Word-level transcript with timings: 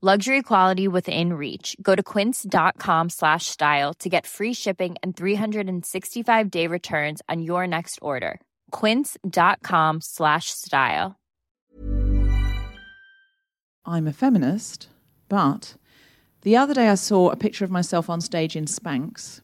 Luxury 0.00 0.42
quality 0.42 0.86
within 0.86 1.32
reach. 1.32 1.76
Go 1.82 1.96
to 1.96 2.04
quince.com 2.04 3.08
slash 3.10 3.46
style 3.46 3.92
to 3.94 4.08
get 4.08 4.28
free 4.28 4.52
shipping 4.52 4.94
and 5.02 5.16
365 5.16 6.50
day 6.52 6.68
returns 6.68 7.20
on 7.28 7.42
your 7.42 7.66
next 7.66 7.98
order. 8.00 8.40
Quince.com 8.70 10.00
slash 10.00 10.50
style. 10.50 11.16
I'm 13.84 14.06
a 14.06 14.12
feminist, 14.12 14.86
but 15.28 15.74
the 16.42 16.56
other 16.56 16.74
day 16.74 16.88
I 16.88 16.94
saw 16.94 17.30
a 17.30 17.36
picture 17.36 17.64
of 17.64 17.70
myself 17.72 18.08
on 18.08 18.20
stage 18.20 18.54
in 18.54 18.66
Spanx. 18.66 19.40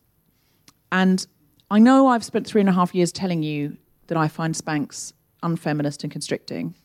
And 0.92 1.26
I 1.68 1.80
know 1.80 2.06
I've 2.06 2.22
spent 2.22 2.46
three 2.46 2.60
and 2.60 2.70
a 2.70 2.74
half 2.74 2.94
years 2.94 3.10
telling 3.10 3.42
you 3.42 3.76
that 4.06 4.16
I 4.16 4.28
find 4.28 4.54
Spanx 4.54 5.14
unfeminist 5.42 6.04
and 6.04 6.12
constricting. 6.12 6.76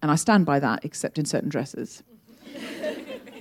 And 0.00 0.10
I 0.10 0.14
stand 0.14 0.46
by 0.46 0.60
that, 0.60 0.82
except 0.82 1.18
in 1.18 1.26
certain 1.26 1.50
dresses. 1.50 2.02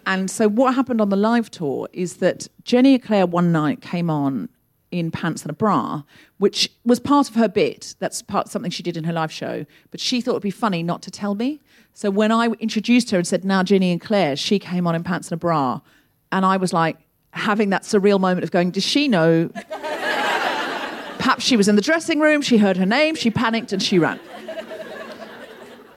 And 0.06 0.30
so 0.30 0.48
what 0.48 0.76
happened 0.76 1.02
on 1.02 1.10
the 1.10 1.16
live 1.16 1.50
tour 1.52 1.88
is 1.94 2.18
that 2.18 2.48
Jenny 2.64 2.96
Eclair 2.96 3.26
one 3.26 3.52
night 3.52 3.82
came 3.82 4.10
on 4.10 4.50
in 4.92 5.12
pants 5.12 5.44
and 5.44 5.52
a 5.52 5.54
bra, 5.54 6.04
which 6.38 6.72
was 6.84 7.00
part 7.00 7.30
of 7.30 7.36
her 7.36 7.48
bit. 7.48 7.96
That's 8.00 8.22
part 8.22 8.48
something 8.48 8.72
she 8.72 8.84
did 8.84 8.98
in 8.98 9.04
her 9.04 9.14
live 9.14 9.32
show. 9.32 9.66
But 9.92 10.00
she 10.00 10.22
thought 10.22 10.32
it'd 10.32 10.44
be 10.44 10.52
funny 10.52 10.84
not 10.84 11.02
to 11.04 11.12
tell 11.12 11.36
me. 11.36 11.62
So 11.94 12.10
when 12.10 12.32
I 12.32 12.48
introduced 12.60 13.12
her 13.12 13.18
and 13.18 13.28
said, 13.28 13.46
"Now 13.46 13.64
Jenny 13.64 13.92
Eclair," 13.94 14.36
she 14.36 14.58
came 14.60 14.88
on 14.88 14.96
in 14.96 15.04
pants 15.04 15.30
and 15.30 15.38
a 15.38 15.38
bra, 15.38 15.82
and 16.32 16.46
I 16.46 16.58
was 16.58 16.74
like 16.74 16.98
having 17.32 17.70
that 17.70 17.84
surreal 17.84 18.20
moment 18.20 18.44
of 18.44 18.52
going, 18.52 18.72
"Does 18.72 18.84
she 18.84 19.08
know?" 19.08 19.50
Perhaps 21.20 21.44
she 21.44 21.58
was 21.58 21.68
in 21.68 21.76
the 21.76 21.82
dressing 21.82 22.20
room. 22.20 22.42
She 22.42 22.58
heard 22.58 22.78
her 22.78 22.86
name. 22.86 23.14
She 23.14 23.30
panicked 23.30 23.74
and 23.74 23.84
she 23.84 24.00
ran. 24.00 24.20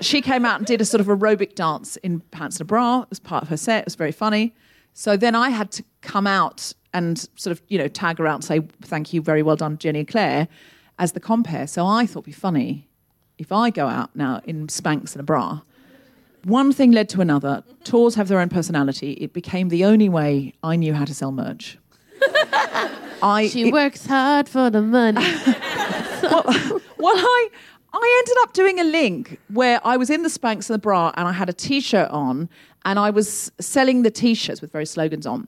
She 0.03 0.21
came 0.21 0.45
out 0.45 0.59
and 0.59 0.67
did 0.67 0.81
a 0.81 0.85
sort 0.85 1.01
of 1.01 1.07
aerobic 1.07 1.55
dance 1.55 1.97
in 1.99 2.21
pants 2.31 2.57
and 2.57 2.63
a 2.63 2.65
bra 2.67 3.05
as 3.11 3.19
part 3.19 3.43
of 3.43 3.49
her 3.49 3.57
set. 3.57 3.81
It 3.81 3.85
was 3.87 3.95
very 3.95 4.13
funny. 4.13 4.55
So 4.95 5.17
then 5.17 5.35
I 5.35 5.49
had 5.51 5.71
to 5.73 5.85
come 6.03 6.27
out 6.27 6.73
and 6.93 7.19
sort 7.37 7.53
of, 7.53 7.63
you 7.69 7.79
know, 7.79 7.89
tag 7.89 8.19
her 8.19 8.27
out 8.27 8.35
and 8.37 8.45
say, 8.45 8.61
thank 8.83 9.13
you, 9.13 9.23
very 9.23 9.43
well 9.43 9.57
done, 9.57 9.79
Jenny 9.79 10.01
Eclair, 10.01 10.49
as 10.99 11.13
the 11.13 11.21
compare. 11.21 11.67
So 11.67 11.87
I 11.87 12.05
thought 12.07 12.21
it'd 12.21 12.27
be 12.27 12.33
funny 12.33 12.89
if 13.39 13.51
I 13.53 13.71
go 13.71 13.87
out 13.89 14.15
now 14.15 14.41
in 14.45 14.67
Spanx 14.67 15.13
and 15.13 15.21
a 15.21 15.23
bra. 15.23 15.61
One 16.45 16.73
thing 16.73 16.91
led 16.91 17.09
to 17.11 17.21
another. 17.21 17.63
Tours 17.85 18.17
have 18.17 18.29
their 18.29 18.41
own 18.41 18.49
personality. 18.49 19.13
It 19.13 19.33
became 19.33 19.69
the 19.69 19.85
only 19.85 20.09
way 20.09 20.53
I 20.63 20.77
knew 20.77 20.93
how 20.93 21.05
to 21.05 21.15
sell 21.15 21.33
merch. 21.33 21.79
I, 23.23 23.49
She 23.51 23.69
it- 23.69 23.73
works 23.73 24.05
hard 24.07 24.49
for 24.49 24.69
the 24.69 24.83
money. 24.83 25.21
well, 26.23 26.43
well, 26.99 27.15
I 27.17 27.49
I 27.95 28.23
ended 28.25 28.37
up 28.43 28.53
doing 28.53 28.81
a 28.81 28.85
link 28.85 29.39
where 29.49 29.81
I 29.85 29.97
was 29.97 30.09
in 30.11 30.23
the 30.23 30.29
Spanx 30.29 30.71
and 30.71 30.75
the 30.75 30.79
bra, 30.79 31.13
and 31.17 31.29
I 31.29 31.33
had 31.33 31.49
a 31.49 31.53
T-shirt 31.53 32.11
on, 32.11 32.49
and 32.85 32.99
I 32.99 33.11
was 33.11 33.53
selling 33.61 34.03
the 34.03 34.11
T-shirts 34.11 34.61
with 34.63 34.73
various 34.73 34.93
slogans 34.93 35.27
on, 35.27 35.47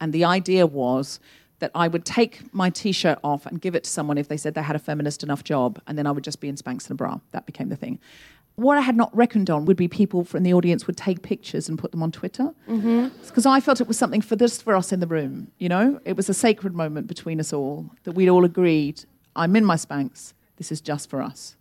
and 0.00 0.12
the 0.12 0.24
idea 0.24 0.66
was 0.66 1.20
that 1.58 1.70
I 1.74 1.88
would 1.88 2.04
take 2.04 2.52
my 2.52 2.68
T-shirt 2.68 3.18
off 3.24 3.46
and 3.46 3.60
give 3.60 3.74
it 3.74 3.84
to 3.84 3.90
someone 3.90 4.18
if 4.18 4.28
they 4.28 4.36
said 4.36 4.54
they 4.54 4.62
had 4.62 4.76
a 4.76 4.80
feminist 4.80 5.22
enough 5.22 5.42
job, 5.42 5.80
and 5.86 5.96
then 5.96 6.06
I 6.06 6.10
would 6.10 6.24
just 6.24 6.40
be 6.40 6.48
in 6.48 6.56
Spanx 6.56 6.84
and 6.84 6.92
a 6.92 6.94
bra. 6.94 7.18
That 7.32 7.46
became 7.46 7.70
the 7.70 7.76
thing. 7.76 7.98
What 8.56 8.78
I 8.78 8.80
had 8.80 8.96
not 8.96 9.14
reckoned 9.14 9.50
on 9.50 9.66
would 9.66 9.76
be 9.76 9.88
people 9.88 10.24
from 10.24 10.42
the 10.42 10.54
audience 10.54 10.86
would 10.86 10.96
take 10.96 11.22
pictures 11.22 11.68
and 11.68 11.78
put 11.78 11.90
them 11.90 12.02
on 12.02 12.10
Twitter 12.10 12.54
mm-hmm. 12.66 13.08
because 13.26 13.44
I 13.44 13.60
felt 13.60 13.82
it 13.82 13.86
was 13.86 13.98
something 13.98 14.22
for 14.22 14.34
this 14.34 14.62
for 14.62 14.74
us 14.74 14.92
in 14.92 15.00
the 15.00 15.06
room. 15.06 15.50
You 15.58 15.68
know, 15.68 16.00
it 16.06 16.16
was 16.16 16.30
a 16.30 16.34
sacred 16.34 16.74
moment 16.74 17.06
between 17.06 17.38
us 17.38 17.52
all 17.52 17.90
that 18.04 18.12
we'd 18.12 18.30
all 18.30 18.46
agreed. 18.46 19.04
I'm 19.34 19.56
in 19.56 19.64
my 19.64 19.76
Spanx. 19.76 20.32
This 20.56 20.72
is 20.72 20.80
just 20.80 21.10
for 21.10 21.20
us. 21.20 21.56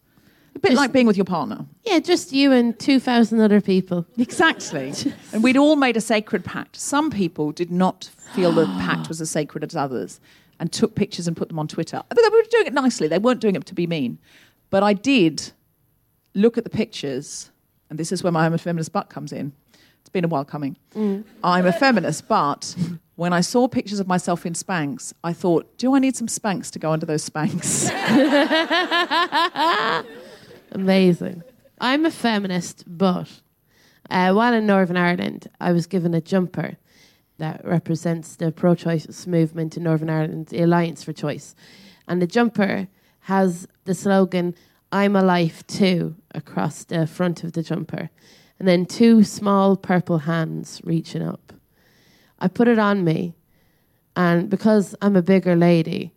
A 0.55 0.59
bit 0.59 0.73
like 0.73 0.93
being 0.93 1.05
with 1.05 1.17
your 1.17 1.25
partner. 1.25 1.65
yeah, 1.83 1.99
just 1.99 2.31
you 2.31 2.51
and 2.51 2.77
2,000 2.79 3.41
other 3.41 3.59
people. 3.59 4.05
Exactly. 4.17 4.93
and 5.33 5.43
we'd 5.43 5.57
all 5.57 5.75
made 5.75 5.97
a 5.97 6.01
sacred 6.01 6.45
pact. 6.45 6.77
Some 6.77 7.11
people 7.11 7.51
did 7.51 7.71
not 7.71 8.09
feel 8.33 8.51
the 8.51 8.65
pact 8.65 9.09
was 9.09 9.19
as 9.21 9.29
sacred 9.29 9.63
as 9.63 9.75
others 9.75 10.19
and 10.59 10.71
took 10.71 10.95
pictures 10.95 11.27
and 11.27 11.35
put 11.35 11.49
them 11.49 11.59
on 11.59 11.67
Twitter. 11.67 12.01
But 12.07 12.17
they 12.17 12.29
were 12.29 12.43
doing 12.49 12.67
it 12.67 12.73
nicely. 12.73 13.07
They 13.07 13.19
weren't 13.19 13.41
doing 13.41 13.55
it 13.55 13.65
to 13.65 13.73
be 13.73 13.85
mean. 13.85 14.17
But 14.69 14.81
I 14.83 14.93
did 14.93 15.51
look 16.33 16.57
at 16.57 16.63
the 16.63 16.69
pictures, 16.69 17.51
and 17.89 17.99
this 17.99 18.11
is 18.11 18.23
where 18.23 18.31
my 18.31 18.45
I'm 18.45 18.53
a 18.53 18.57
feminist 18.57 18.93
butt 18.93 19.09
comes 19.09 19.31
in. 19.33 19.51
It's 19.99 20.09
been 20.09 20.23
a 20.23 20.27
while 20.27 20.45
coming. 20.45 20.77
Mm. 20.95 21.23
I'm 21.43 21.65
a 21.65 21.73
feminist, 21.73 22.27
but 22.27 22.75
when 23.15 23.33
I 23.33 23.41
saw 23.41 23.67
pictures 23.67 23.99
of 23.99 24.07
myself 24.07 24.45
in 24.45 24.53
Spanx, 24.53 25.13
I 25.23 25.33
thought, 25.33 25.77
do 25.77 25.95
I 25.95 25.99
need 25.99 26.15
some 26.15 26.27
Spanx 26.27 26.69
to 26.71 26.79
go 26.79 26.91
under 26.91 27.05
those 27.05 27.27
Spanx? 27.27 27.89
Amazing. 30.75 31.41
I'm 31.79 32.05
a 32.05 32.11
feminist, 32.11 32.83
but 32.85 33.39
uh, 34.09 34.33
while 34.33 34.53
in 34.53 34.65
Northern 34.65 34.97
Ireland, 34.97 35.49
I 35.61 35.71
was 35.71 35.87
given 35.87 36.13
a 36.13 36.19
jumper 36.19 36.75
that 37.37 37.63
represents 37.63 38.35
the 38.35 38.51
pro 38.51 38.75
choice 38.75 39.25
movement 39.25 39.77
in 39.77 39.83
Northern 39.83 40.09
Ireland, 40.09 40.47
the 40.47 40.61
Alliance 40.61 41.01
for 41.01 41.13
Choice. 41.13 41.55
And 42.09 42.21
the 42.21 42.27
jumper 42.27 42.89
has 43.21 43.69
the 43.85 43.95
slogan 43.95 44.53
"I'm 44.91 45.15
alive 45.15 45.65
too" 45.65 46.17
across 46.31 46.83
the 46.83 47.07
front 47.07 47.45
of 47.45 47.53
the 47.53 47.63
jumper, 47.63 48.09
and 48.59 48.67
then 48.67 48.85
two 48.85 49.23
small 49.23 49.77
purple 49.77 50.17
hands 50.19 50.81
reaching 50.83 51.21
up. 51.21 51.53
I 52.37 52.49
put 52.49 52.67
it 52.67 52.79
on 52.79 53.05
me, 53.05 53.33
and 54.13 54.49
because 54.49 54.93
I'm 55.01 55.15
a 55.15 55.21
bigger 55.21 55.55
lady, 55.55 56.13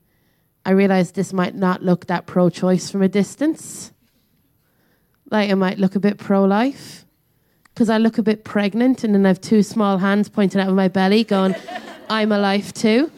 I 0.66 0.72
realized 0.72 1.14
this 1.14 1.32
might 1.32 1.54
not 1.54 1.84
look 1.84 2.06
that 2.06 2.26
pro-choice 2.26 2.90
from 2.90 3.02
a 3.02 3.08
distance. 3.08 3.92
Like 5.30 5.50
I 5.50 5.54
might 5.54 5.78
look 5.78 5.94
a 5.94 6.00
bit 6.00 6.18
pro-life 6.18 7.04
because 7.64 7.90
I 7.90 7.98
look 7.98 8.18
a 8.18 8.22
bit 8.22 8.44
pregnant, 8.44 9.04
and 9.04 9.14
then 9.14 9.24
I 9.24 9.28
have 9.28 9.40
two 9.40 9.62
small 9.62 9.98
hands 9.98 10.28
pointing 10.28 10.60
out 10.60 10.68
of 10.68 10.74
my 10.74 10.88
belly, 10.88 11.24
going, 11.24 11.54
"I'm 12.10 12.32
alive 12.32 12.72
too." 12.72 13.10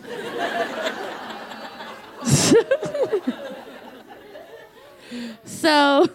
so 5.44 6.08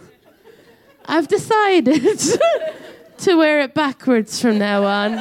I've 1.05 1.27
decided 1.27 2.03
to 3.17 3.35
wear 3.35 3.61
it 3.61 3.73
backwards 3.73 4.41
from 4.41 4.59
now 4.59 4.83
on. 4.83 5.13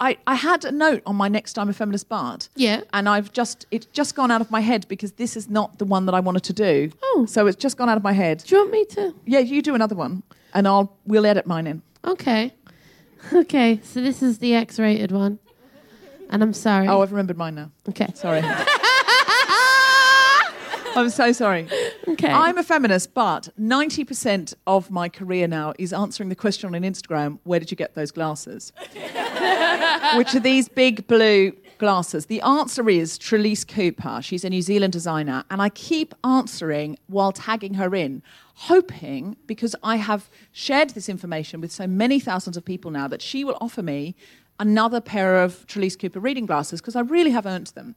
I, 0.00 0.16
I 0.26 0.34
had 0.34 0.64
a 0.64 0.72
note 0.72 1.02
on 1.04 1.16
my 1.16 1.28
next 1.28 1.52
time 1.52 1.68
a 1.68 1.74
feminist 1.74 2.08
Bart. 2.08 2.48
Yeah. 2.56 2.82
And 2.92 3.08
I've 3.08 3.32
just 3.32 3.66
it's 3.70 3.86
just 3.86 4.14
gone 4.14 4.30
out 4.30 4.40
of 4.40 4.50
my 4.50 4.60
head 4.60 4.86
because 4.88 5.12
this 5.12 5.36
is 5.36 5.50
not 5.50 5.78
the 5.78 5.84
one 5.84 6.06
that 6.06 6.14
I 6.14 6.20
wanted 6.20 6.42
to 6.44 6.52
do. 6.54 6.90
Oh. 7.02 7.26
So 7.28 7.46
it's 7.46 7.56
just 7.56 7.76
gone 7.76 7.90
out 7.90 7.98
of 7.98 8.02
my 8.02 8.12
head. 8.12 8.42
Do 8.46 8.54
you 8.54 8.60
want 8.62 8.72
me 8.72 8.84
to? 8.86 9.14
Yeah, 9.26 9.40
you 9.40 9.60
do 9.60 9.74
another 9.74 9.94
one 9.94 10.22
and 10.54 10.66
I'll 10.66 10.96
we'll 11.06 11.26
edit 11.26 11.46
mine 11.46 11.66
in. 11.66 11.82
Okay. 12.04 12.54
Okay, 13.34 13.80
so 13.84 14.00
this 14.00 14.22
is 14.22 14.38
the 14.38 14.54
X 14.54 14.78
rated 14.78 15.12
one. 15.12 15.38
And 16.30 16.42
I'm 16.42 16.54
sorry. 16.54 16.88
Oh, 16.88 17.02
I've 17.02 17.12
remembered 17.12 17.36
mine 17.36 17.54
now. 17.54 17.70
okay. 17.90 18.10
Sorry. 18.14 18.40
I'm 20.96 21.10
so 21.10 21.30
sorry. 21.32 21.68
Okay. 22.08 22.30
I'm 22.30 22.58
a 22.58 22.62
feminist, 22.62 23.14
but 23.14 23.50
90% 23.60 24.54
of 24.66 24.90
my 24.90 25.08
career 25.08 25.46
now 25.46 25.74
is 25.78 25.92
answering 25.92 26.28
the 26.28 26.34
question 26.34 26.66
on 26.68 26.74
an 26.74 26.82
Instagram 26.82 27.38
where 27.44 27.60
did 27.60 27.70
you 27.70 27.76
get 27.76 27.94
those 27.94 28.10
glasses? 28.10 28.72
Which 30.16 30.34
are 30.34 30.40
these 30.40 30.68
big 30.68 31.06
blue 31.06 31.52
glasses. 31.80 32.26
The 32.26 32.40
answer 32.42 32.88
is 32.88 33.18
Trelise 33.18 33.66
Cooper. 33.66 34.20
She's 34.22 34.44
a 34.44 34.50
New 34.50 34.62
Zealand 34.62 34.92
designer. 34.92 35.44
And 35.50 35.60
I 35.60 35.70
keep 35.70 36.14
answering 36.22 36.98
while 37.06 37.32
tagging 37.32 37.74
her 37.74 37.94
in, 37.94 38.22
hoping, 38.54 39.36
because 39.46 39.74
I 39.82 39.96
have 39.96 40.30
shared 40.52 40.90
this 40.90 41.08
information 41.08 41.60
with 41.60 41.72
so 41.72 41.86
many 41.86 42.20
thousands 42.20 42.56
of 42.56 42.64
people 42.64 42.90
now, 42.90 43.08
that 43.08 43.22
she 43.22 43.44
will 43.44 43.56
offer 43.60 43.82
me 43.82 44.14
another 44.60 45.00
pair 45.00 45.42
of 45.42 45.66
Trelise 45.66 45.98
Cooper 45.98 46.20
reading 46.20 46.44
glasses 46.46 46.80
because 46.80 46.94
I 46.94 47.00
really 47.00 47.30
have 47.30 47.46
earned 47.46 47.68
them. 47.68 47.96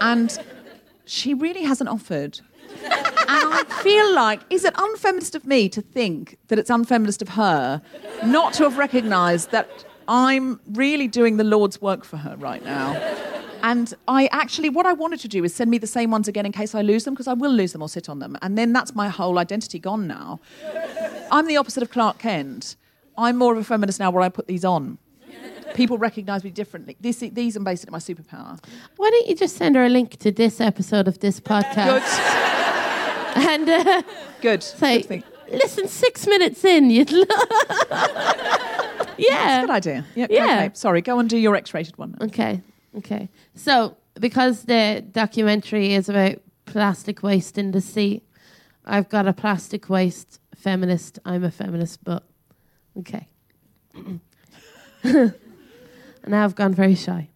And 0.00 0.36
she 1.04 1.32
really 1.32 1.62
hasn't 1.62 1.88
offered. 1.88 2.40
And 2.84 3.54
I 3.54 3.64
feel 3.82 4.14
like, 4.14 4.40
is 4.50 4.64
it 4.64 4.74
unfeminist 4.74 5.34
of 5.34 5.46
me 5.46 5.68
to 5.70 5.80
think 5.80 6.38
that 6.48 6.58
it's 6.58 6.70
unfeminist 6.70 7.22
of 7.22 7.30
her 7.30 7.80
not 8.24 8.52
to 8.54 8.64
have 8.64 8.76
recognised 8.78 9.50
that 9.52 9.84
I'm 10.08 10.60
really 10.72 11.08
doing 11.08 11.36
the 11.36 11.44
Lord's 11.44 11.80
work 11.80 12.04
for 12.04 12.16
her 12.18 12.36
right 12.36 12.64
now? 12.64 12.94
And 13.62 13.94
I 14.08 14.26
actually, 14.32 14.70
what 14.70 14.86
I 14.86 14.92
wanted 14.92 15.20
to 15.20 15.28
do 15.28 15.44
is 15.44 15.54
send 15.54 15.70
me 15.70 15.78
the 15.78 15.86
same 15.86 16.10
ones 16.10 16.26
again 16.26 16.44
in 16.44 16.50
case 16.50 16.74
I 16.74 16.82
lose 16.82 17.04
them, 17.04 17.14
because 17.14 17.28
I 17.28 17.34
will 17.34 17.52
lose 17.52 17.72
them 17.72 17.80
or 17.80 17.88
sit 17.88 18.08
on 18.08 18.18
them. 18.18 18.36
And 18.42 18.58
then 18.58 18.72
that's 18.72 18.94
my 18.94 19.08
whole 19.08 19.38
identity 19.38 19.78
gone 19.78 20.08
now. 20.08 20.40
I'm 21.30 21.46
the 21.46 21.56
opposite 21.56 21.82
of 21.82 21.90
Clark 21.90 22.18
Kent. 22.18 22.74
I'm 23.16 23.36
more 23.36 23.52
of 23.52 23.58
a 23.58 23.64
feminist 23.64 24.00
now 24.00 24.10
where 24.10 24.22
I 24.22 24.28
put 24.28 24.48
these 24.48 24.64
on. 24.64 24.98
People 25.74 25.96
recognise 25.96 26.42
me 26.44 26.50
differently. 26.50 26.96
This, 27.00 27.18
these 27.18 27.56
are 27.56 27.60
basically 27.60 27.92
my 27.92 27.98
superpower. 27.98 28.62
Why 28.96 29.10
don't 29.10 29.28
you 29.28 29.36
just 29.36 29.56
send 29.56 29.76
her 29.76 29.84
a 29.84 29.88
link 29.88 30.16
to 30.18 30.32
this 30.32 30.60
episode 30.60 31.06
of 31.06 31.20
this 31.20 31.40
podcast? 31.40 32.50
And 33.36 33.68
uh, 33.68 34.02
Good. 34.40 34.62
say, 34.62 34.98
Good 34.98 35.06
thing. 35.08 35.24
listen, 35.50 35.88
six 35.88 36.26
minutes 36.26 36.64
in, 36.64 36.90
you'd. 36.90 37.10
Lo- 37.10 37.24
yeah. 39.18 39.60
Good 39.62 39.70
idea. 39.70 40.04
Yeah. 40.14 40.26
Yeah. 40.30 40.44
Okay. 40.44 40.70
Sorry. 40.74 41.00
Go 41.00 41.18
and 41.18 41.28
do 41.30 41.38
your 41.38 41.56
X-rated 41.56 41.96
one. 41.98 42.16
now. 42.18 42.26
Okay. 42.26 42.60
Okay. 42.98 43.28
So, 43.54 43.96
because 44.20 44.64
the 44.64 45.04
documentary 45.12 45.94
is 45.94 46.08
about 46.08 46.36
plastic 46.66 47.22
waste 47.22 47.56
in 47.58 47.70
the 47.70 47.80
sea, 47.80 48.22
I've 48.84 49.08
got 49.08 49.26
a 49.26 49.32
plastic 49.32 49.88
waste 49.88 50.40
feminist. 50.54 51.18
I'm 51.24 51.44
a 51.44 51.50
feminist, 51.50 52.04
but 52.04 52.24
okay. 52.98 53.28
and 55.04 55.30
now 56.26 56.44
I've 56.44 56.54
gone 56.54 56.74
very 56.74 56.94
shy. 56.94 57.28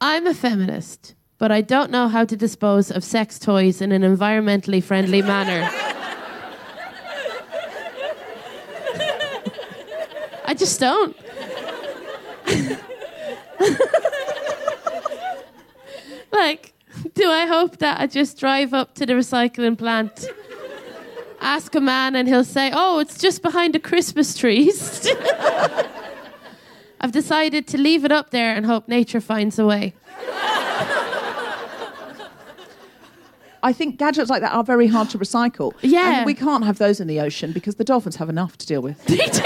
I'm 0.00 0.26
a 0.26 0.34
feminist, 0.34 1.14
but 1.38 1.52
I 1.52 1.60
don't 1.60 1.90
know 1.90 2.08
how 2.08 2.24
to 2.24 2.36
dispose 2.36 2.90
of 2.90 3.04
sex 3.04 3.38
toys 3.38 3.80
in 3.80 3.92
an 3.92 4.02
environmentally 4.02 4.82
friendly 4.82 5.22
manner. 5.22 5.68
I 10.48 10.54
just 10.54 10.80
don't. 10.80 11.16
like, 16.32 16.72
do 17.14 17.28
I 17.28 17.46
hope 17.46 17.78
that 17.78 18.00
I 18.00 18.06
just 18.06 18.38
drive 18.38 18.72
up 18.72 18.94
to 18.94 19.04
the 19.04 19.14
recycling 19.14 19.76
plant, 19.76 20.28
ask 21.40 21.74
a 21.74 21.80
man, 21.80 22.14
and 22.14 22.28
he'll 22.28 22.44
say, 22.44 22.70
Oh, 22.72 23.00
it's 23.00 23.18
just 23.18 23.42
behind 23.42 23.74
the 23.74 23.80
Christmas 23.80 24.36
trees? 24.36 25.06
I've 27.00 27.12
decided 27.12 27.66
to 27.68 27.78
leave 27.78 28.04
it 28.04 28.12
up 28.12 28.30
there 28.30 28.54
and 28.54 28.64
hope 28.64 28.88
nature 28.88 29.20
finds 29.20 29.58
a 29.58 29.66
way. 29.66 29.94
I 33.62 33.72
think 33.72 33.98
gadgets 33.98 34.30
like 34.30 34.42
that 34.42 34.52
are 34.52 34.64
very 34.64 34.86
hard 34.86 35.10
to 35.10 35.18
recycle. 35.18 35.72
Yeah. 35.82 36.18
And 36.18 36.26
we 36.26 36.34
can't 36.34 36.64
have 36.64 36.78
those 36.78 37.00
in 37.00 37.06
the 37.08 37.20
ocean 37.20 37.52
because 37.52 37.76
the 37.76 37.84
dolphins 37.84 38.16
have 38.16 38.28
enough 38.28 38.56
to 38.58 38.66
deal 38.66 38.82
with. 38.82 38.98
They 39.06 39.16
do. 39.16 39.42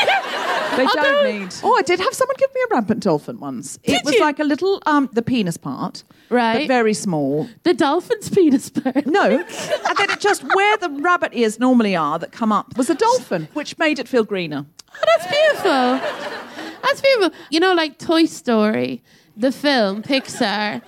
They 0.77 0.87
Oh, 0.87 0.93
don't 0.95 1.25
no. 1.25 1.39
need. 1.41 1.55
Oh, 1.65 1.75
I 1.77 1.83
did 1.83 1.99
have 1.99 2.15
someone 2.15 2.37
give 2.39 2.49
me 2.55 2.61
a 2.71 2.75
rampant 2.75 3.03
dolphin 3.03 3.41
once. 3.41 3.77
Did 3.79 3.97
it 3.97 4.05
was 4.05 4.15
you? 4.15 4.21
like 4.21 4.39
a 4.39 4.45
little, 4.45 4.81
um, 4.87 5.11
the 5.13 5.21
penis 5.21 5.57
part, 5.57 6.05
Right. 6.29 6.61
but 6.61 6.69
very 6.69 6.95
small. 6.95 7.49
The 7.65 7.75
dolphin's 7.75 8.31
penis 8.31 8.71
part. 8.71 9.05
No, 9.05 9.23
and 9.41 9.97
then 9.99 10.11
it 10.11 10.21
just 10.21 10.45
where 10.55 10.77
the 10.77 10.89
rabbit 10.89 11.33
ears 11.35 11.59
normally 11.59 11.97
are 11.97 12.21
that 12.21 12.31
come 12.31 12.53
up 12.53 12.79
was 12.79 12.89
a 12.89 12.95
dolphin, 12.95 13.49
which 13.53 13.77
made 13.79 13.99
it 13.99 14.07
feel 14.07 14.23
greener. 14.23 14.65
Oh, 14.95 15.05
that's 15.07 15.27
beautiful. 15.27 16.41
That's 16.83 17.01
beautiful. 17.01 17.37
You 17.51 17.59
know, 17.61 17.75
like 17.75 17.99
Toy 17.99 18.27
Story, 18.27 19.03
the 19.41 19.53
film, 19.53 20.03
Pixar. 20.03 20.83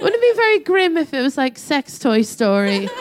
Wouldn't 0.00 0.14
it 0.14 0.34
be 0.34 0.36
very 0.36 0.58
grim 0.60 0.96
if 0.96 1.12
it 1.12 1.20
was 1.20 1.36
like 1.36 1.58
Sex 1.58 1.98
Toy 1.98 2.22
Story? 2.22 2.88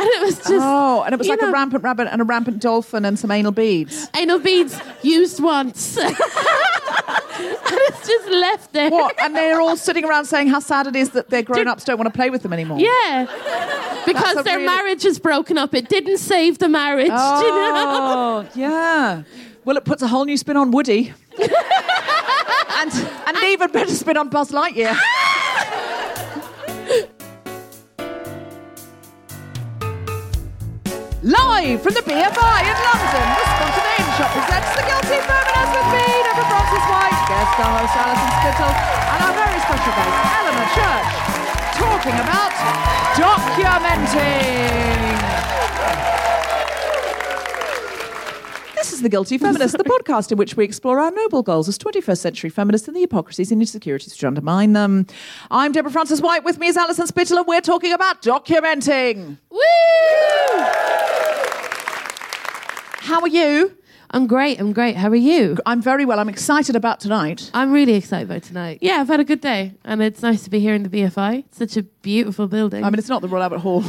And 0.00 0.08
it 0.08 0.22
was 0.22 0.36
just. 0.36 0.52
Oh, 0.52 1.02
and 1.02 1.12
it 1.12 1.18
was 1.18 1.28
like 1.28 1.42
know, 1.42 1.50
a 1.50 1.52
rampant 1.52 1.84
rabbit 1.84 2.08
and 2.10 2.22
a 2.22 2.24
rampant 2.24 2.58
dolphin 2.58 3.04
and 3.04 3.18
some 3.18 3.30
anal 3.30 3.52
beads. 3.52 4.08
Anal 4.16 4.38
beads 4.38 4.80
used 5.02 5.42
once. 5.42 5.98
and 5.98 6.16
it's 7.38 8.06
just 8.06 8.28
left 8.30 8.72
there. 8.72 8.88
What? 8.90 9.20
And 9.20 9.36
they're 9.36 9.60
all 9.60 9.76
sitting 9.76 10.06
around 10.06 10.24
saying 10.24 10.48
how 10.48 10.60
sad 10.60 10.86
it 10.86 10.96
is 10.96 11.10
that 11.10 11.28
their 11.28 11.42
grown-ups 11.42 11.84
don't 11.84 11.98
want 11.98 12.10
to 12.10 12.16
play 12.16 12.30
with 12.30 12.42
them 12.42 12.54
anymore. 12.54 12.78
Yeah. 12.80 13.26
Because 14.06 14.42
their 14.44 14.54
really- 14.56 14.66
marriage 14.66 15.04
is 15.04 15.18
broken 15.18 15.58
up. 15.58 15.74
It 15.74 15.90
didn't 15.90 16.16
save 16.16 16.58
the 16.60 16.70
marriage. 16.70 17.08
do 17.08 17.12
you 17.12 17.18
know? 17.18 18.46
Oh, 18.46 18.48
yeah. 18.54 19.22
Well, 19.64 19.76
it 19.76 19.84
puts 19.84 20.00
a 20.02 20.08
whole 20.08 20.24
new 20.24 20.36
spin 20.38 20.56
on 20.56 20.70
Woody. 20.70 21.12
and, 21.38 22.90
and 22.90 23.36
an 23.36 23.44
even 23.44 23.70
better 23.70 23.92
spin 23.92 24.16
on 24.16 24.30
Buzz 24.30 24.52
Lightyear. 24.52 24.96
Live 31.22 31.82
from 31.82 31.92
the 31.92 32.00
BFI 32.00 32.60
in 32.64 32.76
London, 32.80 33.26
the 33.36 33.44
Spontaneity 33.52 34.08
Shop 34.16 34.32
presents 34.32 34.72
The 34.72 34.80
Guilty 34.88 35.20
Feminist 35.28 35.72
with 35.76 35.88
me, 35.92 36.08
Deborah 36.24 36.48
Frances 36.48 36.86
White, 36.88 37.20
guest 37.28 37.52
star 37.52 37.76
host 37.76 37.92
Alison 38.00 38.32
Spittle, 38.40 38.72
and 38.72 39.20
our 39.28 39.36
very 39.36 39.60
special 39.60 39.92
guest, 39.92 40.16
Eleanor 40.40 40.72
Church, 40.72 41.12
talking 41.76 42.16
about 42.16 42.56
documenting. 43.20 44.40
Is 49.00 49.04
The 49.04 49.08
Guilty 49.08 49.38
Feminist, 49.38 49.78
the 49.78 49.82
podcast 49.82 50.30
in 50.30 50.36
which 50.36 50.58
we 50.58 50.64
explore 50.66 51.00
our 51.00 51.10
noble 51.10 51.42
goals 51.42 51.70
as 51.70 51.78
21st 51.78 52.18
century 52.18 52.50
feminists 52.50 52.86
and 52.86 52.94
the 52.94 53.00
hypocrisies 53.00 53.50
and 53.50 53.62
insecurities 53.62 54.12
which 54.12 54.22
undermine 54.22 54.74
them. 54.74 55.06
I'm 55.50 55.72
Deborah 55.72 55.90
Frances 55.90 56.20
White. 56.20 56.44
With 56.44 56.58
me 56.58 56.66
is 56.66 56.76
Alison 56.76 57.06
Spittle, 57.06 57.38
and 57.38 57.46
we're 57.46 57.62
talking 57.62 57.94
about 57.94 58.20
documenting. 58.20 59.38
Woo! 59.48 59.58
How 62.98 63.22
are 63.22 63.28
you? 63.28 63.74
I'm 64.10 64.26
great. 64.26 64.60
I'm 64.60 64.74
great. 64.74 64.96
How 64.96 65.08
are 65.08 65.16
you? 65.16 65.56
I'm 65.64 65.80
very 65.80 66.04
well. 66.04 66.18
I'm 66.18 66.28
excited 66.28 66.76
about 66.76 67.00
tonight. 67.00 67.50
I'm 67.54 67.72
really 67.72 67.94
excited 67.94 68.28
about 68.30 68.42
tonight. 68.42 68.80
Yeah, 68.82 68.96
I've 68.96 69.08
had 69.08 69.20
a 69.20 69.24
good 69.24 69.40
day, 69.40 69.72
and 69.82 70.02
it's 70.02 70.20
nice 70.20 70.44
to 70.44 70.50
be 70.50 70.60
here 70.60 70.74
in 70.74 70.82
the 70.82 70.90
BFI. 70.90 71.38
It's 71.46 71.56
such 71.56 71.78
a 71.78 71.84
beautiful 71.84 72.48
building. 72.48 72.84
I 72.84 72.90
mean, 72.90 72.98
it's 72.98 73.08
not 73.08 73.22
the 73.22 73.28
Royal 73.28 73.44
Albert 73.44 73.60
Hall. 73.60 73.82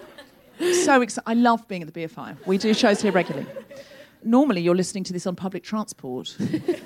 We've 0.58 0.70
established 0.70 0.76
that. 0.76 0.84
so 0.84 1.02
excited. 1.02 1.30
I 1.30 1.34
love 1.34 1.66
being 1.68 1.82
at 1.82 1.92
the 1.92 2.00
BFI. 2.00 2.36
We 2.46 2.58
do 2.58 2.72
shows 2.74 3.02
here 3.02 3.12
regularly. 3.12 3.46
Normally, 4.24 4.60
you're 4.60 4.74
listening 4.74 5.04
to 5.04 5.12
this 5.12 5.26
on 5.26 5.36
public 5.36 5.62
transport 5.62 6.36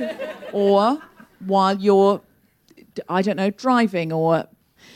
or 0.52 1.00
while 1.40 1.78
you're 1.78 2.20
I 3.08 3.22
don't 3.22 3.36
know, 3.36 3.50
driving 3.50 4.12
or 4.12 4.46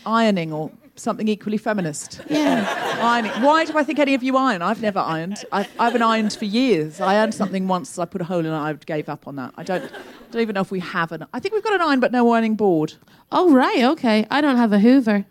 ironing 0.07 0.53
or 0.53 0.71
something 0.97 1.27
equally 1.29 1.57
feminist. 1.59 2.21
Yeah. 2.29 2.99
Ironing. 3.01 3.43
Why 3.43 3.65
do 3.65 3.77
I 3.77 3.85
think 3.85 3.99
any 3.99 4.15
of 4.15 4.23
you 4.23 4.37
iron? 4.37 4.63
I've 4.63 4.81
never 4.83 4.99
ironed. 4.99 5.45
I've, 5.53 5.69
I 5.79 5.85
haven't 5.85 6.03
ironed 6.03 6.33
for 6.33 6.45
years. 6.45 7.01
I 7.01 7.15
ironed 7.15 7.35
something 7.35 7.69
once. 7.69 7.99
I 7.99 8.05
put 8.05 8.21
a 8.21 8.25
hole 8.25 8.41
in 8.41 8.47
it. 8.47 8.53
I 8.53 8.73
gave 8.75 9.09
up 9.09 9.27
on 9.27 9.37
that. 9.37 9.53
I 9.57 9.63
don't, 9.63 9.91
don't 10.31 10.43
even 10.43 10.55
know 10.55 10.61
if 10.61 10.71
we 10.71 10.81
have 10.81 11.13
an. 11.13 11.27
I 11.33 11.41
think 11.41 11.55
we've 11.55 11.65
got 11.65 11.75
an 11.75 11.83
iron, 11.83 12.01
but 12.01 12.13
no 12.13 12.31
ironing 12.33 12.55
board. 12.55 12.95
Oh 13.33 13.53
right, 13.53 13.83
okay. 13.85 14.27
I 14.31 14.41
don't 14.41 14.57
have 14.57 14.73
a 14.73 14.79
Hoover. 14.79 15.25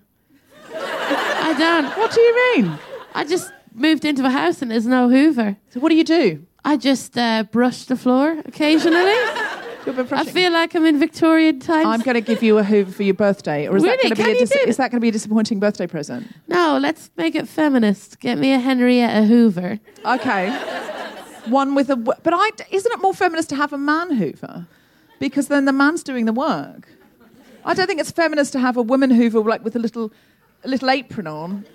I 0.76 1.56
don't. 1.58 1.98
What 1.98 2.12
do 2.12 2.22
you 2.22 2.56
mean? 2.56 2.80
I 3.15 3.24
just 3.25 3.51
moved 3.74 4.05
into 4.05 4.25
a 4.25 4.29
house 4.29 4.62
and 4.62 4.72
there's 4.72 4.86
no 4.88 5.10
Hoover. 5.10 5.58
So 5.72 5.79
what 5.79 5.89
do 5.89 5.96
you 5.96 6.03
do? 6.03 6.46
I 6.65 6.77
just 6.77 7.17
uh, 7.17 7.43
brush 7.43 7.86
the 7.86 7.96
floor 7.96 8.38
occasionally. 8.46 9.13
You've 9.86 9.98
been 9.98 10.08
I 10.13 10.24
feel 10.24 10.53
like 10.53 10.75
I'm 10.75 10.86
in 10.86 10.98
Victorian 10.98 11.60
times. 11.60 11.86
I'm 11.88 12.00
going 12.01 12.15
to 12.15 12.22
give 12.22 12.41
you 12.41 12.58
a 12.58 12.63
Hoover 12.63 12.89
for 12.91 13.03
your 13.03 13.15
birthday, 13.15 13.67
or 13.67 13.75
is 13.75 13.84
Really? 13.84 13.98
that 14.10 14.15
going 14.17 14.29
to 14.29 14.34
be 14.34 14.38
a 14.38 14.39
dis- 14.46 14.51
is 14.65 14.77
that 14.77 14.91
going 14.91 15.00
to 15.00 15.01
be 15.01 15.10
a 15.10 15.12
disappointing 15.12 15.60
birthday 15.60 15.88
present? 15.88 16.25
no, 16.48 16.77
let's 16.82 17.10
make 17.17 17.36
it 17.36 17.50
feminist. 17.50 18.22
Get 18.22 18.38
me 18.38 18.53
a 18.53 18.60
Henrietta 18.60 19.25
Hoover. 19.25 19.79
Okay. 20.05 20.50
One 21.48 21.75
with 21.75 21.89
a. 21.89 21.98
w- 21.98 22.17
But 22.24 22.34
I, 22.34 22.51
isn't 22.72 22.91
it 22.93 23.01
more 23.01 23.13
feminist 23.13 23.50
to 23.50 23.58
have 23.58 23.74
a 23.74 23.77
man 23.77 24.12
Hoover? 24.15 24.67
Because 25.20 25.50
then 25.50 25.65
the 25.65 25.74
man's 25.74 26.01
doing 26.01 26.24
the 26.25 26.32
work. 26.34 26.88
I 27.65 27.74
don't 27.74 27.88
think 27.88 28.00
it's 28.00 28.12
feminist 28.12 28.53
to 28.53 28.60
have 28.60 28.77
a 28.77 28.82
woman 28.82 29.12
Hoover 29.12 29.41
like 29.41 29.65
with 29.65 29.75
a 29.75 29.79
little, 29.79 30.13
a 30.63 30.70
little 30.70 30.89
apron 30.89 31.27
on. 31.27 31.65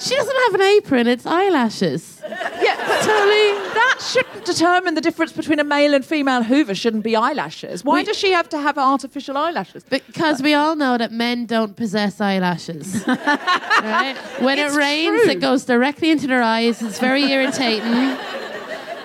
She 0.00 0.14
doesn't 0.14 0.36
have 0.46 0.54
an 0.54 0.62
apron. 0.62 1.06
It's 1.06 1.26
eyelashes. 1.26 2.22
Yeah, 2.28 2.76
but 2.86 3.00
totally. 3.02 3.52
That 3.74 3.98
shouldn't 4.00 4.44
determine 4.44 4.94
the 4.94 5.00
difference 5.00 5.32
between 5.32 5.58
a 5.58 5.64
male 5.64 5.94
and 5.94 6.04
female 6.04 6.42
Hoover. 6.42 6.74
Shouldn't 6.74 7.02
be 7.02 7.16
eyelashes. 7.16 7.84
Why 7.84 7.94
We- 8.00 8.04
does 8.04 8.16
she 8.16 8.30
have 8.32 8.48
to 8.50 8.58
have 8.58 8.78
artificial 8.78 9.36
eyelashes? 9.36 9.84
Because 9.84 10.40
we 10.42 10.54
all 10.54 10.76
know 10.76 10.98
that 10.98 11.10
men 11.12 11.46
don't 11.46 11.74
possess 11.76 12.20
eyelashes. 12.20 13.04
right? 13.08 14.14
When 14.40 14.58
It's 14.58 14.74
it 14.74 14.78
rains, 14.78 15.22
true. 15.22 15.30
it 15.32 15.40
goes 15.40 15.64
directly 15.64 16.10
into 16.10 16.26
their 16.26 16.42
eyes. 16.42 16.80
It's 16.82 16.98
very 17.00 17.24
irritating. 17.24 18.16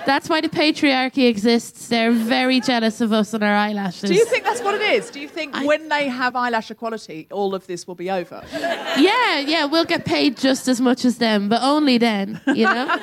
That's 0.05 0.29
why 0.29 0.41
the 0.41 0.49
patriarchy 0.49 1.27
exists. 1.27 1.87
They're 1.87 2.11
very 2.11 2.59
jealous 2.59 3.01
of 3.01 3.13
us 3.13 3.33
and 3.33 3.43
our 3.43 3.55
eyelashes. 3.55 4.09
Do 4.09 4.15
you 4.15 4.25
think 4.25 4.43
that's 4.43 4.61
what 4.61 4.75
it 4.75 4.81
is? 4.81 5.09
Do 5.09 5.19
you 5.19 5.27
think 5.27 5.55
when 5.63 5.89
they 5.89 6.07
have 6.07 6.35
eyelash 6.35 6.71
equality, 6.71 7.27
all 7.31 7.55
of 7.55 7.67
this 7.67 7.87
will 7.87 7.95
be 7.95 8.09
over? 8.11 8.43
Yeah, 8.51 9.39
yeah, 9.39 9.65
we'll 9.65 9.85
get 9.85 10.05
paid 10.05 10.37
just 10.37 10.67
as 10.67 10.81
much 10.81 11.05
as 11.05 11.17
them, 11.17 11.49
but 11.49 11.61
only 11.61 11.97
then, 11.97 12.41
you 12.47 12.65
know? 12.65 12.99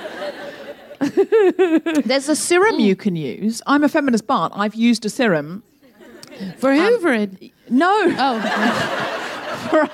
There's 2.05 2.29
a 2.29 2.37
serum 2.37 2.77
mm. 2.77 2.81
you 2.83 2.97
can 2.97 3.17
use. 3.17 3.63
I'm 3.67 3.83
a 3.83 3.89
feminist, 3.89 4.27
but 4.27 4.53
I've 4.55 4.75
used 4.75 5.07
a 5.07 5.11
serum. 5.11 5.63
For 6.59 6.71
um, 6.71 6.79
hoovering. 6.79 7.53
No, 7.69 7.91
Oh, 8.19 9.69
for, 9.71 9.87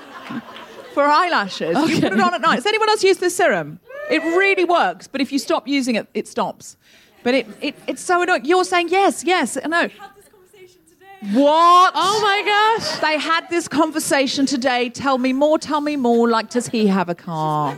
for 0.94 1.04
eyelashes. 1.04 1.76
You 1.88 2.00
put 2.00 2.12
it 2.12 2.20
on 2.20 2.34
at 2.34 2.40
night. 2.40 2.56
Has 2.56 2.66
anyone 2.66 2.88
else 2.88 3.04
used 3.04 3.20
this 3.20 3.36
serum? 3.36 3.80
It 4.10 4.22
really 4.22 4.64
works, 4.64 5.06
but 5.08 5.20
if 5.20 5.32
you 5.32 5.38
stop 5.38 5.66
using 5.66 5.96
it, 5.96 6.06
it 6.14 6.28
stops. 6.28 6.76
But 7.22 7.34
it, 7.34 7.46
it 7.60 7.74
it's 7.86 8.02
so 8.02 8.22
annoying. 8.22 8.44
You're 8.44 8.64
saying 8.64 8.88
yes, 8.90 9.24
yes, 9.24 9.56
I 9.62 9.66
know. 9.68 9.88
What? 11.32 11.92
oh 11.96 12.20
my 12.22 12.42
gosh. 12.44 13.00
They 13.00 13.18
had 13.18 13.48
this 13.48 13.66
conversation 13.68 14.44
today. 14.46 14.90
Tell 14.90 15.18
me 15.18 15.32
more, 15.32 15.58
tell 15.58 15.80
me 15.80 15.96
more. 15.96 16.28
Like, 16.28 16.50
does 16.50 16.68
he 16.68 16.86
have 16.86 17.08
a 17.08 17.14
car? 17.14 17.76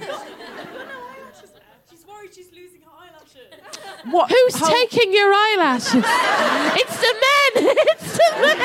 She's 1.89 2.05
worried 2.07 2.35
she's 2.35 2.51
losing 2.53 2.81
her 2.83 2.91
eyelashes. 2.99 4.13
What? 4.13 4.29
Who's 4.31 4.57
Hold- 4.57 4.73
taking 4.73 5.13
your 5.15 5.33
eyelashes? 5.33 6.05
it's 6.05 7.01
the 7.01 7.15
men! 7.15 7.75
It's 7.91 8.19
the 8.19 8.33
men! 8.41 8.59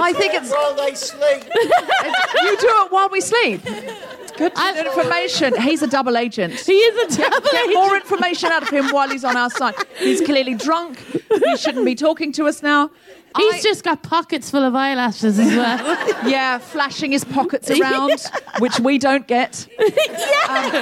I 0.00 0.12
think 0.12 0.34
it's. 0.34 0.50
While 0.50 0.74
they 0.74 0.94
sleep. 0.94 1.44
You 2.44 2.56
do 2.58 2.68
it 2.86 2.92
while 2.92 3.08
we 3.08 3.20
sleep. 3.20 3.60
Good 4.38 4.52
I- 4.56 4.84
information. 4.86 5.60
He's 5.60 5.82
a 5.82 5.86
double 5.86 6.16
agent. 6.16 6.54
He 6.66 6.72
is 6.72 7.16
a 7.16 7.22
double 7.22 7.40
Get 7.50 7.54
agent. 7.68 7.74
more 7.74 7.96
information 7.96 8.50
out 8.52 8.62
of 8.62 8.68
him 8.70 8.88
while 8.90 9.08
he's 9.08 9.24
on 9.24 9.36
our 9.36 9.50
side. 9.50 9.74
He's 9.98 10.20
clearly 10.20 10.54
drunk. 10.54 10.98
He 11.44 11.56
shouldn't 11.56 11.84
be 11.84 11.94
talking 11.94 12.32
to 12.32 12.46
us 12.46 12.62
now. 12.62 12.90
He's 13.36 13.54
I- 13.56 13.60
just 13.60 13.84
got 13.84 14.02
pockets 14.02 14.50
full 14.50 14.62
of 14.64 14.74
eyelashes 14.74 15.38
as 15.38 15.54
well. 15.54 16.24
yeah, 16.28 16.58
flashing 16.58 17.12
his 17.12 17.24
pockets 17.24 17.70
around, 17.70 18.20
which 18.60 18.78
we 18.80 18.98
don't 18.98 19.26
get. 19.26 19.66
Um, 20.48 20.72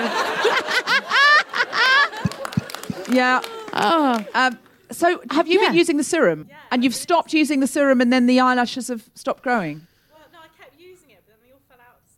yeah. 3.10 3.40
oh. 3.72 4.24
Um, 4.34 4.58
so, 4.90 5.20
have 5.30 5.48
you 5.48 5.58
been 5.58 5.72
Yeah. 5.72 5.78
using 5.78 5.96
the 5.96 6.04
serum, 6.04 6.48
and 6.70 6.84
you've 6.84 6.94
stopped 6.94 7.32
using 7.32 7.60
the 7.60 7.66
serum, 7.66 8.00
and 8.00 8.12
then 8.12 8.26
the 8.26 8.38
eyelashes 8.40 8.88
have 8.88 9.02
stopped 9.14 9.42
growing? 9.42 9.86
Well, 10.12 10.20
no, 10.32 10.38
I 10.40 10.48
kept 10.62 10.78
using 10.78 11.10
it, 11.10 11.22
but 11.26 11.34
then 11.34 11.38
they 11.44 11.52
all 11.52 11.60
fell 11.68 11.78
out 11.80 11.96
at 11.98 12.06
the 12.06 12.12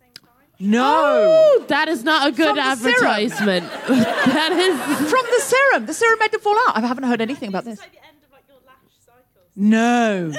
No. 0.59 0.83
Oh, 0.83 1.65
that 1.69 1.87
is 1.87 2.03
not 2.03 2.27
a 2.27 2.31
good 2.31 2.47
From 2.47 2.55
the 2.57 2.75
serum. 2.75 3.05
advertisement. 3.05 3.71
that 3.87 4.51
is. 4.51 5.09
From 5.09 5.25
the 5.25 5.41
serum. 5.41 5.85
The 5.85 5.93
serum 5.93 6.19
made 6.19 6.31
them 6.31 6.41
fall 6.41 6.57
out. 6.67 6.75
I 6.77 6.81
haven't 6.81 7.05
heard 7.05 7.21
anything 7.21 7.47
about 7.49 7.63
this. 7.63 7.79
Like 7.79 7.89
of 7.89 8.31
like 8.31 8.43
your 8.49 8.57
lash 8.67 8.75
cycles. 9.05 9.47
No. 9.55 10.33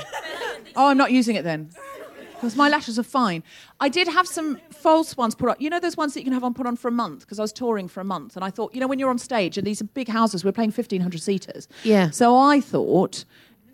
Oh, 0.76 0.88
I'm 0.88 0.98
not 0.98 1.10
using 1.10 1.36
it 1.36 1.42
then. 1.42 1.70
Because 2.34 2.56
my 2.56 2.68
lashes 2.68 2.98
are 2.98 3.02
fine. 3.02 3.42
I 3.80 3.88
did 3.88 4.08
have 4.08 4.26
some 4.26 4.58
false 4.70 5.16
ones 5.16 5.34
put 5.34 5.48
on. 5.50 5.56
You 5.58 5.68
know 5.68 5.80
those 5.80 5.96
ones 5.96 6.14
that 6.14 6.20
you 6.20 6.24
can 6.24 6.32
have 6.32 6.44
on 6.44 6.54
put 6.54 6.66
on 6.66 6.76
for 6.76 6.88
a 6.88 6.92
month? 6.92 7.20
Because 7.20 7.38
I 7.38 7.42
was 7.42 7.52
touring 7.52 7.86
for 7.88 8.00
a 8.00 8.04
month. 8.04 8.34
And 8.36 8.44
I 8.44 8.50
thought, 8.50 8.74
you 8.74 8.80
know, 8.80 8.86
when 8.86 8.98
you're 8.98 9.10
on 9.10 9.18
stage 9.18 9.58
and 9.58 9.66
these 9.66 9.80
are 9.82 9.84
big 9.84 10.08
houses, 10.08 10.44
we're 10.44 10.52
playing 10.52 10.70
1,500 10.70 11.20
seaters. 11.20 11.68
Yeah. 11.82 12.10
So 12.10 12.36
I 12.36 12.60
thought, 12.60 13.24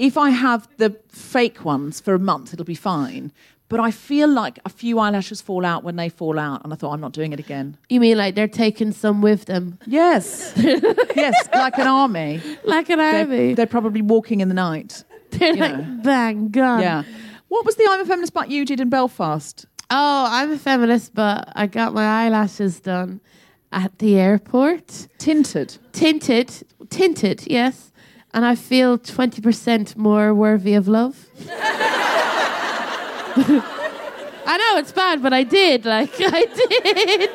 if 0.01 0.17
I 0.19 0.31
have 0.31 0.69
the 0.79 0.97
fake 1.09 1.65
ones 1.65 2.01
for 2.01 2.15
a 2.15 2.19
month, 2.19 2.53
it'll 2.53 2.65
be 2.65 2.75
fine. 2.75 3.33
But 3.69 3.81
I 3.81 3.91
feel 3.91 4.29
like 4.29 4.61
a 4.65 4.69
few 4.69 4.99
eyelashes 5.01 5.41
fall 5.41 5.65
out 5.65 5.83
when 5.83 5.97
they 5.97 6.09
fall 6.09 6.39
out. 6.39 6.63
And 6.63 6.73
I 6.73 6.77
thought, 6.77 6.93
I'm 6.93 7.01
not 7.01 7.13
doing 7.13 7.33
it 7.33 7.41
again. 7.41 7.77
You 7.89 7.99
mean 7.99 8.17
like 8.17 8.37
they're 8.37 8.47
taking 8.47 8.93
some 8.93 9.23
with 9.23 9.47
them? 9.47 9.79
Yes. 9.87 10.53
yes, 10.57 11.49
like 11.53 11.77
an 11.79 11.89
army. 11.89 12.41
Like 12.65 12.89
an 12.91 12.99
They're, 12.99 13.21
army. 13.21 13.55
they're 13.55 13.67
probably 13.67 14.03
walking 14.03 14.41
in 14.41 14.49
the 14.49 14.55
night. 14.55 15.03
They're 15.31 15.55
you 15.55 15.61
like, 15.61 15.77
know. 15.77 16.01
bang, 16.05 16.49
gone. 16.51 16.81
Yeah. 16.81 17.03
What 17.49 17.67
was 17.67 17.75
the 17.75 17.87
I'm 17.91 18.01
a 18.01 18.07
feminist 18.07 18.33
but 18.33 18.49
you 18.49 18.65
did 18.65 18.81
in 18.81 18.89
Belfast? 18.89 19.67
Oh, 19.91 20.27
I'm 20.31 20.53
a 20.53 20.59
feminist, 20.59 21.15
but 21.15 21.53
I 21.55 21.67
got 21.67 21.93
my 21.93 22.05
eyelashes 22.05 22.81
done 22.81 23.21
at 23.73 23.99
the 23.99 24.19
airport. 24.19 25.09
Tinted. 25.19 25.79
Tinted. 25.93 26.65
Tinted, 26.91 27.47
yes. 27.47 27.93
And 28.33 28.45
I 28.45 28.55
feel 28.55 28.99
20% 28.99 29.97
more 29.97 30.33
worthy 30.33 30.75
of 30.75 30.87
love. 30.87 31.27
I 34.49 34.57
know 34.59 34.79
it's 34.79 34.93
bad, 34.93 35.23
but 35.23 35.33
I 35.33 35.43
did. 35.43 35.85
Like, 35.85 36.11
I 36.19 36.45
did. 36.45 37.31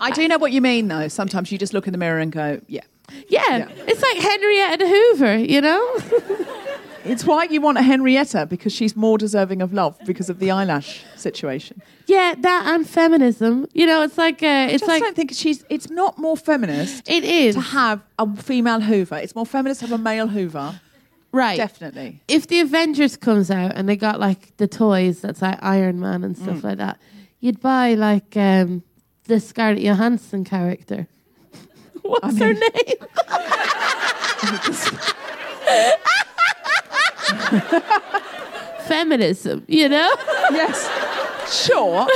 I 0.00 0.10
do 0.10 0.26
know 0.28 0.38
what 0.38 0.52
you 0.52 0.60
mean 0.60 0.88
though. 0.88 1.08
Sometimes 1.08 1.50
you 1.52 1.58
just 1.58 1.72
look 1.74 1.86
in 1.86 1.92
the 1.92 1.98
mirror 1.98 2.18
and 2.18 2.32
go, 2.32 2.60
yeah. 2.66 2.82
Yeah, 3.28 3.42
Yeah. 3.56 3.68
it's 3.86 4.02
like 4.02 4.16
Henrietta 4.18 4.86
Hoover, 4.86 5.36
you 5.38 5.60
know? 5.60 5.98
It's 7.04 7.24
why 7.24 7.44
you 7.44 7.62
want 7.62 7.78
a 7.78 7.82
Henrietta 7.82 8.44
because 8.44 8.70
she's 8.74 8.94
more 8.94 9.16
deserving 9.16 9.62
of 9.62 9.72
love 9.72 9.98
because 10.04 10.28
of 10.28 10.40
the 10.40 10.50
eyelash 10.50 11.02
situation. 11.16 11.80
yeah, 12.06 12.34
that 12.38 12.64
and 12.66 12.86
feminism. 12.86 13.66
You 13.72 13.86
know, 13.86 14.02
it's 14.02 14.18
like, 14.18 14.42
uh, 14.42 14.66
it's 14.68 14.82
Just 14.82 14.88
like, 14.88 14.96
I 14.96 14.98
just 14.98 15.04
don't 15.06 15.16
think 15.16 15.32
she's. 15.32 15.64
It's 15.70 15.88
not 15.88 16.18
more 16.18 16.36
feminist 16.36 17.08
it 17.08 17.24
is. 17.24 17.54
to 17.54 17.62
have 17.62 18.02
a 18.18 18.36
female 18.36 18.80
Hoover. 18.80 19.16
It's 19.16 19.34
more 19.34 19.46
feminist 19.46 19.80
to 19.80 19.86
have 19.86 19.98
a 19.98 20.02
male 20.02 20.26
Hoover. 20.26 20.78
Right. 21.32 21.56
Definitely. 21.58 22.22
if 22.26 22.46
the 22.46 22.60
Avengers 22.60 23.16
comes 23.16 23.50
out 23.50 23.72
and 23.76 23.86
they 23.88 23.96
got 23.96 24.18
like 24.18 24.56
the 24.56 24.66
toys 24.66 25.20
that's 25.20 25.42
like 25.42 25.58
Iron 25.62 26.00
Man 26.00 26.24
and 26.24 26.34
Mm. 26.36 26.42
stuff 26.42 26.64
like 26.64 26.78
that, 26.78 26.98
you'd 27.40 27.60
buy 27.60 27.94
like 27.94 28.36
um, 28.36 28.82
the 29.24 29.38
Scarlett 29.38 29.82
Johansson 29.82 30.44
character. 30.44 31.06
What's 32.02 32.38
her 32.38 32.54
name? 32.54 32.98
Feminism, 38.86 39.64
you 39.68 39.88
know? 39.88 40.10
Yes. 40.50 40.88
Sure. 41.66 42.06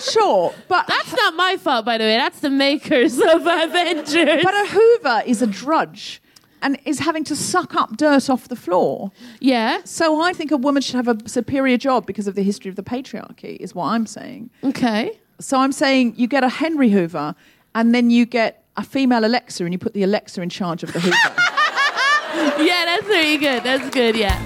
sure. 0.00 0.54
But 0.68 0.86
That's 0.86 1.12
not 1.12 1.34
my 1.34 1.56
fault, 1.56 1.84
by 1.86 1.98
the 1.98 2.04
way. 2.04 2.16
That's 2.16 2.40
the 2.40 2.50
makers 2.50 3.18
of 3.18 3.46
Avengers. 3.46 4.40
but 4.44 4.54
a 4.54 4.66
Hoover 4.70 5.22
is 5.26 5.42
a 5.42 5.46
drudge 5.46 6.20
and 6.66 6.78
is 6.84 6.98
having 6.98 7.22
to 7.22 7.36
suck 7.36 7.76
up 7.76 7.96
dirt 7.96 8.28
off 8.28 8.48
the 8.48 8.56
floor. 8.56 9.12
yeah. 9.40 9.78
So 9.84 10.20
I 10.20 10.32
think 10.32 10.50
a 10.50 10.56
woman 10.56 10.82
should 10.82 10.96
have 10.96 11.06
a 11.06 11.16
superior 11.28 11.76
job 11.78 12.06
because 12.06 12.26
of 12.26 12.34
the 12.34 12.42
history 12.42 12.68
of 12.68 12.74
the 12.74 12.82
patriarchy, 12.82 13.56
is 13.58 13.72
what 13.72 13.86
I'm 13.86 14.04
saying. 14.04 14.50
Okay. 14.64 15.18
So 15.38 15.58
I'm 15.58 15.70
saying 15.70 16.14
you 16.16 16.26
get 16.26 16.42
a 16.42 16.48
Henry 16.48 16.90
Hoover 16.90 17.36
and 17.76 17.94
then 17.94 18.10
you 18.10 18.26
get 18.26 18.64
a 18.76 18.82
female 18.82 19.24
Alexa 19.24 19.62
and 19.64 19.72
you 19.72 19.78
put 19.78 19.94
the 19.94 20.02
Alexa 20.02 20.42
in 20.42 20.48
charge 20.48 20.82
of 20.82 20.92
the 20.92 21.00
Hoover. 21.00 21.16
Yeah, 22.58 22.84
that's 22.84 23.06
very 23.06 23.38
good. 23.38 23.62
That's 23.64 23.88
good. 23.90 24.14
Yeah. 24.14 24.36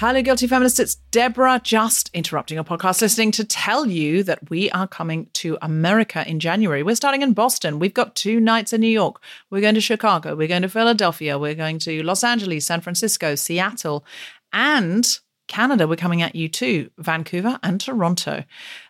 Hello, 0.00 0.22
Guilty 0.22 0.46
Feminists. 0.46 0.80
It's 0.80 0.94
Deborah, 1.10 1.60
just 1.62 2.08
interrupting 2.14 2.54
your 2.54 2.64
podcast 2.64 3.02
listening 3.02 3.32
to 3.32 3.44
tell 3.44 3.84
you 3.84 4.22
that 4.22 4.48
we 4.48 4.70
are 4.70 4.88
coming 4.88 5.28
to 5.34 5.58
America 5.60 6.26
in 6.26 6.40
January. 6.40 6.82
We're 6.82 6.96
starting 6.96 7.20
in 7.20 7.34
Boston. 7.34 7.78
We've 7.78 7.92
got 7.92 8.16
two 8.16 8.40
nights 8.40 8.72
in 8.72 8.80
New 8.80 8.88
York. 8.88 9.22
We're 9.50 9.60
going 9.60 9.74
to 9.74 9.80
Chicago. 9.82 10.34
We're 10.34 10.48
going 10.48 10.62
to 10.62 10.70
Philadelphia. 10.70 11.38
We're 11.38 11.54
going 11.54 11.78
to 11.80 12.02
Los 12.02 12.24
Angeles, 12.24 12.64
San 12.64 12.80
Francisco, 12.80 13.34
Seattle, 13.34 14.06
and 14.54 15.18
Canada. 15.48 15.86
We're 15.86 15.96
coming 15.96 16.22
at 16.22 16.34
you 16.34 16.48
too, 16.48 16.90
Vancouver 16.96 17.60
and 17.62 17.78
Toronto. 17.78 18.44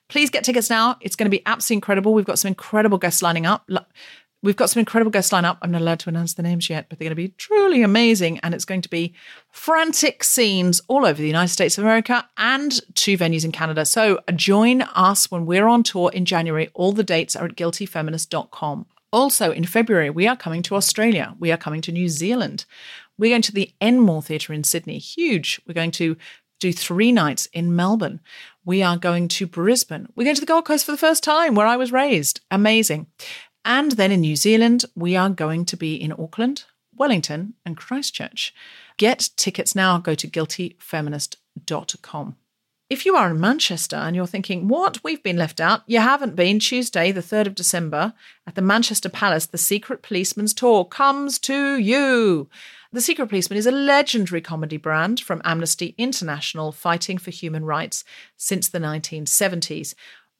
Please 0.09 0.31
get 0.31 0.45
tickets 0.45 0.71
now. 0.71 0.97
It's 1.01 1.17
going 1.17 1.29
to 1.29 1.37
be 1.37 1.43
absolutely 1.45 1.79
incredible. 1.79 2.15
We've 2.15 2.25
got 2.25 2.39
some 2.39 2.51
incredible 2.51 2.99
guests 2.99 3.21
lining 3.21 3.47
up. 3.47 3.69
We've 4.43 4.57
got 4.57 4.71
some 4.71 4.81
incredible 4.81 5.11
guests 5.11 5.33
lined 5.33 5.45
up. 5.45 5.59
I'm 5.61 5.71
not 5.71 5.83
allowed 5.83 6.01
to 6.01 6.09
announce 6.09 6.35
the 6.35 6.43
names 6.43 6.71
yet, 6.71 6.87
but 6.89 6.99
they're 6.99 7.07
going 7.07 7.11
to 7.11 7.29
be 7.29 7.35
truly 7.37 7.83
amazing. 7.83 8.39
And 8.39 8.55
it's 8.55 8.65
going 8.65 8.81
to 8.83 8.89
be 8.89 9.15
frantic 9.51 10.25
scenes 10.25 10.81
all 10.89 11.05
over 11.05 11.21
the 11.21 11.27
United 11.27 11.53
States 11.53 11.77
of 11.77 11.85
America 11.85 12.27
and 12.39 12.81
two 12.95 13.19
venues 13.19 13.45
in 13.45 13.53
Canada. 13.53 13.85
So 13.85 14.21
join 14.35 14.83
us 14.83 15.31
when 15.31 15.45
we're 15.45 15.67
on 15.67 15.83
tour 15.83 16.11
in 16.13 16.25
January. 16.25 16.71
All 16.73 16.93
the 16.93 17.05
dates 17.05 17.37
are 17.37 17.45
at 17.45 17.57
guiltyfeminist.com. 17.57 18.87
Also, 19.13 19.51
in 19.51 19.65
February, 19.65 20.09
we 20.09 20.27
are 20.27 20.37
coming 20.37 20.63
to 20.63 20.77
Australia. 20.77 21.35
We 21.39 21.51
are 21.51 21.57
coming 21.57 21.81
to 21.83 21.93
New 21.93 22.09
Zealand. 22.09 22.65
We're 23.19 23.33
going 23.33 23.43
to 23.43 23.53
the 23.53 23.73
Enmore 23.81 24.23
Theatre 24.23 24.53
in 24.53 24.65
Sydney. 24.65 24.99
Huge. 24.99 25.61
We're 25.67 25.75
going 25.75 25.91
to 25.93 26.17
do 26.61 26.73
three 26.73 27.11
nights 27.11 27.47
in 27.53 27.75
Melbourne. 27.75 28.21
We 28.65 28.83
are 28.83 28.97
going 28.97 29.29
to 29.29 29.47
Brisbane. 29.47 30.07
We're 30.15 30.25
going 30.25 30.37
to 30.37 30.41
the 30.41 30.47
Gold 30.47 30.67
Coast 30.67 30.87
for 30.87 30.93
the 30.93 30.99
first 30.99 31.25
time, 31.25 31.55
where 31.55 31.67
I 31.67 31.77
was 31.77 31.91
raised. 31.91 32.41
Amazing. 32.51 33.07
And 33.65 33.93
then 33.93 34.13
in 34.13 34.21
New 34.21 34.37
Zealand, 34.37 34.85
we 34.95 35.17
are 35.17 35.31
going 35.31 35.65
to 35.67 35.77
be 35.77 35.95
in 35.95 36.13
Auckland, 36.13 36.65
Wellington, 36.95 37.55
and 37.65 37.77
Christchurch. 37.77 38.55
Get 38.97 39.31
tickets 39.37 39.75
now. 39.75 39.99
Go 39.99 40.15
to 40.15 40.29
guiltyfeminist.com. 40.29 42.37
If 42.91 43.07
you 43.07 43.15
are 43.15 43.31
in 43.31 43.39
Manchester 43.39 43.95
and 43.95 44.17
you're 44.17 44.27
thinking, 44.27 44.67
what? 44.67 44.99
We've 45.05 45.23
been 45.23 45.37
left 45.37 45.61
out. 45.61 45.83
You 45.87 46.01
haven't 46.01 46.35
been. 46.35 46.59
Tuesday, 46.59 47.13
the 47.13 47.21
3rd 47.21 47.47
of 47.47 47.55
December, 47.55 48.15
at 48.49 48.57
the 48.57 48.63
Manchester 48.63 49.09
Palace, 49.09 49.47
the 49.47 49.59
Secret 49.59 50.03
Policeman's 50.03 50.53
Tour 50.53 50.85
comes 50.85 51.39
to 51.39 51.79
you. 51.79 52.49
The 52.93 53.01
Secret 53.01 53.29
Policeman 53.29 53.59
is 53.59 53.67
a 53.67 53.71
legendary 53.71 54.41
comedy 54.41 54.77
brand 54.77 55.21
from 55.21 55.41
Amnesty 55.45 55.95
International 55.99 56.73
fighting 56.73 57.19
for 57.19 57.31
human 57.31 57.65
rights 57.65 58.03
since 58.37 58.69
the 58.69 58.81
1970s. 58.81 59.95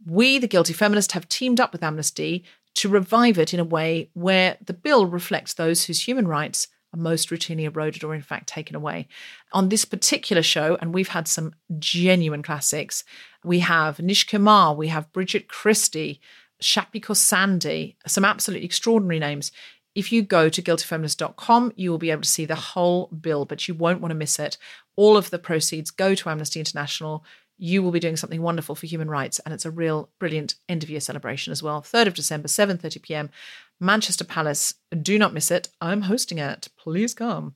We, 0.05 0.39
the 0.39 0.49
Guilty 0.49 0.73
Feminist, 0.73 1.13
have 1.13 1.29
teamed 1.29 1.61
up 1.61 1.73
with 1.73 1.85
Amnesty 1.85 2.45
to 2.77 2.89
revive 2.89 3.39
it 3.39 3.53
in 3.53 3.61
a 3.61 3.65
way 3.65 4.11
where 4.15 4.57
the 4.65 4.73
bill 4.73 5.07
reflects 5.07 5.55
those 5.55 5.85
whose 5.85 6.07
human 6.07 6.29
rights 6.29 6.69
are 6.93 7.01
most 7.01 7.31
routinely 7.31 7.65
eroded 7.65 8.03
or, 8.05 8.15
in 8.15 8.23
fact, 8.23 8.49
taken 8.49 8.75
away. 8.75 9.09
On 9.53 9.69
this 9.69 9.85
particular 9.85 10.43
show, 10.43 10.77
and 10.81 10.93
we've 10.93 11.09
had 11.09 11.29
some 11.29 11.55
genuine 11.79 12.43
classics, 12.43 13.05
we 13.45 13.61
have 13.61 14.01
Nish 14.01 14.27
Kumar, 14.27 14.75
we 14.75 14.89
have 14.89 15.13
Bridget 15.13 15.49
Christie, 15.49 16.21
Shappi 16.61 17.01
Khorsandi, 17.01 17.97
some 18.07 18.25
absolutely 18.25 18.67
extraordinary 18.67 19.19
names. 19.19 19.53
If 19.95 20.13
you 20.13 20.23
go 20.23 20.49
to 20.49 20.63
guiltyfeminist.com, 20.63 21.73
you 21.77 21.91
will 21.91 21.99
be 21.99 22.11
able 22.11 22.23
to 22.23 22.29
see 22.29 22.45
the 22.45 22.55
whole 22.55 23.07
bill, 23.09 23.45
but 23.45 23.67
you 23.67 23.75
won't 23.75 24.01
want 24.01 24.11
to 24.11 24.17
miss 24.17 24.39
it. 24.39 24.57
All 24.97 25.17
of 25.17 25.31
the 25.31 25.39
proceeds 25.39 25.91
go 25.91 26.15
to 26.15 26.29
Amnesty 26.29 26.61
International 26.61 27.25
you 27.63 27.83
will 27.83 27.91
be 27.91 28.01
doing 28.01 28.17
something 28.17 28.41
wonderful 28.41 28.75
for 28.75 28.87
human 28.87 29.11
rights 29.11 29.39
and 29.41 29.53
it's 29.53 29.67
a 29.67 29.71
real 29.71 30.09
brilliant 30.19 30.55
end 30.67 30.83
of 30.83 30.89
year 30.89 30.99
celebration 30.99 31.51
as 31.51 31.63
well. 31.63 31.83
3rd 31.83 32.07
of 32.07 32.15
december 32.15 32.49
7.30 32.49 33.03
p.m 33.03 33.31
manchester 33.79 34.25
palace. 34.25 34.75
Do 35.03 35.19
not 35.19 35.35
miss 35.35 35.51
it. 35.51 35.69
I'm 35.81 36.03
hosting 36.03 36.39
it. 36.39 36.69
Please 36.77 37.15
come. 37.15 37.55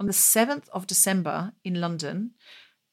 On 0.00 0.06
the 0.06 0.12
7th 0.12 0.68
of 0.70 0.86
december 0.86 1.52
in 1.64 1.80
london 1.80 2.30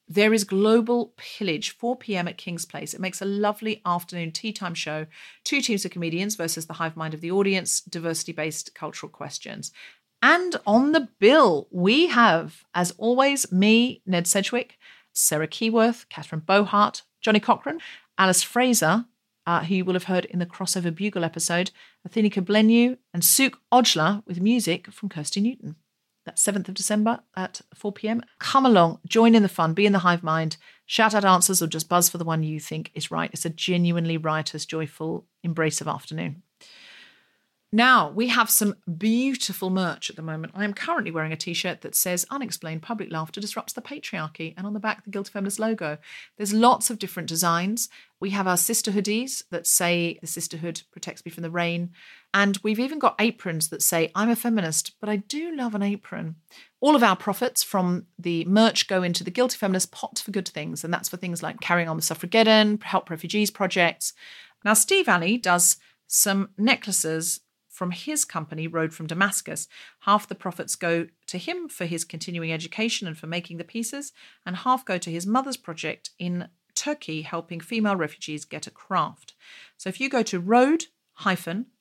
there 0.06 0.34
is 0.34 0.44
global 0.44 1.14
pillage 1.16 1.70
4 1.70 1.96
p.m 1.96 2.28
at 2.28 2.36
king's 2.36 2.66
place. 2.66 2.92
It 2.92 3.00
makes 3.00 3.22
a 3.22 3.26
lovely 3.26 3.80
afternoon 3.86 4.32
tea 4.32 4.52
time 4.52 4.74
show. 4.74 5.06
Two 5.44 5.62
teams 5.62 5.86
of 5.86 5.92
comedians 5.92 6.36
versus 6.36 6.66
the 6.66 6.74
hive 6.74 6.94
mind 6.94 7.14
of 7.14 7.22
the 7.22 7.30
audience 7.30 7.80
diversity 7.80 8.32
based 8.32 8.74
cultural 8.74 9.08
questions. 9.08 9.72
And 10.20 10.56
on 10.66 10.92
the 10.92 11.08
bill 11.18 11.68
we 11.70 12.08
have 12.08 12.64
as 12.74 12.90
always 12.98 13.50
me 13.50 14.02
ned 14.04 14.26
sedgwick 14.26 14.76
Sarah 15.14 15.48
Keyworth, 15.48 16.08
Catherine 16.08 16.42
Bohart, 16.44 17.02
Johnny 17.20 17.40
Cochran, 17.40 17.80
Alice 18.18 18.42
Fraser, 18.42 19.06
uh, 19.46 19.64
who 19.64 19.76
you 19.76 19.84
will 19.84 19.94
have 19.94 20.04
heard 20.04 20.24
in 20.26 20.38
the 20.38 20.46
crossover 20.46 20.94
Bugle 20.94 21.24
episode, 21.24 21.70
Athena 22.04 22.30
Kugblenu, 22.30 22.98
and 23.12 23.22
Sukh 23.22 23.54
Ojla 23.72 24.22
with 24.26 24.40
music 24.40 24.90
from 24.92 25.08
Kirsty 25.08 25.40
Newton. 25.40 25.76
That's 26.24 26.42
7th 26.42 26.68
of 26.68 26.74
December 26.74 27.20
at 27.36 27.60
4 27.74 27.92
pm. 27.92 28.22
Come 28.38 28.64
along, 28.64 29.00
join 29.06 29.34
in 29.34 29.42
the 29.42 29.48
fun, 29.48 29.74
be 29.74 29.84
in 29.84 29.92
the 29.92 29.98
hive 30.00 30.22
mind, 30.22 30.56
shout 30.86 31.14
out 31.14 31.24
answers, 31.24 31.60
or 31.60 31.66
just 31.66 31.88
buzz 31.88 32.08
for 32.08 32.16
the 32.16 32.24
one 32.24 32.42
you 32.42 32.58
think 32.58 32.90
is 32.94 33.10
right. 33.10 33.30
It's 33.32 33.44
a 33.44 33.50
genuinely 33.50 34.16
riotous, 34.16 34.64
joyful 34.64 35.26
embrace 35.42 35.82
of 35.82 35.88
afternoon. 35.88 36.42
Now, 37.74 38.08
we 38.08 38.28
have 38.28 38.50
some 38.50 38.76
beautiful 38.98 39.68
merch 39.68 40.08
at 40.08 40.14
the 40.14 40.22
moment. 40.22 40.52
I 40.54 40.62
am 40.62 40.74
currently 40.74 41.10
wearing 41.10 41.32
a 41.32 41.36
t 41.36 41.52
shirt 41.54 41.80
that 41.80 41.96
says 41.96 42.24
Unexplained 42.30 42.82
Public 42.82 43.10
Laughter 43.10 43.40
Disrupts 43.40 43.72
the 43.72 43.82
Patriarchy, 43.82 44.54
and 44.56 44.64
on 44.64 44.74
the 44.74 44.78
back, 44.78 45.02
the 45.02 45.10
Guilty 45.10 45.32
Feminist 45.32 45.58
logo. 45.58 45.98
There's 46.36 46.52
lots 46.52 46.88
of 46.88 47.00
different 47.00 47.28
designs. 47.28 47.88
We 48.20 48.30
have 48.30 48.46
our 48.46 48.56
sister 48.56 48.92
hoodies 48.92 49.42
that 49.50 49.66
say 49.66 50.20
the 50.20 50.28
sisterhood 50.28 50.82
protects 50.92 51.24
me 51.24 51.32
from 51.32 51.42
the 51.42 51.50
rain. 51.50 51.90
And 52.32 52.60
we've 52.62 52.78
even 52.78 53.00
got 53.00 53.16
aprons 53.18 53.70
that 53.70 53.82
say, 53.82 54.12
I'm 54.14 54.30
a 54.30 54.36
feminist, 54.36 54.92
but 55.00 55.08
I 55.08 55.16
do 55.16 55.52
love 55.56 55.74
an 55.74 55.82
apron. 55.82 56.36
All 56.80 56.94
of 56.94 57.02
our 57.02 57.16
profits 57.16 57.64
from 57.64 58.06
the 58.16 58.44
merch 58.44 58.86
go 58.86 59.02
into 59.02 59.24
the 59.24 59.32
Guilty 59.32 59.56
Feminist 59.56 59.90
pot 59.90 60.22
for 60.24 60.30
good 60.30 60.46
things. 60.46 60.84
And 60.84 60.94
that's 60.94 61.08
for 61.08 61.16
things 61.16 61.42
like 61.42 61.60
carrying 61.60 61.88
on 61.88 61.96
the 61.96 62.02
Suffrageddon, 62.02 62.78
Help 62.82 63.10
Refugees 63.10 63.50
projects. 63.50 64.12
Now, 64.64 64.74
Steve 64.74 65.08
Alley 65.08 65.36
does 65.38 65.76
some 66.06 66.50
necklaces 66.56 67.40
from 67.74 67.90
his 67.90 68.24
company, 68.24 68.68
Road 68.68 68.94
from 68.94 69.08
Damascus. 69.08 69.66
Half 70.00 70.28
the 70.28 70.36
profits 70.36 70.76
go 70.76 71.08
to 71.26 71.38
him 71.38 71.68
for 71.68 71.86
his 71.86 72.04
continuing 72.04 72.52
education 72.52 73.08
and 73.08 73.18
for 73.18 73.26
making 73.26 73.56
the 73.56 73.64
pieces, 73.64 74.12
and 74.46 74.54
half 74.56 74.84
go 74.84 74.96
to 74.96 75.10
his 75.10 75.26
mother's 75.26 75.56
project 75.56 76.10
in 76.18 76.48
Turkey, 76.76 77.22
helping 77.22 77.60
female 77.60 77.96
refugees 77.96 78.44
get 78.44 78.68
a 78.68 78.70
craft. 78.70 79.34
So 79.76 79.88
if 79.88 80.00
you 80.00 80.08
go 80.08 80.22
to 80.22 80.38
road 80.38 80.84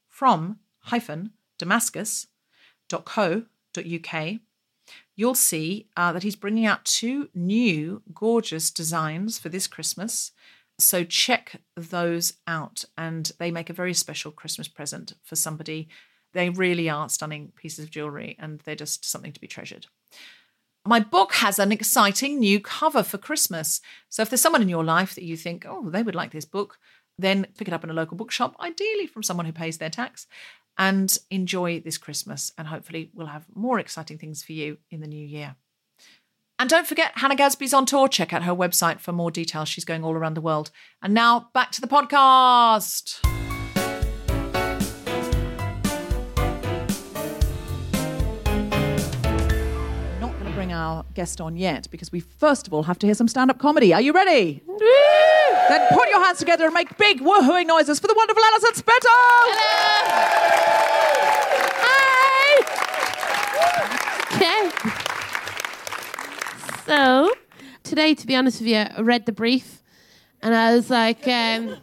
from 0.10 0.60
damascus.co.uk, 1.60 4.39
you'll 5.15 5.36
see 5.36 5.88
uh, 5.95 6.12
that 6.12 6.23
he's 6.23 6.36
bringing 6.36 6.65
out 6.65 6.86
two 6.86 7.29
new 7.36 8.01
gorgeous 8.13 8.71
designs 8.71 9.38
for 9.38 9.49
this 9.49 9.67
Christmas. 9.67 10.32
So 10.84 11.04
check 11.04 11.62
those 11.76 12.34
out, 12.46 12.84
and 12.98 13.32
they 13.39 13.52
make 13.52 13.69
a 13.69 13.74
very 13.74 13.93
special 13.93 14.32
Christmas 14.32 14.67
present 14.67 15.13
for 15.24 15.36
somebody. 15.36 15.88
They 16.34 16.50
really 16.50 16.89
are 16.89 17.10
stunning 17.10 17.54
pieces 17.56 17.86
of 17.86 17.91
jewelry, 17.91 18.36
and 18.39 18.60
they're 18.62 18.76
just 18.76 19.06
something 19.06 19.32
to 19.32 19.39
be 19.39 19.48
treasured. 19.48 19.88
My 20.86 21.00
book 21.00 21.36
has 21.36 21.60
an 21.60 21.72
exciting 21.72 22.39
new 22.39 22.60
cover 22.60 23.04
for 23.04 23.17
Christmas. 23.17 23.80
So 24.10 24.22
if 24.22 24.30
there's 24.30 24.41
someone 24.41 24.62
in 24.62 24.69
your 24.69 24.84
life 24.84 25.15
that 25.15 25.24
you 25.24 25.38
think, 25.38 25.65
oh, 25.67 25.89
they 25.89 26.04
would 26.04 26.15
like 26.15 26.32
this 26.32 26.46
book, 26.46 26.78
then 27.17 27.48
pick 27.58 27.69
it 27.69 27.74
up 27.74 27.86
in 27.86 27.89
a 27.89 27.93
local 27.93 28.17
bookshop, 28.17 28.56
ideally 28.60 29.08
from 29.08 29.24
someone 29.24 29.46
who 29.46 29.54
pays 29.54 29.78
their 29.78 29.89
tax, 29.89 30.28
and 30.78 31.17
enjoy 31.32 31.80
this 31.80 31.98
Christmas. 31.98 32.52
And 32.58 32.67
hopefully, 32.67 33.12
we'll 33.13 33.28
have 33.28 33.46
more 33.56 33.80
exciting 33.80 34.17
things 34.17 34.43
for 34.43 34.52
you 34.52 34.78
in 34.91 35.00
the 35.00 35.08
new 35.08 35.26
year. 35.26 35.56
And 36.60 36.70
don't 36.70 36.88
forget, 36.88 37.12
Hannah 37.16 37.36
Gadsby's 37.36 37.74
on 37.74 37.86
tour. 37.86 38.08
Check 38.08 38.32
out 38.32 38.44
her 38.44 38.54
website 38.56 39.00
for 39.00 39.12
more 39.12 39.32
details. 39.32 39.68
She's 39.68 39.86
going 39.86 40.04
all 40.04 40.13
around 40.13 40.36
the 40.36 40.42
world. 40.42 40.72
And 41.02 41.13
now 41.13 41.50
back 41.54 41.72
to 41.72 41.82
the 41.82 41.88
podcast. 41.88 43.22
Not 50.22 50.32
going 50.34 50.46
to 50.46 50.52
bring 50.54 50.72
our 50.72 51.04
guest 51.16 51.42
on 51.42 51.58
yet 51.58 51.88
because 51.92 52.12
we 52.12 52.20
first 52.20 52.68
of 52.68 52.74
all 52.74 52.84
have 52.84 53.00
to 53.00 53.08
hear 53.08 53.16
some 53.16 53.28
stand 53.28 53.50
up 53.50 53.58
comedy. 53.60 53.94
Are 53.94 54.02
you 54.02 54.13
ready? 54.13 54.63
Then 55.70 55.88
put 55.92 56.08
your 56.10 56.24
hands 56.24 56.39
together 56.39 56.66
and 56.66 56.74
make 56.74 56.98
big 56.98 57.20
woohooing 57.20 57.66
noises 57.68 58.00
for 58.00 58.08
the 58.08 58.13
wonderful 58.16 58.44
Alison 58.44 58.76
Spittle! 58.76 59.10
Okay. 64.36 65.12
So, 66.86 67.32
today, 67.84 68.13
to 68.13 68.28
be 68.28 68.36
honest 68.36 68.60
with 68.60 68.67
you, 68.67 68.76
I 68.76 69.00
read 69.00 69.26
the 69.26 69.32
brief 69.32 69.82
and 70.41 70.54
I 70.54 70.76
was 70.76 70.89
like, 70.89 71.26
um, 71.28 71.78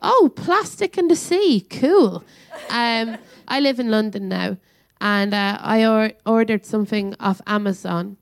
oh, 0.00 0.30
plastic 0.36 0.96
in 0.96 1.08
the 1.08 1.16
sea, 1.16 1.60
cool. 1.60 2.22
Um, 2.70 3.18
I 3.48 3.58
live 3.58 3.80
in 3.80 3.90
London 3.90 4.28
now 4.28 4.56
and 5.00 5.34
uh, 5.34 5.58
I 5.60 5.84
or- 5.84 6.12
ordered 6.24 6.64
something 6.64 7.16
off 7.18 7.40
Amazon 7.48 8.16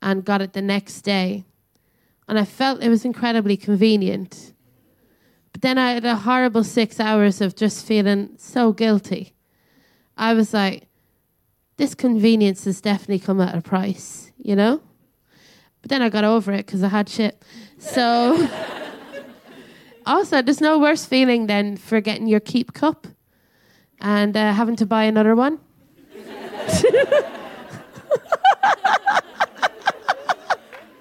and 0.00 0.24
got 0.24 0.42
it 0.42 0.52
the 0.52 0.62
next 0.62 1.02
day. 1.02 1.44
And 2.26 2.40
I 2.40 2.44
felt 2.44 2.82
it 2.82 2.88
was 2.88 3.04
incredibly 3.04 3.56
convenient. 3.56 4.54
But 5.52 5.62
then 5.62 5.78
I 5.78 5.92
had 5.92 6.04
a 6.04 6.16
horrible 6.16 6.64
six 6.64 6.98
hours 6.98 7.40
of 7.40 7.54
just 7.54 7.86
feeling 7.86 8.30
so 8.36 8.72
guilty. 8.72 9.34
I 10.16 10.34
was 10.34 10.52
like, 10.52 10.88
this 11.76 11.94
convenience 11.94 12.64
has 12.64 12.80
definitely 12.80 13.20
come 13.20 13.40
at 13.40 13.54
a 13.54 13.62
price, 13.62 14.32
you 14.38 14.56
know? 14.56 14.80
But 15.82 15.90
then 15.90 16.00
I 16.02 16.08
got 16.08 16.24
over 16.24 16.52
it 16.52 16.66
because 16.66 16.82
I 16.82 16.88
had 16.88 17.08
shit. 17.08 17.42
So, 17.78 18.48
also, 20.06 20.40
there's 20.40 20.60
no 20.60 20.78
worse 20.78 21.04
feeling 21.04 21.48
than 21.48 21.76
forgetting 21.76 22.28
your 22.28 22.40
keep 22.40 22.72
cup 22.72 23.06
and 24.00 24.36
uh, 24.36 24.52
having 24.52 24.76
to 24.76 24.86
buy 24.86 25.04
another 25.04 25.34
one. 25.34 25.58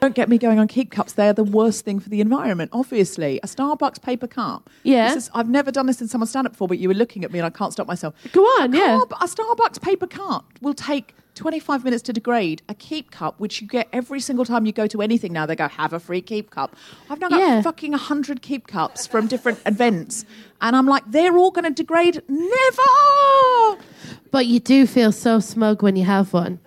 Don't 0.02 0.16
get 0.16 0.30
me 0.30 0.40
going 0.40 0.58
on 0.58 0.68
keep 0.68 0.90
cups. 0.90 1.14
They're 1.14 1.32
the 1.32 1.44
worst 1.44 1.86
thing 1.86 2.00
for 2.00 2.10
the 2.10 2.22
environment. 2.22 2.72
Obviously, 2.74 3.40
a 3.44 3.46
Starbucks 3.46 4.02
paper 4.02 4.26
cup. 4.26 4.68
Yeah. 4.82 5.14
This 5.14 5.26
is, 5.26 5.32
I've 5.36 5.48
never 5.48 5.72
done 5.72 5.86
this 5.86 6.02
in 6.02 6.08
someone's 6.08 6.32
stand 6.32 6.48
up 6.48 6.54
before, 6.54 6.68
but 6.68 6.80
you 6.80 6.88
were 6.88 6.96
looking 6.96 7.24
at 7.24 7.32
me 7.32 7.38
and 7.38 7.46
I 7.46 7.52
can't 7.52 7.72
stop 7.72 7.86
myself. 7.86 8.16
Go 8.32 8.42
on, 8.42 8.74
a 8.74 8.78
yeah. 8.78 9.00
A 9.00 9.26
Starbucks 9.28 9.80
paper 9.80 10.08
cup 10.08 10.52
will 10.60 10.74
take 10.74 11.14
25 11.46 11.84
minutes 11.84 12.04
to 12.04 12.14
degrade. 12.14 12.62
A 12.70 12.76
keep 12.76 13.10
cup, 13.10 13.40
which 13.40 13.62
you 13.62 13.68
get 13.68 13.88
every 13.92 14.20
single 14.20 14.46
time 14.46 14.68
you 14.68 14.72
go 14.72 14.86
to 14.86 15.02
anything 15.02 15.34
now, 15.34 15.48
they 15.48 15.56
go, 15.56 15.68
have 15.70 15.92
a 15.92 16.00
free 16.00 16.22
keep 16.22 16.52
cup. 16.52 16.76
I've 17.10 17.20
now 17.20 17.30
got 17.30 17.40
Yeah. 17.40 17.62
fucking 17.64 17.94
100 17.94 18.44
keep 18.44 18.68
cups 18.68 19.08
from 19.08 19.26
different 19.26 19.60
events. 19.66 20.24
And 20.62 20.76
I'm 20.76 20.86
like, 20.86 21.04
they're 21.08 21.36
all 21.36 21.50
going 21.50 21.64
to 21.66 21.72
degrade. 21.72 22.22
Never! 22.28 23.82
But 24.30 24.46
you 24.46 24.60
do 24.60 24.86
feel 24.86 25.12
so 25.12 25.40
smug 25.40 25.82
when 25.82 25.96
you 25.96 26.06
have 26.06 26.32
one. 26.32 26.60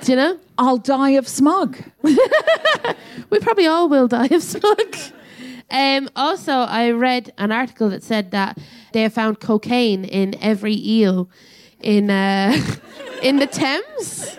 Do 0.00 0.12
you 0.12 0.16
know? 0.16 0.38
I'll 0.56 0.78
die 0.78 1.10
of 1.10 1.28
smug. 1.28 1.76
We 3.30 3.40
probably 3.40 3.66
all 3.66 3.90
will 3.90 4.08
die 4.08 4.28
of 4.30 4.42
smug. 4.42 4.96
Um, 5.70 6.08
also, 6.16 6.52
I 6.52 6.92
read 6.92 7.30
an 7.36 7.52
article 7.52 7.90
that 7.90 8.02
said 8.02 8.30
that 8.30 8.56
they 8.94 9.02
have 9.02 9.12
found 9.12 9.40
cocaine 9.40 10.06
in 10.06 10.34
every 10.40 10.74
eel 10.74 11.28
in 11.82 12.10
uh, 12.10 12.56
in 13.22 13.36
the 13.36 13.46
Thames. 13.46 14.36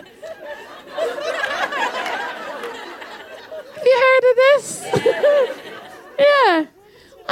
Have 3.76 3.86
you 3.86 3.96
heard 4.04 4.24
of 4.30 4.36
this? 4.36 4.82
yeah. 6.18 6.66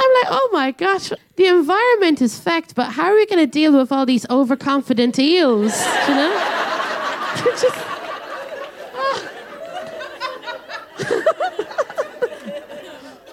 I'm 0.01 0.13
like, 0.13 0.27
oh 0.29 0.49
my 0.53 0.71
gosh, 0.71 1.11
the 1.35 1.45
environment 1.47 2.21
is 2.21 2.39
fecked, 2.39 2.73
but 2.73 2.91
how 2.91 3.03
are 3.05 3.15
we 3.15 3.25
going 3.25 3.39
to 3.39 3.47
deal 3.51 3.77
with 3.77 3.91
all 3.91 4.05
these 4.05 4.25
overconfident 4.29 5.19
eels? 5.19 5.77
You 6.07 6.15
know? 6.15 7.35
Just- 7.45 7.85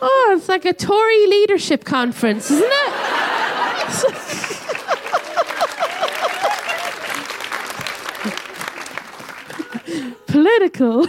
Oh, 0.08 0.34
it's 0.36 0.48
like 0.48 0.64
a 0.66 0.72
Tory 0.74 1.26
leadership 1.26 1.84
conference, 1.84 2.50
isn't 2.50 2.64
it? 2.64 2.92
It's 3.88 4.04
like- 4.04 4.26
Political. 10.36 10.98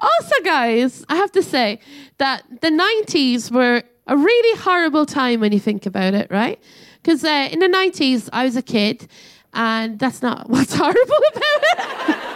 also, 0.00 0.34
guys, 0.42 1.04
I 1.08 1.14
have 1.14 1.30
to 1.30 1.42
say 1.44 1.78
that 2.18 2.42
the 2.60 2.70
90s 2.70 3.48
were 3.48 3.84
a 4.08 4.16
really 4.16 4.58
horrible 4.58 5.06
time 5.06 5.38
when 5.38 5.52
you 5.52 5.60
think 5.60 5.86
about 5.86 6.14
it, 6.14 6.28
right? 6.32 6.58
Because 7.00 7.22
uh, 7.22 7.48
in 7.52 7.60
the 7.60 7.68
90s, 7.68 8.28
I 8.32 8.42
was 8.42 8.56
a 8.56 8.62
kid, 8.62 9.06
and 9.54 10.00
that's 10.00 10.20
not 10.20 10.50
what's 10.54 10.74
horrible 10.74 11.22
about 11.32 11.52
it. 11.62 12.18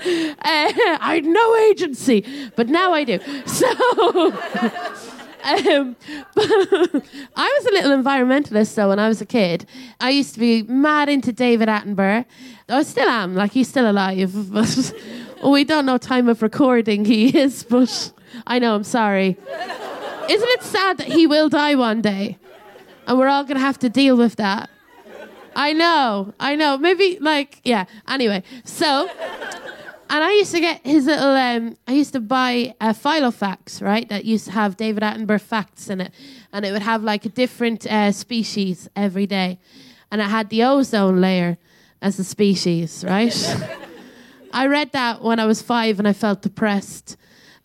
Uh, 0.00 0.70
I 1.00 1.14
had 1.16 1.24
no 1.24 1.56
agency, 1.56 2.24
but 2.54 2.68
now 2.68 2.92
I 2.92 3.02
do. 3.02 3.18
So, 3.46 4.30
um, 5.44 5.96
I 6.36 7.60
was 7.60 7.66
a 7.66 7.72
little 7.72 7.96
environmentalist, 7.96 8.74
though, 8.74 8.88
when 8.88 8.98
I 8.98 9.08
was 9.08 9.20
a 9.20 9.26
kid. 9.26 9.66
I 10.00 10.10
used 10.10 10.34
to 10.34 10.40
be 10.40 10.62
mad 10.62 11.08
into 11.08 11.32
David 11.32 11.68
Attenborough. 11.68 12.24
I 12.68 12.82
still 12.82 13.08
am, 13.08 13.34
like, 13.34 13.52
he's 13.52 13.68
still 13.68 13.90
alive, 13.90 14.32
but 14.52 14.92
oh, 15.42 15.50
we 15.50 15.64
don't 15.64 15.86
know 15.86 15.98
time 15.98 16.28
of 16.28 16.42
recording 16.42 17.04
he 17.04 17.36
is, 17.36 17.62
but 17.68 18.12
I 18.46 18.58
know, 18.58 18.74
I'm 18.74 18.84
sorry. 18.84 19.36
Isn't 20.28 20.48
it 20.50 20.62
sad 20.62 20.98
that 20.98 21.08
he 21.08 21.26
will 21.26 21.48
die 21.48 21.74
one 21.74 22.02
day? 22.02 22.38
And 23.06 23.18
we're 23.18 23.28
all 23.28 23.44
to 23.46 23.58
have 23.58 23.78
to 23.78 23.88
deal 23.88 24.16
with 24.16 24.36
that. 24.36 24.68
I 25.56 25.72
know, 25.72 26.34
I 26.38 26.54
know. 26.54 26.76
Maybe, 26.76 27.18
like, 27.20 27.60
yeah. 27.64 27.86
Anyway, 28.06 28.42
so 28.64 29.08
and 30.10 30.24
I 30.24 30.32
used 30.32 30.52
to 30.52 30.60
get 30.60 30.86
his 30.86 31.06
little. 31.06 31.30
Um, 31.30 31.76
I 31.86 31.92
used 31.92 32.12
to 32.14 32.20
buy 32.20 32.74
a 32.80 32.94
Filofax, 32.94 33.82
right? 33.82 34.08
That 34.08 34.24
used 34.24 34.46
to 34.46 34.52
have 34.52 34.76
David 34.76 35.02
Attenborough 35.02 35.40
facts 35.40 35.90
in 35.90 36.00
it, 36.00 36.12
and 36.52 36.64
it 36.64 36.72
would 36.72 36.82
have 36.82 37.02
like 37.02 37.24
a 37.24 37.28
different 37.28 37.86
uh, 37.86 38.12
species 38.12 38.88
every 38.96 39.26
day, 39.26 39.58
and 40.10 40.20
it 40.20 40.24
had 40.24 40.48
the 40.48 40.62
ozone 40.64 41.20
layer 41.20 41.58
as 42.00 42.18
a 42.18 42.24
species, 42.24 43.04
right? 43.06 43.56
I 44.52 44.66
read 44.66 44.92
that 44.92 45.22
when 45.22 45.38
I 45.38 45.46
was 45.46 45.60
five, 45.60 45.98
and 45.98 46.08
I 46.08 46.12
felt 46.12 46.42
depressed, 46.42 47.16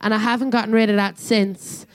and 0.02 0.14
I 0.14 0.18
haven't 0.18 0.50
gotten 0.50 0.74
rid 0.74 0.90
of 0.90 0.98
that 0.98 1.18
since. 1.18 1.86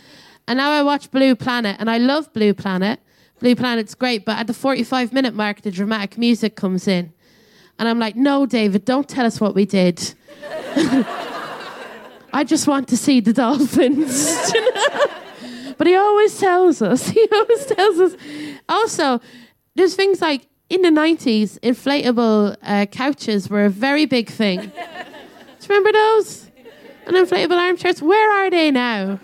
And 0.47 0.57
now 0.57 0.71
I 0.71 0.83
watch 0.83 1.11
Blue 1.11 1.35
Planet, 1.37 1.77
and 1.79 1.91
I 1.91 1.99
love 1.99 2.33
Blue 2.33 2.55
Planet. 2.55 3.01
Blue 3.39 3.55
Planet's 3.55 3.95
great, 3.95 4.25
but 4.25 4.39
at 4.39 4.47
the 4.47 4.55
45 4.55 5.13
minute 5.13 5.35
mark, 5.35 5.61
the 5.61 5.71
dramatic 5.71 6.17
music 6.17 6.57
comes 6.57 6.89
in. 6.89 7.13
And 7.79 7.87
I'm 7.87 7.99
like, 7.99 8.17
no, 8.17 8.47
David, 8.47 8.85
don't 8.85 9.09
tell 9.09 9.27
us 9.27 9.41
what 9.41 9.55
we 9.55 9.67
did. 9.67 10.15
I 12.33 12.45
just 12.45 12.67
want 12.67 12.89
to 12.89 12.97
see 12.97 13.21
the 13.21 13.33
dolphins. 13.33 14.53
but 15.77 15.87
he 15.87 15.97
always 15.97 16.39
tells 16.39 16.83
us. 16.83 17.09
He 17.09 17.29
always 17.33 17.67
tells 17.67 17.99
us. 17.99 18.15
Also, 18.69 19.21
there's 19.75 19.95
things 19.95 20.21
like 20.21 20.47
in 20.71 20.83
the 20.83 20.91
90s, 20.91 21.59
inflatable 21.61 22.57
uh, 22.63 22.87
couches 22.87 23.49
were 23.49 23.65
a 23.65 23.71
very 23.71 24.07
big 24.07 24.29
thing. 24.29 24.61
Do 24.61 24.67
you 24.67 25.69
remember 25.69 25.93
those? 25.93 26.51
And 27.07 27.17
inflatable 27.17 27.59
armchairs, 27.59 28.03
where 28.03 28.45
are 28.45 28.51
they 28.51 28.71
now? 28.71 29.19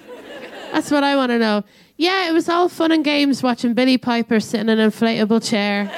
That's 0.73 0.91
what 0.91 1.05
I 1.05 1.17
want 1.17 1.31
to 1.31 1.39
know. 1.39 1.63
Yeah, 1.97 2.29
it 2.29 2.33
was 2.33 2.49
all 2.49 2.69
fun 2.69 2.91
and 2.91 3.05
games 3.05 3.43
watching 3.43 3.75
Billie 3.75 3.99
Piper 3.99 4.41
sit 4.41 4.61
in 4.61 4.69
an 4.69 4.79
inflatable 4.79 5.47
chair. 5.49 5.91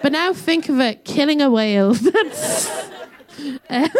But 0.00 0.12
now 0.12 0.32
think 0.32 0.68
of 0.68 0.80
it 0.80 1.04
killing 1.04 1.42
a 1.42 1.50
whale. 1.50 1.92
That's. 1.94 2.91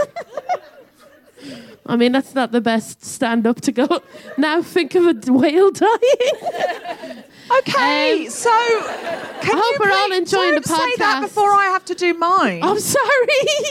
I 1.85 1.97
mean, 1.97 2.13
that's 2.13 2.35
not 2.35 2.53
the 2.53 2.61
best 2.61 3.05
stand 3.05 3.47
up 3.47 3.61
to 3.63 3.73
go. 3.73 4.03
Now 4.39 4.63
think 4.63 4.95
of 4.95 5.05
a 5.07 5.33
whale 5.33 5.71
dying. 5.71 7.25
Okay, 7.59 8.25
Um, 8.27 8.31
so 8.31 8.49
can 8.49 9.59
I 9.59 9.63
hope 9.63 9.75
you 9.75 9.79
we're 9.81 9.91
all 9.93 10.13
enjoying 10.13 10.55
the 10.55 10.61
don't 10.61 10.79
say 10.79 10.95
that 10.99 11.21
before 11.23 11.51
I 11.51 11.67
have 11.67 11.85
to 11.87 11.95
do 11.95 12.15
mine. 12.15 12.63
I'm 12.63 12.79
sorry. 12.79 13.27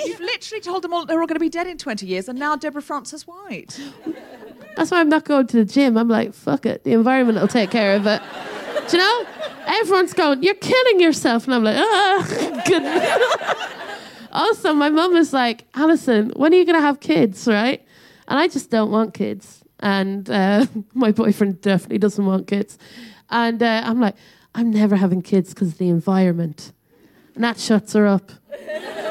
You've 0.05 0.19
literally 0.19 0.61
told 0.61 0.83
them 0.83 0.93
all 0.93 1.05
they're 1.05 1.19
all 1.19 1.25
going 1.25 1.37
to 1.37 1.39
be 1.39 1.49
dead 1.49 1.65
in 1.67 1.77
20 1.79 2.05
years, 2.05 2.27
and 2.29 2.37
now 2.37 2.55
Deborah 2.55 2.81
Frances 2.83 3.25
White. 3.25 3.79
That's 4.75 4.91
why 4.91 4.99
I'm 4.99 5.09
not 5.09 5.23
going 5.25 5.47
to 5.47 5.57
the 5.57 5.65
gym. 5.65 5.97
I'm 5.97 6.09
like, 6.09 6.33
fuck 6.33 6.65
it. 6.67 6.83
The 6.83 6.91
environment 6.91 7.39
will 7.39 7.47
take 7.47 7.71
care 7.71 7.95
of 7.95 8.05
it. 8.05 8.21
Do 8.89 8.97
you 8.97 9.03
know? 9.03 9.25
Everyone's 9.65 10.13
going, 10.13 10.43
you're 10.43 10.53
killing 10.55 10.99
yourself. 10.99 11.45
And 11.45 11.55
I'm 11.55 11.63
like, 11.63 11.77
ah, 11.77 12.61
good. 12.67 12.83
Also, 14.31 14.73
my 14.73 14.89
mum 14.89 15.15
is 15.15 15.33
like, 15.33 15.65
Alison, 15.75 16.31
when 16.35 16.53
are 16.53 16.57
you 16.57 16.65
going 16.65 16.77
to 16.77 16.81
have 16.81 16.99
kids, 16.99 17.47
right? 17.47 17.85
And 18.27 18.39
I 18.39 18.47
just 18.47 18.69
don't 18.69 18.91
want 18.91 19.13
kids. 19.13 19.63
And 19.79 20.29
uh, 20.29 20.65
my 20.93 21.11
boyfriend 21.11 21.61
definitely 21.61 21.97
doesn't 21.97 22.25
want 22.25 22.47
kids. 22.47 22.77
And 23.29 23.61
uh, 23.61 23.81
I'm 23.85 23.99
like, 23.99 24.15
I'm 24.53 24.71
never 24.71 24.95
having 24.95 25.21
kids 25.21 25.53
because 25.53 25.69
of 25.69 25.77
the 25.77 25.89
environment. 25.89 26.73
And 27.35 27.43
that 27.43 27.59
shuts 27.59 27.93
her 27.93 28.07
up. 28.07 28.31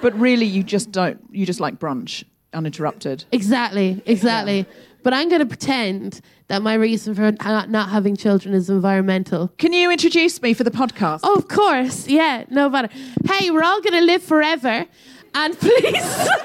But 0.00 0.16
really, 0.16 0.46
you 0.46 0.62
just 0.62 0.92
don't. 0.92 1.20
You 1.32 1.44
just 1.44 1.58
like 1.58 1.80
brunch 1.80 2.22
uninterrupted. 2.52 3.24
Exactly, 3.32 4.00
exactly. 4.06 4.64
But 5.02 5.12
I'm 5.12 5.28
going 5.28 5.40
to 5.40 5.46
pretend 5.46 6.20
that 6.48 6.62
my 6.62 6.74
reason 6.74 7.14
for 7.14 7.30
not 7.30 7.70
not 7.70 7.90
having 7.90 8.16
children 8.16 8.54
is 8.54 8.68
environmental. 8.68 9.48
Can 9.58 9.72
you 9.72 9.90
introduce 9.90 10.42
me 10.42 10.54
for 10.54 10.64
the 10.64 10.70
podcast? 10.70 11.20
Oh, 11.22 11.36
of 11.36 11.48
course. 11.48 12.08
Yeah, 12.08 12.44
no 12.50 12.68
matter. 12.68 12.88
Hey, 13.26 13.50
we're 13.50 13.62
all 13.62 13.80
going 13.80 13.94
to 13.94 14.00
live 14.04 14.22
forever. 14.22 14.86
And 15.34 15.58
please. 15.58 16.28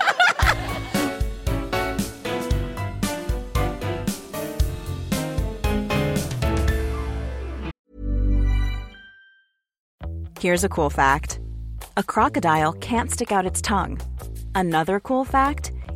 Here's 10.39 10.65
a 10.65 10.69
cool 10.69 10.89
fact 10.89 11.39
a 11.95 12.03
crocodile 12.03 12.73
can't 12.73 13.09
stick 13.09 13.31
out 13.31 13.45
its 13.45 13.61
tongue. 13.61 14.01
Another 14.53 14.99
cool 14.99 15.23
fact 15.23 15.71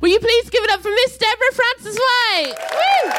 Will 0.00 0.10
you 0.10 0.18
please 0.20 0.50
give 0.50 0.62
it 0.62 0.70
up 0.70 0.80
for 0.82 0.90
Miss 0.90 1.16
Deborah 1.16 1.52
Frances 1.52 1.98
White? 1.98 2.54
Woo! 2.72 3.12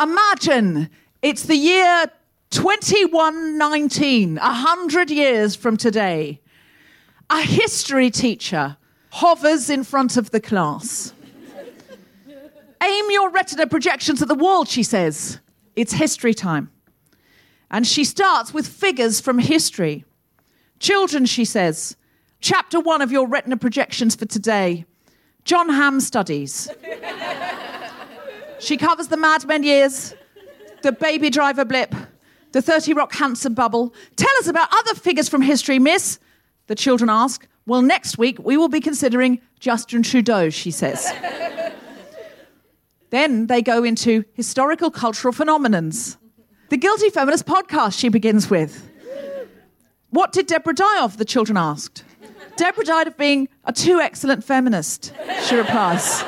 Imagine 0.00 0.90
it's 1.22 1.44
the 1.44 1.56
year 1.56 2.10
2119, 2.50 4.38
a 4.38 4.52
hundred 4.52 5.10
years 5.10 5.56
from 5.56 5.76
today. 5.76 6.40
A 7.30 7.40
history 7.42 8.10
teacher 8.10 8.76
hovers 9.10 9.70
in 9.70 9.84
front 9.84 10.16
of 10.16 10.30
the 10.30 10.40
class. 10.40 11.12
Aim 12.82 13.10
your 13.10 13.30
retina 13.30 13.66
projections 13.66 14.22
at 14.22 14.28
the 14.28 14.34
wall, 14.34 14.64
she 14.64 14.82
says. 14.82 15.40
It's 15.74 15.94
history 15.94 16.34
time. 16.34 16.70
And 17.70 17.86
she 17.86 18.04
starts 18.04 18.54
with 18.54 18.66
figures 18.66 19.20
from 19.20 19.38
history. 19.38 20.04
Children, 20.78 21.26
she 21.26 21.44
says, 21.44 21.96
chapter 22.40 22.78
one 22.80 23.02
of 23.02 23.10
your 23.10 23.26
retina 23.26 23.56
projections 23.56 24.14
for 24.14 24.26
today 24.26 24.84
Jon 25.44 25.68
Hamm 25.70 26.00
studies. 26.00 26.70
She 28.60 28.76
covers 28.76 29.08
the 29.08 29.16
Mad 29.16 29.46
Men 29.46 29.62
years, 29.62 30.14
the 30.82 30.92
Baby 30.92 31.30
Driver 31.30 31.64
blip, 31.64 31.94
the 32.52 32.60
30 32.60 32.92
Rock 32.92 33.14
Hanson 33.14 33.54
bubble. 33.54 33.94
Tell 34.16 34.36
us 34.40 34.46
about 34.46 34.68
other 34.72 34.94
figures 34.94 35.28
from 35.28 35.42
history, 35.42 35.78
miss. 35.78 36.18
The 36.66 36.74
children 36.74 37.08
ask. 37.08 37.46
Well, 37.66 37.82
next 37.82 38.18
week 38.18 38.38
we 38.40 38.56
will 38.56 38.68
be 38.68 38.80
considering 38.80 39.40
Justin 39.60 40.02
Trudeau, 40.02 40.50
she 40.50 40.70
says. 40.70 41.10
then 43.10 43.46
they 43.46 43.62
go 43.62 43.84
into 43.84 44.24
historical 44.34 44.90
cultural 44.90 45.32
phenomenons. 45.32 46.16
The 46.70 46.76
Guilty 46.76 47.10
Feminist 47.10 47.46
podcast, 47.46 47.98
she 47.98 48.08
begins 48.08 48.50
with. 48.50 48.87
What 50.10 50.32
did 50.32 50.46
Deborah 50.46 50.74
die 50.74 51.02
of? 51.02 51.18
The 51.18 51.24
children 51.24 51.56
asked. 51.56 52.04
Deborah 52.56 52.84
died 52.84 53.06
of 53.06 53.16
being 53.16 53.48
a 53.64 53.72
too 53.72 54.00
excellent 54.00 54.42
feminist, 54.42 55.12
she 55.46 55.54
replies. 55.54 56.24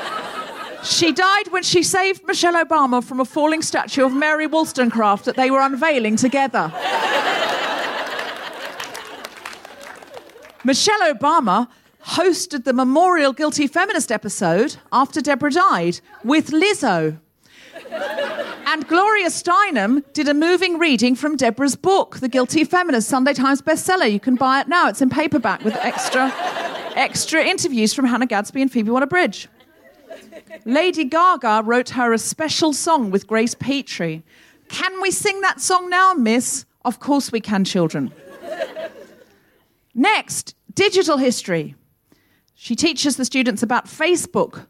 She 0.83 1.11
died 1.11 1.49
when 1.49 1.63
she 1.63 1.83
saved 1.83 2.25
Michelle 2.25 2.63
Obama 2.63 3.03
from 3.03 3.19
a 3.19 3.25
falling 3.25 3.61
statue 3.61 4.05
of 4.05 4.13
Mary 4.13 4.47
Wollstonecraft 4.47 5.25
that 5.25 5.35
they 5.35 5.51
were 5.51 5.59
unveiling 5.59 6.15
together. 6.15 6.71
Michelle 10.63 11.13
Obama 11.13 11.67
hosted 12.05 12.63
the 12.63 12.73
Memorial 12.73 13.33
Guilty 13.33 13.67
Feminist 13.67 14.11
episode 14.11 14.77
after 14.91 15.21
Deborah 15.21 15.51
died 15.51 15.99
with 16.23 16.49
Lizzo. 16.49 17.19
And 17.91 18.87
Gloria 18.87 19.27
Steinem 19.27 20.03
did 20.13 20.29
a 20.29 20.33
moving 20.33 20.79
reading 20.79 21.15
from 21.15 21.35
Deborah's 21.35 21.75
book, 21.75 22.19
The 22.19 22.29
Guilty 22.29 22.63
Feminist, 22.63 23.09
Sunday 23.09 23.33
Times 23.33 23.61
bestseller. 23.61 24.09
You 24.09 24.19
can 24.19 24.35
buy 24.35 24.61
it 24.61 24.67
now. 24.69 24.87
It's 24.87 25.01
in 25.01 25.09
paperback 25.09 25.63
with 25.65 25.75
extra, 25.75 26.31
extra 26.95 27.43
interviews 27.43 27.93
from 27.93 28.05
Hannah 28.05 28.27
Gadsby 28.27 28.61
and 28.61 28.71
Phoebe 28.71 28.91
Waller-Bridge. 28.91 29.49
Lady 30.63 31.03
Gaga 31.03 31.63
wrote 31.65 31.89
her 31.89 32.13
a 32.13 32.17
special 32.17 32.71
song 32.71 33.11
with 33.11 33.27
Grace 33.27 33.55
Petrie. 33.55 34.23
Can 34.69 35.01
we 35.01 35.11
sing 35.11 35.41
that 35.41 35.59
song 35.59 35.89
now, 35.89 36.13
miss? 36.13 36.65
Of 36.85 36.99
course 36.99 37.31
we 37.31 37.41
can, 37.41 37.65
children. 37.65 38.13
Next, 39.93 40.55
digital 40.73 41.17
history. 41.17 41.75
She 42.55 42.75
teaches 42.75 43.17
the 43.17 43.25
students 43.25 43.63
about 43.63 43.85
Facebook, 43.87 44.65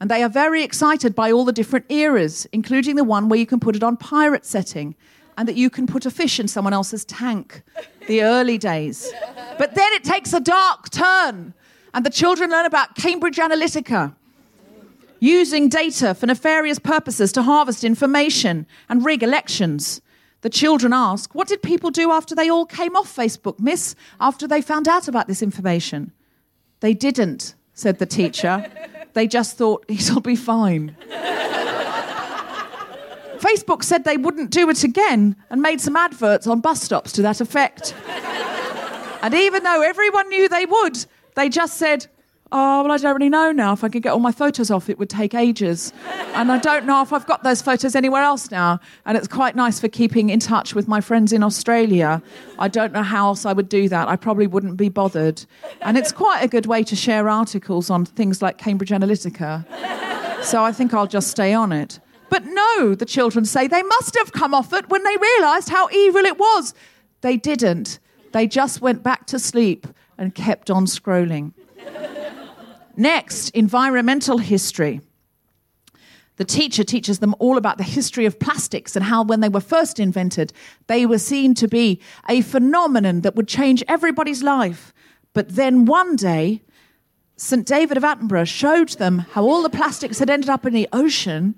and 0.00 0.10
they 0.10 0.22
are 0.22 0.28
very 0.28 0.62
excited 0.62 1.14
by 1.14 1.32
all 1.32 1.44
the 1.44 1.52
different 1.52 1.90
eras, 1.90 2.46
including 2.52 2.96
the 2.96 3.04
one 3.04 3.28
where 3.28 3.38
you 3.38 3.46
can 3.46 3.60
put 3.60 3.76
it 3.76 3.82
on 3.82 3.96
pirate 3.96 4.44
setting 4.44 4.94
and 5.38 5.48
that 5.48 5.56
you 5.56 5.70
can 5.70 5.86
put 5.86 6.06
a 6.06 6.10
fish 6.10 6.40
in 6.40 6.48
someone 6.48 6.72
else's 6.72 7.04
tank, 7.04 7.62
the 8.06 8.22
early 8.22 8.58
days. 8.58 9.12
But 9.58 9.74
then 9.74 9.92
it 9.92 10.04
takes 10.04 10.32
a 10.32 10.40
dark 10.40 10.90
turn, 10.90 11.54
and 11.92 12.04
the 12.04 12.10
children 12.10 12.50
learn 12.50 12.66
about 12.66 12.94
Cambridge 12.94 13.36
Analytica, 13.36 14.14
using 15.18 15.68
data 15.68 16.14
for 16.14 16.26
nefarious 16.26 16.78
purposes 16.78 17.32
to 17.32 17.42
harvest 17.42 17.84
information 17.84 18.66
and 18.88 19.04
rig 19.04 19.22
elections. 19.22 20.00
The 20.42 20.50
children 20.50 20.92
ask, 20.92 21.34
What 21.34 21.48
did 21.48 21.62
people 21.62 21.90
do 21.90 22.12
after 22.12 22.34
they 22.34 22.50
all 22.50 22.66
came 22.66 22.96
off 22.96 23.14
Facebook, 23.14 23.58
miss, 23.58 23.94
after 24.20 24.46
they 24.46 24.60
found 24.60 24.88
out 24.88 25.08
about 25.08 25.26
this 25.26 25.42
information? 25.42 26.12
They 26.80 26.94
didn't, 26.94 27.54
said 27.72 27.98
the 27.98 28.06
teacher. 28.06 28.70
they 29.16 29.26
just 29.26 29.56
thought, 29.56 29.84
It'll 29.88 30.20
be 30.20 30.36
fine. 30.36 30.94
Facebook 33.38 33.82
said 33.82 34.04
they 34.04 34.18
wouldn't 34.18 34.50
do 34.50 34.68
it 34.68 34.84
again 34.84 35.36
and 35.50 35.62
made 35.62 35.80
some 35.80 35.96
adverts 35.96 36.46
on 36.46 36.60
bus 36.60 36.82
stops 36.82 37.12
to 37.12 37.22
that 37.22 37.40
effect. 37.40 37.94
and 39.22 39.32
even 39.34 39.62
though 39.62 39.80
everyone 39.82 40.28
knew 40.28 40.48
they 40.48 40.66
would, 40.66 41.04
they 41.34 41.48
just 41.48 41.78
said, 41.78 42.06
Oh, 42.52 42.82
well, 42.82 42.92
I 42.92 42.96
don't 42.96 43.14
really 43.14 43.28
know 43.28 43.50
now. 43.50 43.72
If 43.72 43.82
I 43.82 43.88
could 43.88 44.02
get 44.04 44.10
all 44.12 44.20
my 44.20 44.30
photos 44.30 44.70
off, 44.70 44.88
it 44.88 44.98
would 44.98 45.10
take 45.10 45.34
ages. 45.34 45.92
And 46.34 46.52
I 46.52 46.58
don't 46.58 46.86
know 46.86 47.02
if 47.02 47.12
I've 47.12 47.26
got 47.26 47.42
those 47.42 47.60
photos 47.60 47.96
anywhere 47.96 48.22
else 48.22 48.52
now. 48.52 48.78
And 49.04 49.16
it's 49.16 49.26
quite 49.26 49.56
nice 49.56 49.80
for 49.80 49.88
keeping 49.88 50.30
in 50.30 50.38
touch 50.38 50.72
with 50.74 50.86
my 50.86 51.00
friends 51.00 51.32
in 51.32 51.42
Australia. 51.42 52.22
I 52.58 52.68
don't 52.68 52.92
know 52.92 53.02
how 53.02 53.26
else 53.26 53.46
I 53.46 53.52
would 53.52 53.68
do 53.68 53.88
that. 53.88 54.06
I 54.06 54.14
probably 54.14 54.46
wouldn't 54.46 54.76
be 54.76 54.88
bothered. 54.88 55.44
And 55.80 55.98
it's 55.98 56.12
quite 56.12 56.42
a 56.42 56.48
good 56.48 56.66
way 56.66 56.84
to 56.84 56.94
share 56.94 57.28
articles 57.28 57.90
on 57.90 58.04
things 58.04 58.40
like 58.40 58.58
Cambridge 58.58 58.90
Analytica. 58.90 59.64
So 60.44 60.62
I 60.62 60.70
think 60.70 60.94
I'll 60.94 61.08
just 61.08 61.28
stay 61.28 61.52
on 61.52 61.72
it. 61.72 61.98
But 62.30 62.44
no, 62.44 62.94
the 62.94 63.06
children 63.06 63.44
say 63.44 63.66
they 63.66 63.82
must 63.82 64.16
have 64.18 64.32
come 64.32 64.54
off 64.54 64.72
it 64.72 64.88
when 64.88 65.02
they 65.02 65.16
realised 65.16 65.68
how 65.68 65.88
evil 65.90 66.24
it 66.24 66.38
was. 66.38 66.74
They 67.22 67.36
didn't. 67.36 67.98
They 68.32 68.46
just 68.46 68.80
went 68.80 69.02
back 69.02 69.26
to 69.28 69.38
sleep 69.40 69.86
and 70.16 70.34
kept 70.34 70.70
on 70.70 70.86
scrolling. 70.86 71.52
Next, 72.96 73.50
environmental 73.50 74.38
history. 74.38 75.00
The 76.36 76.44
teacher 76.44 76.84
teaches 76.84 77.18
them 77.18 77.34
all 77.38 77.56
about 77.56 77.78
the 77.78 77.84
history 77.84 78.26
of 78.26 78.38
plastics 78.38 78.94
and 78.94 79.04
how, 79.04 79.22
when 79.22 79.40
they 79.40 79.48
were 79.48 79.60
first 79.60 79.98
invented, 79.98 80.52
they 80.86 81.06
were 81.06 81.18
seen 81.18 81.54
to 81.54 81.68
be 81.68 82.00
a 82.28 82.42
phenomenon 82.42 83.22
that 83.22 83.34
would 83.36 83.48
change 83.48 83.82
everybody's 83.88 84.42
life. 84.42 84.92
But 85.32 85.56
then 85.56 85.86
one 85.86 86.16
day, 86.16 86.62
St. 87.36 87.66
David 87.66 87.96
of 87.96 88.02
Attenborough 88.02 88.48
showed 88.48 88.90
them 88.90 89.18
how 89.18 89.44
all 89.44 89.62
the 89.62 89.70
plastics 89.70 90.18
had 90.18 90.30
ended 90.30 90.50
up 90.50 90.64
in 90.66 90.72
the 90.72 90.88
ocean 90.92 91.54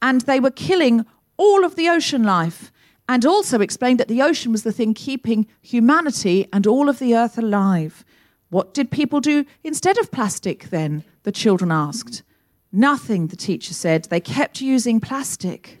and 0.00 0.22
they 0.22 0.40
were 0.40 0.50
killing 0.50 1.06
all 1.36 1.64
of 1.64 1.76
the 1.76 1.88
ocean 1.88 2.22
life. 2.22 2.70
And 3.08 3.26
also 3.26 3.60
explained 3.60 4.00
that 4.00 4.08
the 4.08 4.22
ocean 4.22 4.52
was 4.52 4.62
the 4.62 4.72
thing 4.72 4.94
keeping 4.94 5.46
humanity 5.60 6.46
and 6.52 6.66
all 6.66 6.88
of 6.88 6.98
the 6.98 7.16
earth 7.16 7.36
alive. 7.36 8.04
What 8.52 8.74
did 8.74 8.90
people 8.90 9.22
do 9.22 9.46
instead 9.64 9.96
of 9.96 10.12
plastic 10.12 10.64
then? 10.64 11.04
The 11.22 11.32
children 11.32 11.72
asked. 11.72 12.22
Nothing, 12.70 13.28
the 13.28 13.36
teacher 13.36 13.72
said. 13.72 14.04
They 14.04 14.20
kept 14.20 14.60
using 14.60 15.00
plastic. 15.00 15.78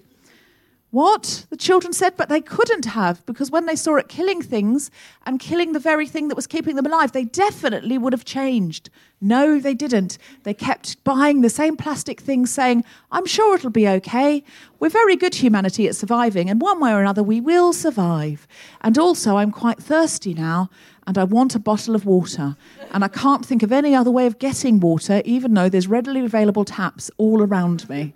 What? 0.90 1.44
The 1.50 1.56
children 1.58 1.92
said, 1.92 2.16
but 2.16 2.30
they 2.30 2.40
couldn't 2.40 2.86
have, 2.86 3.24
because 3.26 3.50
when 3.50 3.66
they 3.66 3.76
saw 3.76 3.96
it 3.96 4.08
killing 4.08 4.40
things 4.40 4.90
and 5.26 5.38
killing 5.38 5.72
the 5.72 5.78
very 5.78 6.06
thing 6.06 6.28
that 6.28 6.34
was 6.34 6.46
keeping 6.46 6.76
them 6.76 6.86
alive, 6.86 7.12
they 7.12 7.24
definitely 7.24 7.98
would 7.98 8.14
have 8.14 8.24
changed. 8.24 8.88
No, 9.20 9.58
they 9.60 9.74
didn't. 9.74 10.16
They 10.42 10.54
kept 10.54 11.02
buying 11.04 11.42
the 11.42 11.50
same 11.50 11.76
plastic 11.76 12.20
things, 12.20 12.50
saying, 12.50 12.84
I'm 13.10 13.26
sure 13.26 13.54
it'll 13.54 13.70
be 13.70 13.88
okay. 13.88 14.44
We're 14.80 14.88
very 14.88 15.16
good, 15.16 15.34
humanity, 15.34 15.88
at 15.88 15.96
surviving, 15.96 16.48
and 16.48 16.60
one 16.60 16.80
way 16.80 16.92
or 16.92 17.02
another, 17.02 17.22
we 17.22 17.40
will 17.40 17.74
survive. 17.74 18.46
And 18.80 18.96
also, 18.96 19.36
I'm 19.36 19.50
quite 19.50 19.78
thirsty 19.78 20.32
now, 20.34 20.70
and 21.06 21.18
I 21.18 21.24
want 21.24 21.54
a 21.54 21.58
bottle 21.58 21.94
of 21.94 22.06
water. 22.06 22.56
And 22.92 23.04
I 23.04 23.08
can't 23.08 23.44
think 23.44 23.62
of 23.62 23.72
any 23.72 23.94
other 23.94 24.10
way 24.10 24.26
of 24.26 24.38
getting 24.38 24.80
water, 24.80 25.22
even 25.24 25.54
though 25.54 25.68
there's 25.68 25.88
readily 25.88 26.24
available 26.24 26.64
taps 26.64 27.10
all 27.18 27.42
around 27.42 27.88
me. 27.88 28.14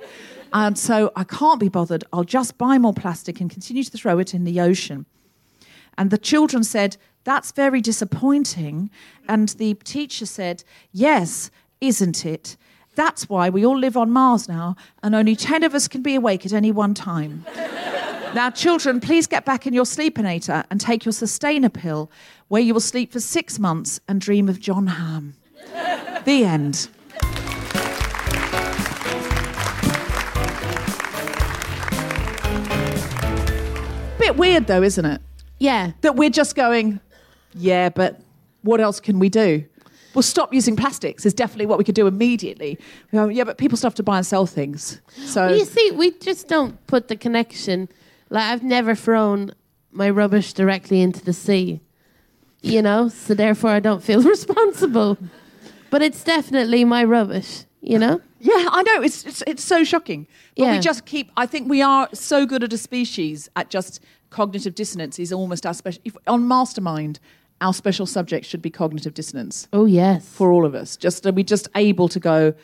And 0.52 0.78
so 0.78 1.12
I 1.16 1.24
can't 1.24 1.60
be 1.60 1.68
bothered. 1.68 2.04
I'll 2.12 2.24
just 2.24 2.56
buy 2.56 2.78
more 2.78 2.94
plastic 2.94 3.40
and 3.40 3.50
continue 3.50 3.82
to 3.84 3.90
throw 3.90 4.18
it 4.18 4.34
in 4.34 4.44
the 4.44 4.60
ocean. 4.60 5.06
And 5.98 6.10
the 6.10 6.18
children 6.18 6.62
said, 6.62 6.96
That's 7.24 7.52
very 7.52 7.80
disappointing. 7.80 8.90
And 9.28 9.48
the 9.50 9.74
teacher 9.74 10.26
said, 10.26 10.62
Yes, 10.92 11.50
isn't 11.80 12.24
it? 12.24 12.56
That's 12.94 13.28
why 13.28 13.50
we 13.50 13.66
all 13.66 13.78
live 13.78 13.96
on 13.96 14.10
Mars 14.10 14.48
now, 14.48 14.74
and 15.02 15.14
only 15.14 15.36
10 15.36 15.62
of 15.62 15.74
us 15.74 15.86
can 15.86 16.00
be 16.00 16.14
awake 16.14 16.46
at 16.46 16.54
any 16.54 16.72
one 16.72 16.94
time. 16.94 17.44
Now, 18.34 18.50
children, 18.50 19.00
please 19.00 19.26
get 19.26 19.44
back 19.44 19.66
in 19.66 19.72
your 19.72 19.84
sleepinator 19.84 20.64
and 20.70 20.80
take 20.80 21.04
your 21.04 21.12
sustainer 21.12 21.68
pill, 21.68 22.10
where 22.48 22.60
you 22.60 22.74
will 22.74 22.80
sleep 22.80 23.12
for 23.12 23.20
six 23.20 23.58
months 23.58 24.00
and 24.08 24.20
dream 24.20 24.48
of 24.48 24.60
Jon 24.60 24.86
Hamm. 24.88 25.34
the 26.24 26.44
end. 26.44 26.88
Bit 34.18 34.36
weird, 34.36 34.66
though, 34.66 34.82
isn't 34.82 35.04
it? 35.04 35.20
Yeah. 35.58 35.92
That 36.02 36.16
we're 36.16 36.30
just 36.30 36.56
going, 36.56 37.00
yeah, 37.54 37.88
but 37.88 38.20
what 38.62 38.80
else 38.80 39.00
can 39.00 39.18
we 39.18 39.28
do? 39.28 39.64
Well, 40.14 40.22
stop 40.22 40.52
using 40.52 40.76
plastics 40.76 41.26
is 41.26 41.34
definitely 41.34 41.66
what 41.66 41.76
we 41.78 41.84
could 41.84 41.94
do 41.94 42.06
immediately. 42.06 42.78
We 43.12 43.34
yeah, 43.34 43.44
but 43.44 43.58
people 43.58 43.76
still 43.76 43.90
have 43.90 43.94
to 43.96 44.02
buy 44.02 44.16
and 44.16 44.26
sell 44.26 44.46
things. 44.46 45.00
So 45.26 45.46
Well, 45.46 45.56
you 45.56 45.66
see, 45.66 45.90
we 45.90 46.10
just 46.12 46.48
don't 46.48 46.84
put 46.86 47.08
the 47.08 47.16
connection. 47.16 47.88
Like 48.30 48.44
I've 48.44 48.62
never 48.62 48.94
thrown 48.94 49.52
my 49.92 50.10
rubbish 50.10 50.52
directly 50.52 51.00
into 51.00 51.24
the 51.24 51.32
sea, 51.32 51.80
you 52.62 52.82
know. 52.82 53.08
So 53.08 53.34
therefore, 53.34 53.70
I 53.70 53.80
don't 53.80 54.02
feel 54.02 54.22
responsible. 54.36 55.18
But 55.90 56.02
it's 56.02 56.24
definitely 56.24 56.84
my 56.84 57.04
rubbish, 57.04 57.64
you 57.80 57.98
know. 57.98 58.20
Yeah, 58.40 58.68
I 58.70 58.82
know. 58.82 59.02
It's 59.02 59.24
it's, 59.24 59.42
it's 59.46 59.64
so 59.64 59.84
shocking. 59.84 60.26
But 60.56 60.70
we 60.72 60.78
just 60.80 61.06
keep. 61.06 61.30
I 61.36 61.46
think 61.46 61.68
we 61.70 61.80
are 61.82 62.08
so 62.12 62.46
good 62.46 62.62
at 62.62 62.72
a 62.72 62.78
species 62.78 63.48
at 63.56 63.70
just 63.70 64.00
cognitive 64.30 64.74
dissonance 64.74 65.18
is 65.18 65.32
almost 65.32 65.64
our 65.64 65.74
special. 65.74 66.02
If, 66.04 66.16
on 66.26 66.46
Mastermind, 66.48 67.18
our 67.60 67.72
special 67.72 68.06
subject 68.06 68.44
should 68.44 68.60
be 68.60 68.70
cognitive 68.70 69.14
dissonance 69.14 69.68
Oh 69.72 69.86
yes. 69.86 70.28
for 70.28 70.52
all 70.52 70.66
of 70.66 70.74
us. 70.74 70.96
Just 70.96 71.24
are 71.26 71.32
we 71.32 71.42
just 71.44 71.68
able 71.74 72.08
to 72.08 72.20
go? 72.20 72.54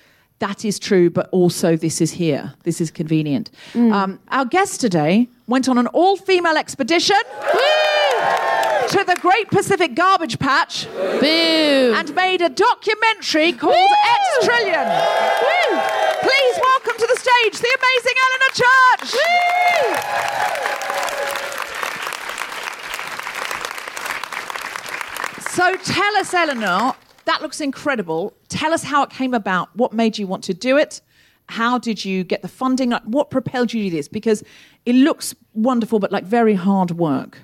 That 0.43 0.65
is 0.65 0.81
true, 0.81 1.09
but 1.09 1.29
also 1.31 1.77
this 1.77 2.01
is 2.01 2.11
here. 2.11 2.55
This 2.65 2.81
is 2.81 2.91
convenient. 2.91 3.53
Um, 3.77 4.19
our 4.27 4.45
guest 4.45 4.81
today 4.81 5.29
went 5.47 5.69
on 5.69 5.79
an 5.79 5.87
all-female 5.87 6.57
expedition 6.57 7.15
to 8.89 9.05
the 9.07 9.17
Great 9.21 9.49
Pacific 9.51 9.95
Garbage 9.95 10.41
Patch 10.41 10.89
Boo. 11.21 11.95
and 11.97 12.13
made 12.17 12.41
a 12.43 12.49
documentary 12.49 13.53
called 13.53 13.91
X 14.05 14.45
Trillion. 14.45 14.85
Please 16.23 16.59
welcome 16.61 16.97
to 16.99 17.07
the 17.07 17.19
stage 17.21 17.61
the 17.61 17.79
amazing 17.79 18.17
Eleanor 18.27 18.53
Church. 18.63 19.15
So 25.53 25.77
tell 25.85 26.17
us, 26.17 26.35
Eleanor, 26.35 26.95
that 27.25 27.43
looks 27.43 27.61
incredible. 27.61 28.35
Tell 28.49 28.73
us 28.73 28.83
how 28.85 29.03
it 29.03 29.11
came 29.11 29.35
about. 29.35 29.75
What 29.77 29.93
made 29.93 30.19
you 30.19 30.27
want 30.27 30.45
to 30.45 30.55
do 30.55 30.77
it? 30.77 31.01
How 31.49 31.79
did 31.79 32.05
you 32.05 32.25
get 32.25 32.43
the 32.43 32.49
funding? 32.49 32.91
Like, 32.91 33.03
What 33.03 33.31
propelled 33.31 33.73
you 33.73 33.83
to 33.85 33.91
do 33.91 33.97
this? 33.97 34.09
Because 34.09 34.43
it 34.87 34.95
looks 34.95 35.35
wonderful, 35.55 35.99
but 35.99 36.11
like 36.13 36.25
very 36.25 36.55
hard 36.55 36.93
work. 36.93 37.39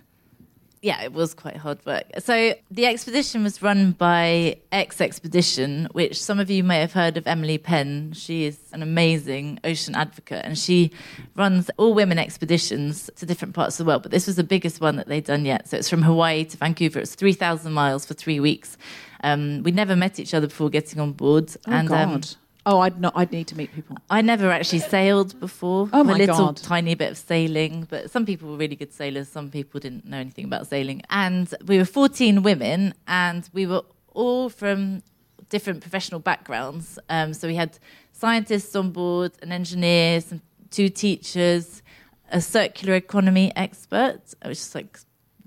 yeah, 0.80 1.02
it 1.02 1.12
was 1.12 1.34
quite 1.34 1.56
hard 1.56 1.84
work. 1.84 2.04
So 2.20 2.54
the 2.70 2.86
expedition 2.86 3.42
was 3.42 3.60
run 3.62 3.92
by 3.92 4.58
eXXpedition, 4.72 5.92
which 5.92 6.20
some 6.22 6.38
of 6.38 6.50
you 6.50 6.62
may 6.62 6.78
have 6.80 6.92
heard 6.92 7.16
of 7.16 7.26
Emily 7.26 7.58
Penn. 7.58 8.12
She 8.12 8.44
is 8.44 8.58
an 8.72 8.82
amazing 8.82 9.58
ocean 9.64 9.96
advocate 9.96 10.44
and 10.44 10.56
she 10.56 10.92
runs 11.34 11.68
all 11.78 11.94
women 11.94 12.18
expeditions 12.18 13.10
to 13.16 13.26
different 13.26 13.54
parts 13.54 13.78
of 13.78 13.84
the 13.84 13.88
world. 13.88 14.02
But 14.02 14.12
this 14.12 14.26
was 14.28 14.36
the 14.36 14.44
biggest 14.44 14.80
one 14.80 14.94
that 14.96 15.08
they'd 15.08 15.24
done 15.24 15.44
yet. 15.44 15.68
So 15.68 15.76
it's 15.76 15.90
from 15.90 16.02
Hawaii 16.02 16.44
to 16.44 16.56
Vancouver. 16.56 17.00
It's 17.00 17.16
3,000 17.16 17.72
miles 17.72 18.06
for 18.06 18.14
three 18.14 18.38
weeks. 18.38 18.76
Um, 19.22 19.62
we 19.62 19.70
never 19.72 19.96
met 19.96 20.18
each 20.18 20.34
other 20.34 20.46
before 20.46 20.70
getting 20.70 21.00
on 21.00 21.12
board. 21.12 21.54
Oh 21.66 21.72
and, 21.72 21.88
God. 21.88 22.08
Um, 22.08 22.20
oh, 22.66 22.80
I'd 22.80 23.00
not. 23.00 23.12
I'd 23.16 23.32
need 23.32 23.46
to 23.48 23.56
meet 23.56 23.74
people. 23.74 23.96
I 24.10 24.22
never 24.22 24.50
actually 24.50 24.80
sailed 24.80 25.38
before. 25.40 25.88
Oh, 25.92 26.04
my 26.04 26.14
a 26.14 26.18
little 26.18 26.36
God. 26.36 26.56
tiny 26.56 26.94
bit 26.94 27.12
of 27.12 27.18
sailing, 27.18 27.86
but 27.88 28.10
some 28.10 28.26
people 28.26 28.50
were 28.50 28.56
really 28.56 28.76
good 28.76 28.92
sailors. 28.92 29.28
Some 29.28 29.50
people 29.50 29.80
didn't 29.80 30.04
know 30.04 30.18
anything 30.18 30.44
about 30.44 30.66
sailing. 30.66 31.02
And 31.10 31.52
we 31.66 31.78
were 31.78 31.84
14 31.84 32.42
women, 32.42 32.94
and 33.06 33.48
we 33.52 33.66
were 33.66 33.82
all 34.12 34.48
from 34.48 35.02
different 35.48 35.80
professional 35.80 36.20
backgrounds. 36.20 36.98
Um, 37.08 37.34
so 37.34 37.48
we 37.48 37.54
had 37.54 37.78
scientists 38.12 38.74
on 38.76 38.90
board, 38.90 39.32
an 39.42 39.52
engineer, 39.52 40.20
some, 40.20 40.42
two 40.70 40.88
teachers, 40.88 41.82
a 42.30 42.40
circular 42.40 42.94
economy 42.94 43.52
expert, 43.56 44.20
which 44.44 44.58
is 44.58 44.74
like 44.74 44.98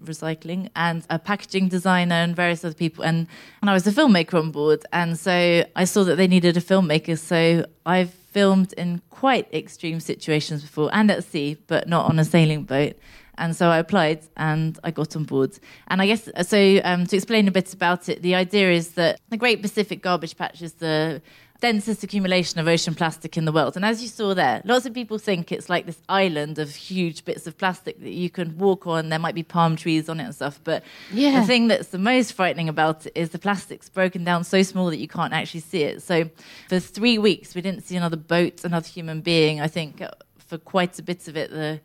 recycling 0.04 0.70
and 0.76 1.06
a 1.10 1.20
packaging 1.20 1.68
designer 1.68 2.16
and 2.16 2.36
various 2.36 2.64
other 2.66 2.74
people. 2.74 3.04
And, 3.04 3.28
and 3.62 3.70
I 3.70 3.74
was 3.74 3.86
a 3.88 3.92
filmmaker 3.92 4.36
on 4.36 4.52
board. 4.52 4.86
And 4.92 5.18
so 5.18 5.64
I 5.76 5.84
saw 5.86 6.04
that 6.04 6.16
they 6.16 6.28
needed 6.28 6.58
a 6.58 6.62
filmmaker. 6.62 7.18
So 7.18 7.66
I've 7.86 8.14
filmed 8.32 8.74
in 8.74 9.02
quite 9.10 9.54
extreme 9.54 10.00
situations 10.00 10.62
before 10.62 10.90
and 10.94 11.12
at 11.12 11.24
sea 11.24 11.58
but 11.68 11.88
not 11.88 12.10
on 12.10 12.18
a 12.18 12.26
sailing 12.26 12.64
boat. 12.64 12.96
And 13.38 13.56
so 13.56 13.70
I 13.70 13.78
applied 13.80 14.22
and 14.38 14.78
I 14.84 14.92
got 14.92 15.16
on 15.16 15.24
board. 15.24 15.58
And 15.88 16.02
I 16.02 16.06
guess 16.06 16.30
so 16.44 16.82
um, 16.84 17.08
to 17.08 17.16
explain 17.16 17.48
a 17.48 17.52
bit 17.52 17.74
about 17.74 18.08
it 18.10 18.22
the 18.22 18.36
idea 18.36 18.72
is 18.72 18.92
that 18.92 19.20
the 19.30 19.38
Great 19.38 19.62
Pacific 19.62 20.02
Garbage 20.02 20.38
Patch 20.38 20.62
is 20.62 20.74
the 20.74 21.22
densest 21.62 22.04
accumulation 22.04 22.60
of 22.60 22.68
ocean 22.68 22.96
plastic 22.96 23.38
in 23.38 23.46
the 23.46 23.52
world. 23.52 23.76
And 23.76 23.86
as 23.86 24.02
you 24.02 24.08
saw 24.08 24.34
there, 24.34 24.62
lots 24.66 24.86
of 24.86 24.94
people 24.94 25.18
think 25.18 25.52
it's 25.52 25.70
like 25.70 25.86
this 25.86 26.02
island 26.10 26.58
of 26.60 26.76
huge 26.76 27.24
bits 27.24 27.48
of 27.48 27.58
plastic 27.58 28.02
that 28.02 28.12
you 28.12 28.30
can 28.30 28.58
walk 28.58 28.88
on. 28.88 29.10
There 29.10 29.20
might 29.20 29.36
be 29.36 29.44
palm 29.44 29.76
trees 29.76 30.10
on 30.10 30.20
it 30.20 30.24
and 30.26 30.36
stuff. 30.36 30.60
But 30.64 30.84
Yeah. 31.14 31.40
the 31.40 31.46
thing 31.48 31.68
that's 31.68 31.90
the 31.90 32.00
most 32.00 32.34
frightening 32.34 32.68
about 32.68 33.06
it 33.06 33.14
is 33.16 33.30
the 33.30 33.40
plastic's 33.40 33.90
broken 33.90 34.24
down 34.24 34.44
so 34.44 34.64
small 34.64 34.88
that 34.88 34.98
you 34.98 35.08
can't 35.08 35.34
actually 35.34 35.60
see 35.62 35.84
it. 35.84 36.02
So 36.02 36.30
for 36.68 36.80
three 36.80 37.18
weeks, 37.18 37.54
we 37.56 37.62
didn't 37.62 37.84
see 37.84 37.96
another 37.96 38.18
boat, 38.18 38.66
another 38.66 38.88
human 38.88 39.22
being. 39.22 39.62
I 39.62 39.68
think 39.68 40.02
for 40.40 40.58
quite 40.58 40.98
a 41.00 41.04
bit 41.04 41.28
of 41.28 41.38
it, 41.38 41.52
the 41.52 41.80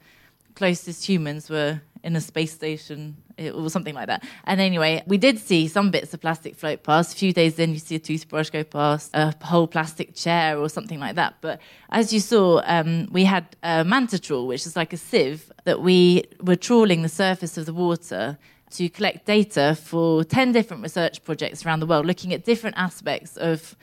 closest 0.55 1.07
humans 1.07 1.51
were 1.51 1.83
in 2.07 2.14
a 2.14 2.21
space 2.21 2.53
station 2.55 3.16
or 3.38 3.69
something 3.69 3.95
like 3.95 4.07
that. 4.07 4.25
And 4.45 4.61
anyway, 4.61 5.03
we 5.07 5.19
did 5.19 5.38
see 5.38 5.66
some 5.66 5.90
bits 5.90 6.14
of 6.14 6.21
plastic 6.21 6.55
float 6.55 6.85
past. 6.85 7.14
A 7.14 7.16
few 7.16 7.33
days 7.33 7.59
in, 7.59 7.73
you 7.73 7.81
see 7.81 7.97
a 7.97 7.99
toothbrush 7.99 8.51
go 8.51 8.62
past, 8.62 9.11
a 9.12 9.35
whole 9.45 9.66
plastic 9.66 10.14
chair 10.14 10.57
or 10.57 10.69
something 10.69 11.01
like 11.01 11.16
that. 11.16 11.35
But 11.40 11.61
as 11.90 12.12
you 12.12 12.21
saw, 12.21 12.62
um, 12.64 13.09
we 13.11 13.25
had 13.25 13.45
a 13.62 13.85
manta 13.85 14.21
trawl, 14.21 14.47
which 14.47 14.64
is 14.66 14.77
like 14.77 14.92
a 14.92 14.97
sieve 14.97 15.53
that 15.64 15.83
we 15.83 16.25
were 16.40 16.57
trawling 16.57 17.03
the 17.03 17.09
surface 17.09 17.59
of 17.59 17.66
the 17.66 17.75
water 17.75 18.38
to 18.71 18.88
collect 18.88 19.27
data 19.27 19.77
for 19.81 20.25
10 20.25 20.53
different 20.53 20.83
research 20.83 21.25
projects 21.25 21.66
around 21.66 21.81
the 21.81 21.87
world, 21.87 22.07
looking 22.07 22.33
at 22.33 22.45
different 22.45 22.77
aspects 22.79 23.37
of 23.37 23.77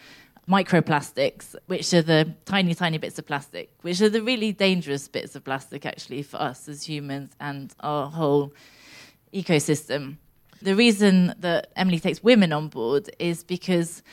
microplastics, 0.47 1.55
which 1.67 1.93
are 1.93 2.01
the 2.01 2.33
tiny, 2.45 2.75
tiny 2.75 2.97
bits 2.97 3.17
of 3.17 3.25
plastic, 3.25 3.71
which 3.81 4.01
are 4.01 4.09
the 4.09 4.21
really 4.21 4.51
dangerous 4.51 5.07
bits 5.07 5.35
of 5.35 5.43
plastic 5.43 5.85
actually 5.85 6.23
for 6.23 6.41
us 6.41 6.67
as 6.67 6.83
humans 6.83 7.33
and 7.39 7.73
our 7.79 8.09
whole 8.09 8.53
ecosystem. 9.33 10.17
The 10.61 10.75
reason 10.75 11.33
that 11.39 11.71
Emily 11.75 11.99
takes 11.99 12.23
women 12.23 12.53
on 12.53 12.67
board 12.67 13.09
is 13.19 13.43
because 13.43 14.03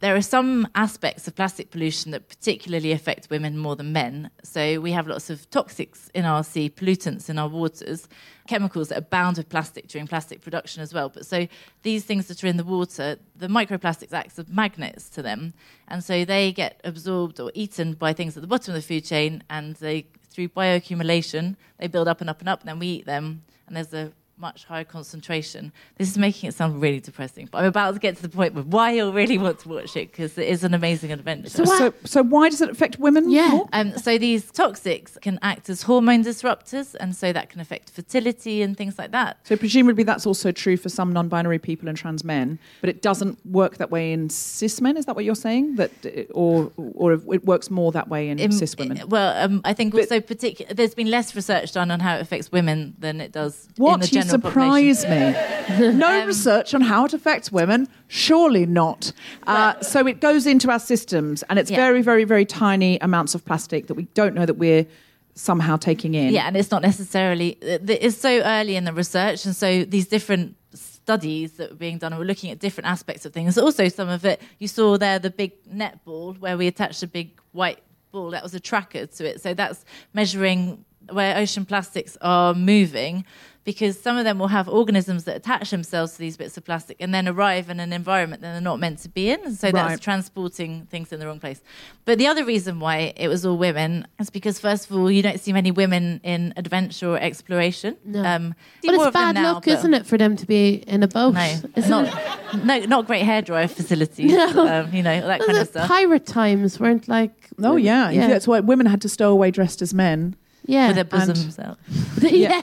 there 0.00 0.16
are 0.16 0.22
some 0.22 0.66
aspects 0.74 1.28
of 1.28 1.36
plastic 1.36 1.70
pollution 1.70 2.10
that 2.10 2.28
particularly 2.28 2.90
affect 2.90 3.28
women 3.28 3.58
more 3.58 3.76
than 3.76 3.92
men. 3.92 4.30
So 4.42 4.80
we 4.80 4.92
have 4.92 5.06
lots 5.06 5.28
of 5.28 5.48
toxics 5.50 6.10
in 6.14 6.24
our 6.24 6.42
sea, 6.42 6.70
pollutants 6.70 7.28
in 7.28 7.38
our 7.38 7.48
waters, 7.48 8.08
chemicals 8.48 8.88
that 8.88 8.98
are 8.98 9.02
bound 9.02 9.36
with 9.36 9.50
plastic 9.50 9.88
during 9.88 10.06
plastic 10.06 10.40
production 10.40 10.82
as 10.82 10.94
well. 10.94 11.10
But 11.10 11.26
so 11.26 11.46
these 11.82 12.04
things 12.04 12.28
that 12.28 12.42
are 12.42 12.46
in 12.46 12.56
the 12.56 12.64
water, 12.64 13.18
the 13.36 13.48
microplastics 13.48 14.14
act 14.14 14.38
as 14.38 14.48
magnets 14.48 15.10
to 15.10 15.22
them, 15.22 15.52
and 15.86 16.02
so 16.02 16.24
they 16.24 16.50
get 16.50 16.80
absorbed 16.82 17.38
or 17.38 17.52
eaten 17.54 17.92
by 17.92 18.14
things 18.14 18.36
at 18.38 18.40
the 18.40 18.46
bottom 18.46 18.74
of 18.74 18.80
the 18.80 18.86
food 18.86 19.04
chain, 19.04 19.44
and 19.50 19.76
they 19.76 20.06
through 20.30 20.48
bioaccumulation 20.48 21.56
they 21.78 21.88
build 21.88 22.08
up 22.08 22.22
and 22.22 22.30
up 22.30 22.40
and 22.40 22.48
up, 22.48 22.60
and 22.60 22.68
then 22.68 22.78
we 22.78 22.86
eat 22.86 23.06
them, 23.06 23.42
and 23.66 23.76
there's 23.76 23.92
a 23.92 24.12
much 24.40 24.64
higher 24.64 24.84
concentration. 24.84 25.72
This 25.98 26.08
is 26.08 26.18
making 26.18 26.48
it 26.48 26.54
sound 26.54 26.80
really 26.80 27.00
depressing, 27.00 27.48
but 27.50 27.58
I'm 27.58 27.66
about 27.66 27.92
to 27.94 28.00
get 28.00 28.16
to 28.16 28.22
the 28.22 28.28
point 28.28 28.54
with 28.54 28.66
why 28.66 28.92
you'll 28.92 29.12
really 29.12 29.38
want 29.38 29.58
to 29.60 29.68
watch 29.68 29.96
it 29.96 30.10
because 30.10 30.36
it 30.38 30.48
is 30.48 30.64
an 30.64 30.72
amazing 30.74 31.12
adventure. 31.12 31.66
So, 31.66 31.92
so 32.04 32.22
why 32.22 32.48
does 32.48 32.60
it 32.60 32.70
affect 32.70 32.98
women? 32.98 33.30
Yeah. 33.30 33.48
more? 33.48 33.68
Um, 33.72 33.96
so 33.98 34.16
these 34.18 34.50
toxics 34.50 35.20
can 35.20 35.38
act 35.42 35.68
as 35.68 35.82
hormone 35.82 36.24
disruptors, 36.24 36.94
and 36.98 37.14
so 37.14 37.32
that 37.32 37.50
can 37.50 37.60
affect 37.60 37.90
fertility 37.90 38.62
and 38.62 38.76
things 38.76 38.98
like 38.98 39.10
that. 39.12 39.38
So 39.44 39.56
presumably 39.56 40.04
that's 40.04 40.26
also 40.26 40.52
true 40.52 40.76
for 40.76 40.88
some 40.88 41.12
non-binary 41.12 41.58
people 41.58 41.88
and 41.88 41.96
trans 41.96 42.24
men, 42.24 42.58
but 42.80 42.88
it 42.88 43.02
doesn't 43.02 43.44
work 43.46 43.76
that 43.76 43.90
way 43.90 44.12
in 44.12 44.30
cis 44.30 44.80
men. 44.80 44.96
Is 44.96 45.04
that 45.06 45.14
what 45.16 45.24
you're 45.24 45.34
saying? 45.34 45.76
That 45.76 45.90
it- 46.04 46.30
or 46.32 46.72
or 46.94 47.12
it 47.12 47.44
works 47.44 47.70
more 47.70 47.92
that 47.92 48.08
way 48.08 48.28
in 48.28 48.38
In- 48.38 48.52
cis 48.52 48.76
women? 48.76 49.02
Well, 49.08 49.44
um, 49.44 49.60
I 49.64 49.74
think 49.74 49.94
also 49.94 50.20
particular. 50.20 50.72
There's 50.72 50.94
been 50.94 51.10
less 51.10 51.34
research 51.36 51.72
done 51.72 51.90
on 51.90 52.00
how 52.00 52.16
it 52.16 52.20
affects 52.22 52.50
women 52.52 52.94
than 52.98 53.20
it 53.20 53.32
does 53.32 53.68
What 53.76 53.94
in 53.94 54.00
the 54.00 54.06
general 54.06 54.20
general 54.29 54.29
surprise 54.30 55.04
me. 55.06 55.34
No 55.78 56.26
research 56.26 56.74
on 56.74 56.80
how 56.80 57.04
it 57.04 57.12
affects 57.14 57.52
women? 57.52 57.86
Surely 58.08 58.66
not. 58.66 59.12
Uh, 59.46 59.78
so 59.80 60.04
it 60.06 60.20
goes 60.20 60.44
into 60.46 60.68
our 60.70 60.80
systems, 60.80 61.44
and 61.48 61.58
it's 61.60 61.70
Yeah. 61.70 61.76
very, 61.76 62.02
very, 62.02 62.24
very 62.24 62.44
tiny 62.44 62.98
amounts 63.00 63.34
of 63.36 63.44
plastic 63.44 63.86
that 63.86 63.94
we 63.94 64.04
don't 64.14 64.34
know 64.34 64.44
that 64.46 64.54
we're 64.54 64.86
somehow 65.34 65.76
taking 65.76 66.14
in. 66.14 66.34
Yeah, 66.34 66.46
and 66.48 66.56
it's 66.56 66.72
not 66.72 66.82
necessarily. 66.82 67.50
It's 67.60 68.16
so 68.18 68.40
early 68.40 68.74
in 68.74 68.84
the 68.84 68.92
research, 68.92 69.44
and 69.46 69.54
so 69.54 69.84
these 69.84 70.08
different 70.08 70.56
studies 70.74 71.52
that 71.52 71.70
were 71.70 71.76
being 71.76 71.98
done 71.98 72.16
were 72.18 72.24
looking 72.24 72.50
at 72.50 72.58
different 72.58 72.88
aspects 72.88 73.24
of 73.24 73.32
things. 73.32 73.56
Also, 73.56 73.88
some 73.88 74.08
of 74.08 74.24
it 74.24 74.40
you 74.58 74.66
saw 74.68 74.96
there, 74.98 75.18
the 75.20 75.30
big 75.30 75.52
net 75.72 76.04
ball 76.04 76.34
where 76.34 76.56
we 76.58 76.66
attached 76.66 77.02
a 77.02 77.06
big 77.06 77.30
white 77.52 77.78
ball. 78.12 78.30
That 78.30 78.42
was 78.42 78.54
a 78.54 78.60
tracker 78.60 79.06
to 79.06 79.24
it, 79.24 79.40
so 79.40 79.54
that's 79.54 79.84
measuring 80.14 80.84
where 81.12 81.36
ocean 81.36 81.64
plastics 81.64 82.16
are 82.20 82.54
moving. 82.54 83.24
Because 83.62 84.00
some 84.00 84.16
of 84.16 84.24
them 84.24 84.38
will 84.38 84.48
have 84.48 84.70
organisms 84.70 85.24
that 85.24 85.36
attach 85.36 85.70
themselves 85.70 86.12
to 86.12 86.18
these 86.18 86.38
bits 86.38 86.56
of 86.56 86.64
plastic 86.64 86.96
and 86.98 87.12
then 87.12 87.28
arrive 87.28 87.68
in 87.68 87.78
an 87.78 87.92
environment 87.92 88.40
that 88.40 88.52
they're 88.52 88.60
not 88.60 88.80
meant 88.80 89.00
to 89.00 89.08
be 89.10 89.28
in. 89.28 89.38
And 89.44 89.54
so 89.54 89.68
Right. 89.68 89.88
that's 89.90 90.00
transporting 90.00 90.86
things 90.90 91.12
in 91.12 91.20
the 91.20 91.26
wrong 91.26 91.38
place. 91.40 91.60
But 92.06 92.16
the 92.16 92.26
other 92.26 92.42
reason 92.42 92.80
why 92.80 93.12
it 93.16 93.28
was 93.28 93.44
all 93.44 93.58
women 93.58 94.06
is 94.18 94.30
because, 94.30 94.58
first 94.58 94.90
of 94.90 94.96
all, 94.96 95.10
you 95.10 95.22
don't 95.22 95.38
see 95.38 95.52
many 95.52 95.70
women 95.70 96.20
in 96.24 96.54
adventure 96.56 97.10
or 97.10 97.18
exploration. 97.18 97.98
No. 98.02 98.24
Um, 98.24 98.54
see 98.80 98.88
But 98.88 98.94
it's 98.94 99.04
of 99.04 99.12
bad 99.12 99.34
now, 99.34 99.52
luck, 99.52 99.68
isn't 99.68 99.92
it, 99.92 100.06
for 100.06 100.16
them 100.16 100.36
to 100.36 100.46
be 100.46 100.82
in 100.86 101.02
a 101.02 101.08
boat? 101.08 101.34
No, 101.34 101.40
Isn't 101.76 101.90
not, 101.90 102.06
it? 102.54 102.64
no, 102.64 102.78
not 102.86 103.06
great 103.06 103.24
hairdryer 103.26 103.68
facilities. 103.70 104.32
um, 104.56 104.88
you 104.92 105.02
know 105.02 105.20
that 105.26 105.40
kind 105.40 105.58
of 105.58 105.68
stuff. 105.68 105.86
pirate 105.86 106.24
times 106.24 106.80
weren't 106.80 107.08
like. 107.08 107.32
Oh, 107.62 107.76
yeah. 107.76 108.08
yeah, 108.08 108.26
That's 108.26 108.48
why 108.48 108.60
women 108.60 108.86
had 108.86 109.02
to 109.02 109.08
stow 109.10 109.30
away 109.32 109.50
dressed 109.50 109.82
as 109.82 109.92
men. 109.92 110.34
Yeah. 110.66 110.86
with 110.88 110.96
their 110.96 111.04
bosoms 111.04 111.58
out. 111.58 111.78
yeah. 112.20 112.60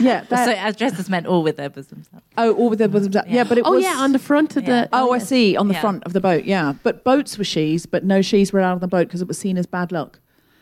Yeah. 0.00 0.22
so 0.22 0.26
that- 0.36 0.58
as 0.58 0.76
dressed 0.76 0.98
as 0.98 1.08
men, 1.08 1.26
or 1.26 1.42
with 1.42 1.56
their 1.56 1.70
bosoms 1.70 2.08
out. 2.14 2.22
oh, 2.38 2.54
all 2.54 2.68
with 2.70 2.78
their 2.78 2.88
bosoms 2.88 3.16
out. 3.16 3.28
Yeah, 3.28 3.36
Yeah. 3.36 3.44
but 3.44 3.58
it 3.58 3.64
Oh 3.66 3.72
was. 3.72 3.84
yeah, 3.84 3.94
on 3.98 4.12
the 4.12 4.18
front 4.18 4.56
of 4.56 4.64
Yeah. 4.64 4.82
the. 4.82 4.88
Oh, 4.92 5.12
I 5.12 5.16
oh, 5.16 5.18
see. 5.18 5.56
On 5.56 5.68
the 5.68 5.74
Yeah. 5.74 5.80
front 5.80 6.04
of 6.04 6.12
the 6.12 6.20
boat, 6.20 6.44
yeah. 6.44 6.74
But 6.82 7.04
boats 7.04 7.38
were 7.38 7.44
she's, 7.44 7.86
but 7.86 8.04
no 8.04 8.22
she's 8.22 8.52
were 8.52 8.60
out 8.60 8.72
on 8.74 8.80
the 8.80 8.88
boat 8.88 9.06
because 9.08 9.22
it 9.22 9.28
was 9.28 9.38
seen 9.38 9.56
as 9.58 9.66
bad 9.66 9.92
luck. 9.92 10.18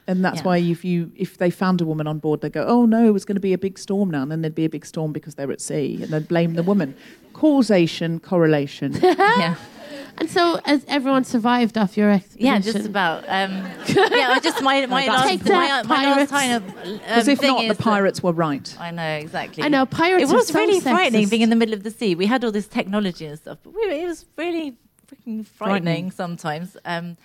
And 0.07 0.23
that's 0.23 0.41
Yeah. 0.41 0.45
why 0.45 0.57
if 0.59 0.85
you 0.85 1.11
if 1.17 1.39
they 1.39 1.49
found 1.49 1.81
a 1.81 1.87
woman 1.87 2.07
on 2.07 2.19
board, 2.19 2.43
they 2.43 2.51
go, 2.51 2.65
"Oh 2.67 2.85
no, 2.85 3.07
it 3.07 3.13
was 3.13 3.25
going 3.25 3.37
to 3.37 3.41
be 3.41 3.55
a 3.55 3.59
big 3.59 3.79
storm 3.79 4.11
now." 4.11 4.21
And 4.23 4.31
then 4.31 4.43
there'd 4.43 4.55
be 4.55 4.67
a 4.67 4.69
big 4.69 4.85
storm 4.85 5.13
because 5.13 5.35
they're 5.37 5.51
at 5.51 5.63
sea, 5.63 5.99
and 6.03 6.11
they'd 6.13 6.29
blame 6.29 6.55
the 6.55 6.63
woman. 6.63 6.95
Causation, 7.33 8.21
correlation. 8.21 8.93
yeah, 9.03 9.55
And 10.17 10.31
so, 10.31 10.61
as 10.65 10.85
everyone 10.87 11.25
survived 11.25 11.77
off 11.77 11.97
your 11.97 12.11
expedition. 12.11 12.47
yeah, 12.47 12.59
just 12.61 12.87
about. 12.87 13.25
Um, 13.27 13.51
yeah, 13.89 14.31
I 14.31 14.41
just 14.43 14.63
my 14.63 14.87
my 14.87 15.01
that's- 15.07 15.09
last 15.09 15.29
Take 15.29 15.45
my, 15.47 15.83
my 15.83 15.83
last 15.83 15.89
pirates. 15.89 16.31
kind 16.31 16.53
of 16.53 16.69
um, 16.71 17.29
if 17.29 17.39
thing 17.41 17.49
not, 17.49 17.59
the 17.63 17.67
is 17.67 17.77
that- 17.77 17.83
pirates 17.83 18.23
were 18.23 18.33
right. 18.33 18.77
I 18.79 18.91
know 18.93 19.03
exactly. 19.17 19.65
I 19.65 19.69
know, 19.69 19.87
pirates 19.87 20.31
It 20.31 20.35
are 20.35 20.37
was 20.37 20.49
so 20.49 20.59
really 20.59 20.81
frightening 20.81 21.27
sexist. 21.27 21.31
being 21.31 21.43
in 21.43 21.51
the 21.51 21.57
middle 21.57 21.75
of 21.75 21.83
the 21.83 21.91
sea. 21.91 22.15
We 22.15 22.27
had 22.27 22.45
all 22.45 22.53
this 22.53 22.69
technology 22.69 23.27
and 23.27 23.39
stuff, 23.39 23.59
but 23.65 23.75
we, 23.75 23.81
it 23.83 24.07
was 24.07 24.25
really 24.37 24.77
freaking 25.09 25.45
frightening, 25.47 25.47
Frightening. 25.47 26.11
sometimes. 26.13 26.77
Um, 26.85 27.17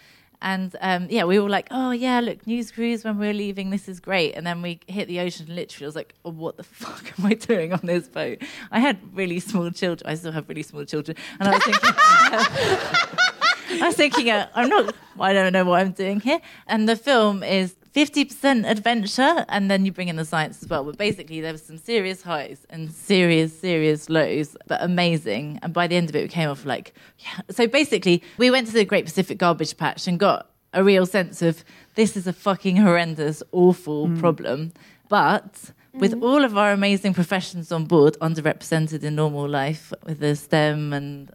and 0.41 0.75
um, 0.81 1.07
yeah, 1.09 1.23
we 1.25 1.39
were 1.39 1.49
like, 1.49 1.67
"Oh 1.71 1.91
yeah, 1.91 2.19
look, 2.19 2.45
news 2.47 2.71
crews 2.71 3.03
when 3.03 3.17
we 3.17 3.27
we're 3.27 3.33
leaving, 3.33 3.69
this 3.69 3.87
is 3.89 3.99
great." 3.99 4.35
And 4.35 4.45
then 4.45 4.61
we 4.61 4.79
hit 4.87 5.07
the 5.07 5.19
ocean. 5.19 5.47
and 5.47 5.55
Literally, 5.55 5.85
I 5.85 5.87
was 5.87 5.95
like, 5.95 6.15
oh, 6.23 6.31
"What 6.31 6.57
the 6.57 6.63
fuck 6.63 7.13
am 7.19 7.25
I 7.25 7.33
doing 7.33 7.73
on 7.73 7.81
this 7.83 8.07
boat?" 8.07 8.41
I 8.71 8.79
had 8.79 8.97
really 9.13 9.39
small 9.39 9.69
children. 9.71 10.09
I 10.09 10.15
still 10.15 10.31
have 10.31 10.47
really 10.47 10.63
small 10.63 10.85
children, 10.85 11.17
and 11.39 11.49
I 11.49 11.53
was 11.55 11.63
thinking. 11.63 13.25
I 13.71 13.85
was 13.85 13.95
thinking, 13.95 14.29
uh, 14.29 14.47
I'm 14.55 14.67
not, 14.67 14.95
I 15.19 15.31
don't 15.31 15.53
know 15.53 15.63
what 15.63 15.81
I'm 15.81 15.91
doing 15.91 16.19
here. 16.19 16.41
And 16.67 16.89
the 16.89 16.95
film 16.95 17.43
is 17.43 17.75
50% 17.95 18.69
adventure, 18.69 19.45
and 19.49 19.69
then 19.69 19.85
you 19.85 19.91
bring 19.91 20.09
in 20.09 20.15
the 20.15 20.25
science 20.25 20.61
as 20.61 20.69
well. 20.69 20.83
But 20.83 20.97
basically, 20.97 21.41
there 21.41 21.51
was 21.51 21.63
some 21.63 21.77
serious 21.77 22.21
highs 22.21 22.65
and 22.69 22.91
serious, 22.91 23.57
serious 23.57 24.09
lows, 24.09 24.55
but 24.67 24.81
amazing. 24.83 25.59
And 25.63 25.73
by 25.73 25.87
the 25.87 25.95
end 25.95 26.09
of 26.09 26.15
it, 26.15 26.21
we 26.21 26.27
came 26.27 26.49
off 26.49 26.65
like, 26.65 26.93
yeah. 27.19 27.41
So 27.49 27.67
basically, 27.67 28.21
we 28.37 28.51
went 28.51 28.67
to 28.67 28.73
the 28.73 28.85
Great 28.85 29.05
Pacific 29.05 29.37
Garbage 29.37 29.75
Patch 29.75 30.07
and 30.07 30.19
got 30.19 30.51
a 30.73 30.83
real 30.83 31.05
sense 31.05 31.41
of 31.41 31.63
this 31.95 32.15
is 32.15 32.27
a 32.27 32.33
fucking 32.33 32.77
horrendous, 32.77 33.41
awful 33.51 34.07
mm. 34.07 34.19
problem. 34.19 34.71
But 35.07 35.71
with 35.93 36.13
mm. 36.13 36.23
all 36.23 36.43
of 36.43 36.57
our 36.57 36.71
amazing 36.71 37.15
professions 37.15 37.71
on 37.71 37.85
board, 37.85 38.15
underrepresented 38.21 39.03
in 39.03 39.15
normal 39.15 39.49
life, 39.49 39.91
with 40.05 40.19
the 40.19 40.35
STEM 40.35 40.93
and 40.93 41.31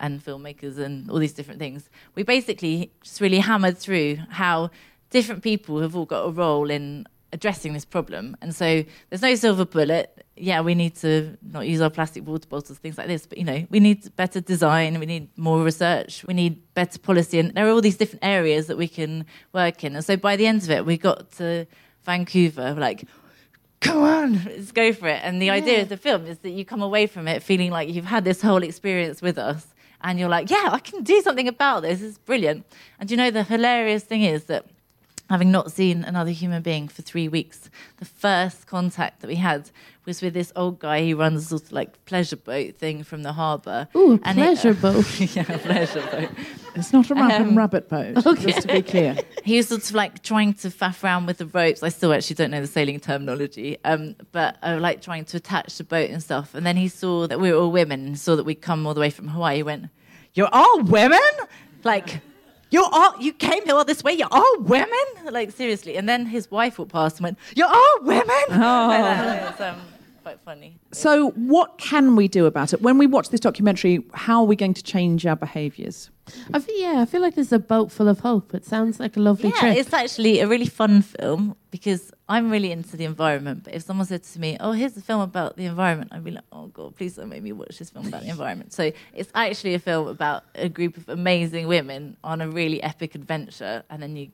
and 0.00 0.22
filmmakers 0.22 0.76
and 0.76 1.10
all 1.10 1.18
these 1.18 1.32
different 1.32 1.60
things. 1.60 1.88
We 2.14 2.24
basically 2.24 2.90
just 3.02 3.20
really 3.20 3.38
hammered 3.38 3.78
through 3.78 4.18
how 4.28 4.70
different 5.14 5.44
people 5.44 5.80
have 5.80 5.94
all 5.94 6.04
got 6.06 6.22
a 6.24 6.30
role 6.30 6.68
in 6.68 7.06
addressing 7.32 7.72
this 7.72 7.84
problem. 7.84 8.36
And 8.42 8.52
so 8.52 8.84
there's 9.08 9.22
no 9.22 9.36
silver 9.36 9.64
bullet. 9.64 10.24
Yeah, 10.36 10.60
we 10.60 10.74
need 10.74 10.96
to 10.96 11.38
not 11.40 11.68
use 11.68 11.80
our 11.80 11.88
plastic 11.88 12.26
water 12.26 12.48
bottles, 12.48 12.78
things 12.78 12.98
like 12.98 13.06
this. 13.06 13.24
But 13.24 13.38
you 13.38 13.44
know, 13.44 13.64
we 13.70 13.78
need 13.78 14.14
better 14.16 14.40
design. 14.40 14.98
We 14.98 15.06
need 15.06 15.28
more 15.38 15.62
research. 15.62 16.24
We 16.26 16.34
need 16.34 16.74
better 16.74 16.98
policy. 16.98 17.38
And 17.38 17.54
there 17.54 17.64
are 17.64 17.70
all 17.70 17.80
these 17.80 17.96
different 17.96 18.24
areas 18.24 18.66
that 18.66 18.76
we 18.76 18.88
can 18.88 19.24
work 19.52 19.84
in. 19.84 19.94
And 19.94 20.04
so 20.04 20.16
by 20.16 20.34
the 20.34 20.48
end 20.48 20.64
of 20.64 20.70
it, 20.70 20.84
we 20.84 20.98
got 20.98 21.30
to 21.38 21.66
Vancouver, 22.02 22.74
like 22.74 23.04
come 23.80 24.02
on, 24.02 24.44
let's 24.46 24.72
go 24.72 24.92
for 24.92 25.06
it. 25.06 25.20
And 25.22 25.40
the 25.40 25.50
idea 25.50 25.82
of 25.82 25.90
the 25.90 25.96
film 25.96 26.26
is 26.26 26.38
that 26.38 26.50
you 26.50 26.64
come 26.64 26.82
away 26.82 27.06
from 27.06 27.28
it 27.28 27.40
feeling 27.42 27.70
like 27.70 27.88
you've 27.88 28.06
had 28.16 28.24
this 28.24 28.40
whole 28.42 28.64
experience 28.64 29.22
with 29.22 29.38
us. 29.38 29.66
And 30.00 30.18
you're 30.18 30.28
like, 30.28 30.50
yeah, 30.50 30.70
I 30.72 30.80
can 30.80 31.02
do 31.02 31.20
something 31.22 31.48
about 31.48 31.82
this. 31.82 32.02
It's 32.02 32.18
brilliant. 32.18 32.66
And 32.98 33.10
you 33.10 33.16
know, 33.16 33.30
the 33.30 33.44
hilarious 33.44 34.02
thing 34.02 34.22
is 34.22 34.44
that 34.44 34.66
having 35.30 35.50
not 35.50 35.72
seen 35.72 36.04
another 36.04 36.30
human 36.30 36.62
being 36.62 36.86
for 36.88 37.02
three 37.02 37.28
weeks, 37.28 37.70
the 37.96 38.04
first 38.04 38.66
contact 38.66 39.20
that 39.20 39.26
we 39.28 39.36
had 39.36 39.70
was 40.04 40.20
with 40.20 40.34
this 40.34 40.52
old 40.54 40.78
guy 40.78 41.06
who 41.06 41.16
runs 41.16 41.44
a 41.44 41.48
sort 41.48 41.62
of 41.62 41.72
like 41.72 42.04
pleasure 42.04 42.36
boat 42.36 42.74
thing 42.76 43.02
from 43.02 43.22
the 43.22 43.32
harbour. 43.32 43.88
Ooh, 43.96 44.20
And 44.22 44.38
it- 44.38 44.42
pleasure 44.42 44.74
boat. 44.86 45.20
yeah, 45.34 45.44
pleasure 45.44 46.02
boat. 46.10 46.28
It's 46.74 46.92
not 46.92 47.10
a 47.10 47.14
rabbit, 47.14 47.40
Um, 47.40 47.56
rabbit 47.56 47.88
boat, 47.88 48.14
just 48.40 48.62
to 48.62 48.68
be 48.68 48.82
clear. 48.82 49.16
he 49.44 49.56
was 49.56 49.68
sort 49.68 49.84
of 49.88 49.94
like 49.94 50.22
trying 50.22 50.52
to 50.54 50.68
faff 50.68 51.02
around 51.02 51.24
with 51.26 51.38
the 51.38 51.46
ropes. 51.46 51.82
I 51.82 51.88
still 51.88 52.12
actually 52.12 52.34
don't 52.36 52.50
know 52.50 52.60
the 52.60 52.66
sailing 52.66 53.00
terminology, 53.00 53.78
um, 53.84 54.16
but 54.32 54.58
I 54.62 54.74
like 54.74 55.00
trying 55.00 55.24
to 55.26 55.36
attach 55.38 55.78
the 55.78 55.84
boat 55.84 56.10
and 56.10 56.22
stuff. 56.22 56.54
And 56.54 56.66
then 56.66 56.76
he 56.76 56.88
saw 56.88 57.26
that 57.28 57.40
we 57.40 57.50
were 57.50 57.58
all 57.58 57.72
women 57.72 58.04
and 58.06 58.18
saw 58.18 58.36
that 58.36 58.44
we'd 58.44 58.60
come 58.60 58.86
all 58.86 58.92
the 58.92 59.00
way 59.00 59.10
from 59.10 59.28
Hawaii. 59.28 59.56
He 59.56 59.62
went, 59.62 59.86
"You're 60.34 60.50
all 60.52 60.82
women? 60.82 61.20
Like, 61.84 62.20
you're 62.74 62.92
all 62.92 63.12
you 63.26 63.32
came 63.32 63.62
here 63.64 63.76
all 63.76 63.84
this 63.84 64.02
way? 64.04 64.12
You're 64.12 64.34
all 64.40 64.56
women? 64.60 65.06
Like 65.38 65.50
seriously?" 65.52 65.96
And 65.98 66.08
then 66.08 66.26
his 66.26 66.50
wife 66.50 66.78
walked 66.78 66.92
past 66.92 67.16
and 67.18 67.24
went, 67.24 67.38
"You're 67.58 67.74
all 67.80 67.96
women?" 68.02 68.46
Oh. 68.50 68.86
Like 68.92 69.04
that. 69.10 69.60
It's, 69.60 69.93
quite 70.24 70.40
funny. 70.40 70.78
So, 70.92 71.30
what 71.32 71.78
can 71.78 72.16
we 72.16 72.26
do 72.28 72.46
about 72.46 72.72
it? 72.72 72.82
When 72.82 72.98
we 72.98 73.06
watch 73.06 73.28
this 73.28 73.40
documentary, 73.40 74.04
how 74.14 74.40
are 74.40 74.46
we 74.46 74.56
going 74.56 74.74
to 74.74 74.82
change 74.82 75.24
our 75.26 75.36
behaviours? 75.36 76.10
I 76.54 76.58
feel, 76.58 76.76
yeah, 76.80 77.02
I 77.02 77.04
feel 77.04 77.20
like 77.20 77.34
there's 77.34 77.52
a 77.52 77.58
boat 77.58 77.92
full 77.92 78.08
of 78.08 78.20
hope. 78.20 78.54
It 78.54 78.64
sounds 78.64 78.98
like 78.98 79.16
a 79.16 79.20
lovely 79.20 79.50
Yeah, 79.50 79.60
trip. 79.60 79.76
it's 79.76 79.92
actually 79.92 80.40
a 80.40 80.46
really 80.48 80.66
fun 80.66 81.02
film 81.02 81.54
because 81.70 82.10
I'm 82.30 82.50
really 82.50 82.72
into 82.72 82.96
the 82.96 83.04
environment. 83.04 83.64
But 83.64 83.74
if 83.74 83.82
someone 83.82 84.06
said 84.06 84.22
to 84.24 84.40
me, 84.40 84.56
"Oh, 84.58 84.72
here's 84.72 84.96
a 84.96 85.02
film 85.02 85.20
about 85.20 85.56
the 85.58 85.66
environment," 85.66 86.10
I'd 86.12 86.24
be 86.24 86.30
like, 86.30 86.44
"Oh 86.50 86.68
God, 86.68 86.96
please 86.96 87.16
don't 87.16 87.28
make 87.28 87.42
me 87.42 87.52
watch 87.52 87.78
this 87.78 87.90
film 87.90 88.06
about 88.06 88.22
the 88.22 88.30
environment." 88.30 88.72
So 88.72 88.90
it's 89.12 89.30
actually 89.34 89.74
a 89.74 89.78
film 89.78 90.08
about 90.08 90.44
a 90.54 90.70
group 90.70 90.96
of 90.96 91.08
amazing 91.10 91.66
women 91.66 92.16
on 92.24 92.40
a 92.40 92.48
really 92.48 92.82
epic 92.82 93.14
adventure, 93.14 93.82
and 93.90 94.02
then 94.02 94.16
you 94.16 94.28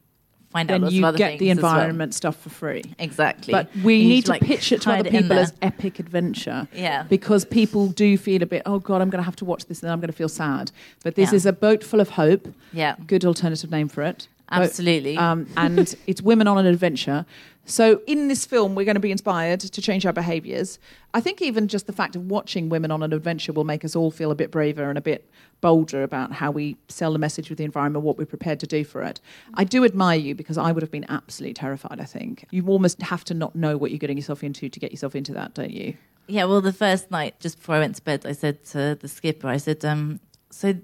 find 0.51 0.71
out 0.71 0.75
Then 0.75 0.83
lots 0.83 0.95
you 0.95 1.01
of 1.03 1.09
other 1.09 1.19
get 1.19 1.39
things 1.39 1.41
the 1.41 1.51
as 1.51 1.59
well. 1.63 1.73
environment 1.75 2.15
stuff 2.15 2.37
for 2.37 2.51
free. 2.51 2.83
Exactly. 2.99 3.53
But 3.53 3.69
we 3.85 4.05
need 4.09 4.27
to 4.27 4.33
like, 4.33 4.43
pitch 4.43 4.73
it 4.73 4.83
to 4.83 4.93
other 4.93 5.11
people 5.11 5.33
as 5.39 5.53
epic 5.63 5.99
adventure. 5.99 6.69
Yeah. 6.75 7.05
Because 7.05 7.45
people 7.45 7.87
do 7.89 8.19
feel 8.19 8.43
a 8.43 8.47
bit, 8.47 8.63
oh 8.67 8.79
God, 8.81 9.01
I'm 9.01 9.11
going 9.11 9.21
to 9.21 9.25
have 9.25 9.37
to 9.37 9.45
watch 9.45 9.67
this 9.67 9.81
and 9.81 9.87
then 9.89 9.93
I'm 9.93 10.01
going 10.01 10.09
to 10.11 10.17
feel 10.17 10.29
sad. 10.29 10.73
But 11.05 11.15
this 11.15 11.31
Yeah. 11.31 11.37
is 11.37 11.47
a 11.47 11.53
boat 11.53 11.83
full 11.85 12.01
of 12.01 12.11
hope. 12.11 12.49
Yeah. 12.73 12.97
Good 13.07 13.25
alternative 13.25 13.71
name 13.71 13.89
for 13.89 14.03
it. 14.03 14.29
Absolutely. 14.51 15.17
um, 15.17 15.47
and 15.57 15.95
it's 16.07 16.23
women 16.23 16.47
on 16.47 16.59
an 16.59 16.67
adventure. 16.67 17.25
So 17.67 18.01
in 18.07 18.29
this 18.29 18.47
film, 18.47 18.75
we're 18.75 18.85
going 18.85 18.97
to 18.97 19.01
be 19.01 19.13
inspired 19.13 19.61
to 19.61 19.83
change 19.83 20.05
our 20.05 20.13
behaviours. 20.13 20.79
I 21.15 21.21
think 21.21 21.41
even 21.41 21.69
just 21.69 21.87
the 21.87 21.93
fact 21.93 22.17
of 22.17 22.27
watching 22.29 22.69
women 22.69 22.91
on 22.91 23.03
an 23.03 23.13
adventure 23.13 23.53
will 23.53 23.65
make 23.65 23.85
us 23.85 23.95
all 23.95 24.11
feel 24.11 24.31
a 24.33 24.35
bit 24.35 24.51
braver 24.51 24.89
and 24.89 24.99
a 24.99 25.01
bit 25.01 25.31
bolder 25.61 26.03
about 26.03 26.33
how 26.33 26.51
we 26.51 26.77
sell 26.89 27.13
the 27.13 27.19
message 27.19 27.49
with 27.49 27.59
the 27.59 27.65
environment, 27.65 28.05
what 28.05 28.19
we're 28.19 28.25
prepared 28.25 28.59
to 28.61 28.67
do 28.67 28.83
for 28.83 29.03
it. 29.03 29.21
I 29.55 29.65
do 29.65 29.85
admire 29.85 30.19
you 30.19 30.35
because 30.35 30.59
I 30.59 30.73
would 30.73 30.83
have 30.83 30.91
been 30.91 31.07
absolutely 31.09 31.55
terrified. 31.55 32.01
I 32.01 32.05
think 32.05 32.47
you 32.51 32.67
almost 32.67 33.01
have 33.03 33.25
to 33.25 33.35
not 33.35 33.55
know 33.55 33.77
what 33.77 33.91
you're 33.93 33.99
getting 33.99 34.17
yourself 34.17 34.43
into 34.43 34.69
to 34.69 34.81
get 34.81 34.91
yourself 34.91 35.15
into 35.15 35.33
that, 35.35 35.55
don't 35.55 35.71
you? 35.71 35.95
Yeah, 36.27 36.45
well, 36.45 36.61
the 36.61 36.73
first 36.73 37.11
night, 37.11 37.39
just 37.41 37.59
before 37.59 37.77
I 37.77 37.81
went 37.81 37.97
to 37.97 38.03
bed, 38.03 38.25
I 38.25 38.33
said 38.33 38.65
to 38.67 38.97
the 39.01 39.09
skipper, 39.09 39.49
I 39.49 39.59
said, 39.59 39.85
um, 39.85 40.21
so 40.51 40.75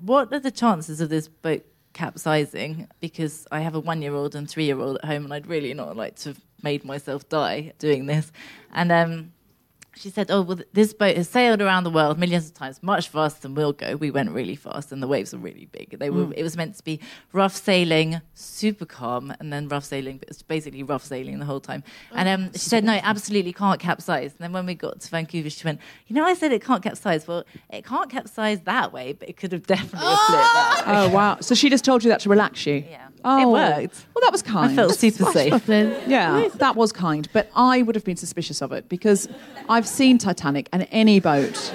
what 0.00 0.32
are 0.32 0.40
the 0.40 0.50
chances 0.50 1.00
of 1.00 1.08
this 1.10 1.28
boat 1.28 1.64
capsizing? 1.94 2.88
Because 3.00 3.46
I 3.50 3.60
have 3.60 3.74
a 3.74 3.80
one 3.80 4.02
year 4.02 4.14
old 4.14 4.34
and 4.34 4.48
three 4.48 4.64
year 4.64 4.78
old 4.78 4.98
at 4.98 5.06
home, 5.06 5.24
and 5.24 5.32
I'd 5.32 5.46
really 5.46 5.72
not 5.74 5.96
like 5.96 6.16
to 6.16 6.30
have 6.30 6.40
made 6.62 6.84
myself 6.84 7.28
die 7.28 7.72
doing 7.78 8.06
this. 8.06 8.32
And 8.72 8.92
um, 8.92 9.32
she 9.96 10.10
said, 10.10 10.30
"Oh, 10.30 10.42
well, 10.42 10.58
this 10.72 10.92
boat 10.92 11.16
has 11.16 11.28
sailed 11.28 11.62
around 11.62 11.84
the 11.84 11.90
world 11.90 12.18
millions 12.18 12.46
of 12.46 12.54
times, 12.54 12.82
much 12.82 13.08
faster 13.08 13.42
than 13.42 13.54
we'll 13.54 13.72
go. 13.72 13.96
We 13.96 14.10
went 14.10 14.30
really 14.30 14.56
fast, 14.56 14.92
and 14.92 15.02
the 15.02 15.06
waves 15.06 15.32
were 15.32 15.38
really 15.38 15.66
big. 15.66 15.98
They 15.98 16.10
were. 16.10 16.26
Mm. 16.26 16.34
It 16.36 16.42
was 16.42 16.56
meant 16.56 16.76
to 16.76 16.84
be 16.84 17.00
rough 17.32 17.54
sailing, 17.56 18.20
super 18.34 18.86
calm, 18.86 19.34
and 19.38 19.52
then 19.52 19.68
rough 19.68 19.84
sailing. 19.84 20.18
But 20.18 20.28
it's 20.28 20.42
basically 20.42 20.82
rough 20.82 21.04
sailing 21.04 21.38
the 21.38 21.44
whole 21.44 21.60
time. 21.60 21.84
And 22.12 22.28
um, 22.28 22.52
she 22.52 22.58
said, 22.58 22.84
no, 22.84 22.94
it 22.94 23.02
absolutely 23.04 23.52
can't 23.52 23.80
capsize. 23.80 24.32
And 24.32 24.40
then 24.40 24.52
when 24.52 24.66
we 24.66 24.74
got 24.74 25.00
to 25.00 25.10
Vancouver, 25.10 25.50
she 25.50 25.64
went, 25.64 25.80
you 26.06 26.14
know, 26.14 26.24
I 26.24 26.34
said 26.34 26.52
it 26.52 26.62
can't 26.62 26.82
capsize. 26.82 27.26
Well, 27.26 27.44
it 27.70 27.84
can't 27.84 28.10
capsize 28.10 28.60
that 28.62 28.92
way, 28.92 29.12
but 29.12 29.28
it 29.28 29.36
could 29.36 29.52
have 29.52 29.66
definitely 29.66 29.98
flipped 30.26 30.54
that 30.54 30.84
way. 30.86 30.92
Oh 30.96 31.08
wow! 31.10 31.38
So 31.40 31.54
she 31.54 31.70
just 31.70 31.84
told 31.84 32.02
you 32.02 32.10
that 32.10 32.20
to 32.20 32.28
relax 32.28 32.66
you. 32.66 32.84
Yeah. 32.88 33.03
Oh, 33.24 33.40
It 33.42 33.46
worked. 33.52 34.04
Well, 34.14 34.22
that 34.22 34.32
was 34.32 34.42
kind. 34.42 34.72
I 34.72 34.74
felt 34.74 34.94
super 34.94 35.24
safe. 35.32 35.66
Yeah, 36.06 36.48
that 36.56 36.76
was 36.76 36.92
kind. 36.92 37.28
But 37.32 37.50
I 37.56 37.82
would 37.82 37.94
have 37.94 38.04
been 38.04 38.16
suspicious 38.16 38.60
of 38.62 38.70
it 38.72 38.88
because 38.88 39.28
I've 39.68 39.88
seen 39.88 40.18
Titanic 40.18 40.68
and 40.72 40.86
any 40.90 41.20
boat, 41.20 41.72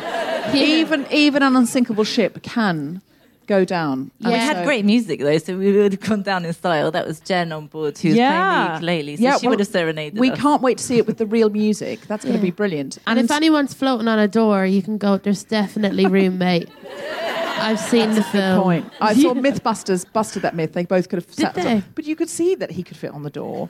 even 0.53 1.05
even 1.11 1.43
an 1.43 1.55
unsinkable 1.55 2.03
ship, 2.03 2.41
can 2.43 3.01
go 3.47 3.65
down. 3.65 4.11
And 4.19 4.27
we 4.27 4.33
And 4.33 4.41
had 4.43 4.57
so- 4.57 4.63
great 4.65 4.85
music 4.85 5.19
though, 5.21 5.37
so 5.39 5.57
we 5.57 5.71
would 5.71 5.93
have 5.93 6.01
gone 6.01 6.21
down 6.21 6.45
in 6.45 6.53
style. 6.53 6.91
That 6.91 7.07
was 7.07 7.19
Jen 7.19 7.51
on 7.51 7.65
board 7.65 7.97
who 7.97 8.09
was 8.09 8.17
playing 8.17 8.67
the 8.67 8.73
ukulele, 8.73 9.15
so 9.15 9.21
she 9.39 9.47
well, 9.47 9.49
would 9.53 9.59
have 9.59 9.67
serenaded 9.69 10.19
We 10.19 10.29
us. 10.31 10.39
can't 10.39 10.61
wait 10.61 10.77
to 10.77 10.83
see 10.83 10.97
it 10.97 11.07
with 11.07 11.17
the 11.17 11.25
real 11.25 11.49
music. 11.49 12.01
That's 12.01 12.23
going 12.23 12.37
to 12.37 12.41
be 12.41 12.51
brilliant. 12.51 12.99
And 13.07 13.17
if 13.19 13.31
anyone's 13.31 13.73
floating 13.73 14.07
on 14.07 14.19
a 14.19 14.27
door, 14.27 14.67
you 14.67 14.83
can 14.83 14.99
go. 14.99 15.17
There's 15.17 15.43
definitely 15.43 16.05
room, 16.05 16.37
mate. 16.37 16.69
I've 17.59 17.79
seen 17.79 18.13
the 18.15 18.23
film. 18.23 18.63
point. 18.63 18.93
I 19.01 19.13
saw 19.13 19.33
MythBusters 19.33 20.11
busted 20.11 20.41
that 20.43 20.55
myth. 20.55 20.73
They 20.73 20.85
both 20.85 21.09
could 21.09 21.17
have 21.23 21.33
sat 21.33 21.57
on 21.57 21.63
they? 21.63 21.83
But 21.95 22.05
you 22.05 22.15
could 22.15 22.29
see 22.29 22.55
that 22.55 22.71
he 22.71 22.83
could 22.83 22.97
fit 22.97 23.11
on 23.11 23.23
the 23.23 23.29
door. 23.29 23.69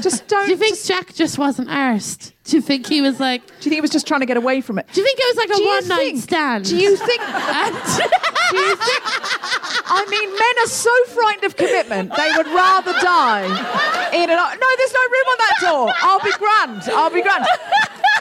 Just 0.00 0.26
don't. 0.28 0.44
Do 0.46 0.50
you 0.52 0.56
think 0.56 0.80
Jack 0.82 1.14
just 1.14 1.38
wasn't 1.38 1.68
arsed? 1.68 2.32
Do 2.44 2.56
you 2.56 2.62
think 2.62 2.86
he 2.86 3.00
was 3.00 3.20
like? 3.20 3.46
Do 3.46 3.52
you 3.54 3.62
think 3.70 3.74
he 3.74 3.80
was 3.80 3.90
just 3.90 4.06
trying 4.06 4.20
to 4.20 4.26
get 4.26 4.36
away 4.36 4.60
from 4.60 4.78
it? 4.78 4.86
Do 4.92 5.00
you 5.00 5.06
think 5.06 5.18
it 5.20 5.36
was 5.36 5.36
like 5.36 5.50
a 5.50 5.56
Do 5.56 5.66
one 5.66 5.88
night 5.88 6.16
stand? 6.18 6.64
Do 6.64 6.76
you 6.76 6.96
think? 6.96 7.20
do 8.50 8.56
you 8.56 8.76
think? 8.76 9.02
I 9.92 10.06
mean, 10.08 10.28
men 10.30 10.64
are 10.64 10.68
so 10.68 10.94
frightened 11.14 11.44
of 11.44 11.56
commitment. 11.56 12.12
They 12.16 12.30
would 12.36 12.46
rather 12.46 12.92
die 13.00 13.44
in 14.12 14.30
an. 14.30 14.36
No, 14.36 14.68
there's 14.78 14.94
no 14.94 15.04
room 15.06 15.28
on 15.30 15.38
that 15.38 15.56
door. 15.60 15.92
I'll 16.02 16.24
be 16.24 16.32
grand. 16.38 16.82
I'll 16.90 17.10
be 17.10 17.22
grand. 17.22 17.46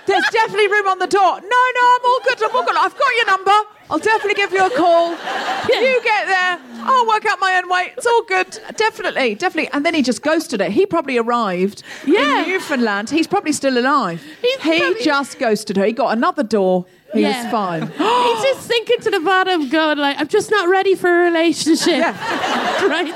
There's 0.06 0.26
definitely 0.32 0.68
room 0.68 0.88
on 0.88 1.00
the 1.00 1.08
door. 1.08 1.40
No, 1.42 1.62
no, 1.78 1.84
I'm 1.96 2.06
all 2.06 2.20
good. 2.24 2.44
I'm 2.44 2.56
all 2.56 2.66
good. 2.66 2.76
I've 2.76 2.98
got 2.98 3.12
your 3.16 3.26
number. 3.28 3.58
I'll 3.92 4.00
definitely 4.00 4.36
give 4.36 4.52
you 4.52 4.66
a 4.66 4.70
call. 4.70 5.12
You 5.12 6.02
get 6.04 6.28
there. 6.28 6.60
I'll 6.82 7.08
work 7.08 7.26
out 7.26 7.40
my 7.40 7.60
own 7.62 7.70
way. 7.70 7.92
It's 7.98 8.06
all 8.06 8.24
good. 8.24 8.60
Definitely, 8.76 9.36
definitely. 9.36 9.70
And 9.74 9.86
then 9.86 9.94
he 9.94 10.02
just 10.02 10.22
ghosted 10.22 10.62
it. 10.62 10.72
He 10.72 10.86
probably 10.86 11.18
arrived 11.18 11.84
Yeah. 12.06 12.44
in 12.44 12.50
Newfoundland. 12.50 13.10
He's 13.10 13.28
probably 13.28 13.52
still 13.52 13.78
alive. 13.78 14.24
He's 14.42 14.62
he 14.62 14.80
probably- 14.80 15.04
just 15.04 15.40
ghosted 15.40 15.78
her. 15.78 15.86
He 15.86 15.92
got 15.92 16.16
another 16.16 16.44
door. 16.44 16.86
He 17.14 17.22
Yeah. 17.22 17.44
was 17.44 17.52
fine. 17.52 17.82
He's 17.88 18.44
just 18.44 18.68
sinking 18.68 19.00
to 19.02 19.10
the 19.10 19.20
bottom, 19.20 19.68
going 19.70 19.98
like, 19.98 20.18
"I'm 20.20 20.28
just 20.28 20.52
not 20.52 20.70
ready 20.70 20.94
for 20.94 21.10
a 21.10 21.24
relationship." 21.26 22.00
right? 22.04 23.14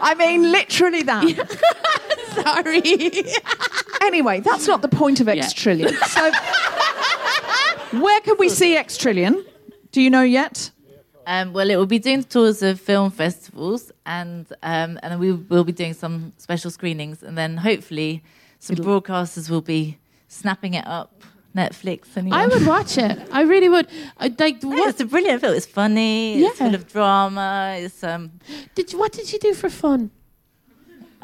I 0.00 0.14
mean, 0.16 0.50
literally 0.50 1.02
that. 1.02 1.24
Sorry. 2.42 2.82
Anyway, 4.02 4.40
that's 4.40 4.66
not 4.66 4.80
the 4.80 4.88
point 4.88 5.20
of 5.20 5.28
X 5.28 5.52
Trillion. 5.52 5.94
So, 6.08 6.30
where 8.00 8.20
can 8.20 8.36
we 8.38 8.48
see 8.48 8.74
X 8.76 8.96
Trillion? 8.96 9.44
Do 9.96 10.02
you 10.02 10.10
know 10.10 10.20
yet? 10.20 10.72
Um, 11.26 11.54
well, 11.54 11.70
it 11.70 11.76
will 11.76 11.86
be 11.86 11.98
doing 11.98 12.22
tours 12.22 12.62
of 12.62 12.78
film 12.78 13.10
festivals, 13.10 13.90
and 14.04 14.46
um, 14.62 15.00
and 15.02 15.18
we 15.18 15.32
will 15.32 15.64
be 15.64 15.72
doing 15.72 15.94
some 15.94 16.34
special 16.36 16.70
screenings, 16.70 17.22
and 17.22 17.38
then 17.38 17.56
hopefully 17.56 18.22
some 18.58 18.76
broadcasters 18.76 19.48
will 19.48 19.62
be 19.62 19.96
snapping 20.28 20.74
it 20.74 20.86
up. 20.86 21.22
Netflix. 21.56 22.14
Anyone? 22.14 22.38
I 22.38 22.46
would 22.46 22.66
watch 22.66 22.98
it. 22.98 23.18
I 23.32 23.40
really 23.44 23.70
would. 23.70 23.86
I, 24.18 24.26
like, 24.38 24.62
Yeah, 24.62 24.68
what 24.68 24.90
it's 24.90 25.00
a 25.00 25.06
brilliant 25.06 25.40
film. 25.40 25.54
It's 25.54 25.64
funny. 25.64 26.34
It's 26.34 26.42
Yeah. 26.42 26.66
full 26.66 26.74
of 26.74 26.86
drama. 26.92 27.76
It's 27.78 28.04
um. 28.04 28.32
did 28.74 28.92
you, 28.92 28.98
what 28.98 29.12
did 29.12 29.32
you 29.32 29.38
do 29.38 29.54
for 29.54 29.70
fun? 29.70 30.10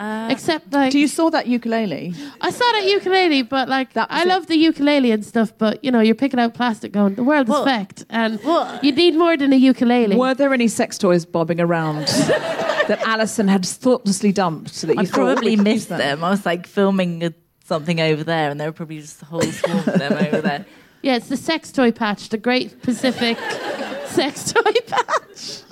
Uh, 0.03 0.29
Except 0.33 0.73
like 0.73 0.91
Do 0.91 0.99
you 0.99 1.07
saw 1.07 1.31
that 1.31 1.47
ukulele? 1.47 2.13
I 2.41 2.51
saw 2.51 2.65
that 2.73 2.85
ukulele, 2.97 3.43
but 3.43 3.69
like 3.69 3.93
That 3.93 4.09
I 4.11 4.23
it. 4.23 4.29
love 4.29 4.47
the 4.49 4.57
ukulele 4.57 5.13
and 5.13 5.25
stuff. 5.25 5.53
But 5.57 5.85
you 5.85 5.91
know, 5.93 6.01
you're 6.01 6.17
picking 6.25 6.41
out 6.41 6.55
plastic, 6.55 6.91
going 6.93 7.15
the 7.15 7.23
world 7.23 7.47
Well- 7.49 7.65
is 7.65 7.69
fecked, 7.73 8.05
and 8.11 8.41
well- 8.43 8.81
you 8.83 8.91
need 8.93 9.15
more 9.15 9.37
than 9.37 9.53
a 9.53 9.57
ukulele. 9.57 10.17
Were 10.17 10.35
there 10.35 10.53
any 10.53 10.67
sex 10.69 10.99
toys 10.99 11.25
bobbing 11.25 11.61
around 11.61 12.07
that 12.89 13.01
Alison 13.07 13.47
had 13.49 13.65
thoughtlessly 13.65 14.33
dumped 14.33 14.75
so 14.75 14.87
that 14.89 14.97
you 14.97 15.03
I 15.03 15.07
probably 15.07 15.53
we 15.53 15.57
could 15.57 15.67
use 15.69 15.75
missed 15.75 15.89
that? 15.91 15.99
them. 15.99 16.25
I 16.25 16.31
was 16.31 16.45
like 16.45 16.67
filming 16.67 17.23
a, 17.25 17.33
something 17.65 18.01
over 18.01 18.25
there, 18.25 18.51
and 18.51 18.59
there 18.59 18.67
were 18.69 18.73
probably 18.73 18.99
just 19.01 19.23
a 19.23 19.27
whole 19.27 19.43
swarm 19.43 19.79
of 19.79 19.85
them 19.85 20.13
over 20.15 20.41
there. 20.41 20.67
Yeah, 21.05 21.17
it's 21.17 21.27
the 21.29 21.37
sex 21.37 21.73
toy 21.73 21.91
patch, 21.91 22.29
the 22.29 22.39
Great 22.39 22.81
Pacific 22.81 23.37
sex 24.07 24.53
toy 24.53 24.73
patch. 24.87 25.63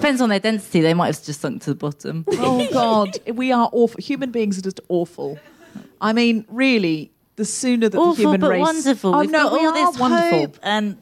Depends 0.00 0.20
on 0.20 0.28
their 0.30 0.40
density. 0.40 0.80
They 0.80 0.94
might 0.94 1.14
have 1.14 1.22
just 1.22 1.40
sunk 1.40 1.62
to 1.62 1.70
the 1.70 1.74
bottom. 1.76 2.24
Oh 2.28 2.66
God, 2.72 3.18
we 3.34 3.52
are 3.52 3.68
awful. 3.72 4.00
Human 4.02 4.30
beings 4.30 4.58
are 4.58 4.62
just 4.62 4.80
awful. 4.88 5.38
I 6.00 6.12
mean, 6.12 6.44
really, 6.48 7.10
the 7.36 7.44
sooner 7.44 7.88
that 7.88 7.90
the 7.92 7.98
Awful 7.98 8.14
human 8.14 8.40
but 8.40 8.50
race. 8.50 8.60
wonderful. 8.60 9.14
Oh 9.14 9.20
We've 9.20 9.30
no, 9.30 9.50
got 9.50 9.52
we 9.52 9.66
all 9.66 9.72
this 9.72 9.98
wonderful. 9.98 10.38
hope 10.38 10.58
and 10.62 10.96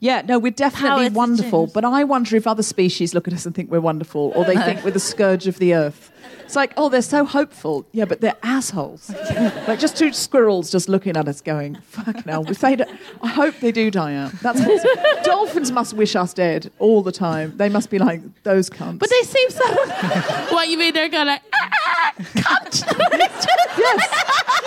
Yeah, 0.00 0.22
no, 0.22 0.38
we're 0.38 0.52
definitely 0.52 1.10
wonderful. 1.10 1.66
But 1.66 1.84
I 1.84 2.04
wonder 2.04 2.36
if 2.36 2.46
other 2.46 2.62
species 2.62 3.12
look 3.14 3.26
at 3.26 3.34
us 3.34 3.44
and 3.46 3.54
think 3.54 3.70
we're 3.70 3.80
wonderful, 3.80 4.32
or 4.36 4.44
they 4.44 4.56
think 4.66 4.84
we're 4.84 4.92
the 4.92 5.00
scourge 5.00 5.46
of 5.48 5.58
the 5.58 5.74
earth. 5.74 6.10
It's 6.54 6.56
like, 6.56 6.74
oh, 6.76 6.88
they're 6.88 7.02
so 7.02 7.24
hopeful. 7.24 7.84
Yeah, 7.90 8.04
but 8.04 8.20
they're 8.20 8.36
assholes. 8.44 9.10
like 9.66 9.80
just 9.80 9.96
two 9.96 10.12
squirrels 10.12 10.70
just 10.70 10.88
looking 10.88 11.16
at 11.16 11.26
us, 11.26 11.40
going, 11.40 11.74
fuck 11.80 12.24
hell." 12.24 12.48
If 12.48 12.60
they, 12.60 12.76
I 13.20 13.26
hope 13.26 13.58
they 13.58 13.72
do 13.72 13.90
die 13.90 14.14
out. 14.14 14.30
That's 14.34 14.60
what, 14.60 15.24
dolphins 15.24 15.72
must 15.72 15.94
wish 15.94 16.14
us 16.14 16.32
dead 16.32 16.70
all 16.78 17.02
the 17.02 17.10
time. 17.10 17.56
They 17.56 17.68
must 17.68 17.90
be 17.90 17.98
like 17.98 18.20
those 18.44 18.70
cunts. 18.70 19.00
But 19.00 19.10
they 19.10 19.22
seem 19.22 19.50
so. 19.50 19.64
what 20.54 20.68
you 20.68 20.78
mean? 20.78 20.94
They're 20.94 21.08
going 21.08 21.26
like, 21.26 21.42
ah, 21.52 21.70
ah, 21.86 22.12
cunt. 22.18 22.86
yes, 23.18 23.46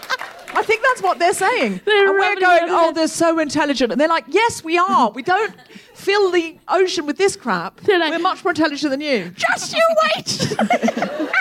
I 0.53 0.63
think 0.63 0.81
that's 0.83 1.01
what 1.01 1.19
they're 1.19 1.33
saying. 1.33 1.81
They're 1.85 2.09
and 2.09 2.19
we're 2.19 2.39
going, 2.39 2.69
oh, 2.69 2.91
they're 2.93 3.07
so 3.07 3.39
intelligent. 3.39 3.91
And 3.91 3.99
they're 3.99 4.07
like, 4.07 4.25
yes, 4.27 4.63
we 4.63 4.77
are. 4.77 5.09
We 5.11 5.23
don't 5.23 5.53
fill 5.93 6.31
the 6.31 6.57
ocean 6.67 7.05
with 7.05 7.17
this 7.17 7.35
crap. 7.35 7.79
They're 7.81 7.99
like- 7.99 8.11
we're 8.11 8.19
much 8.19 8.43
more 8.43 8.51
intelligent 8.51 8.91
than 8.91 9.01
you. 9.01 9.31
Just 9.35 9.73
you 9.73 9.83
wait. 10.15 11.27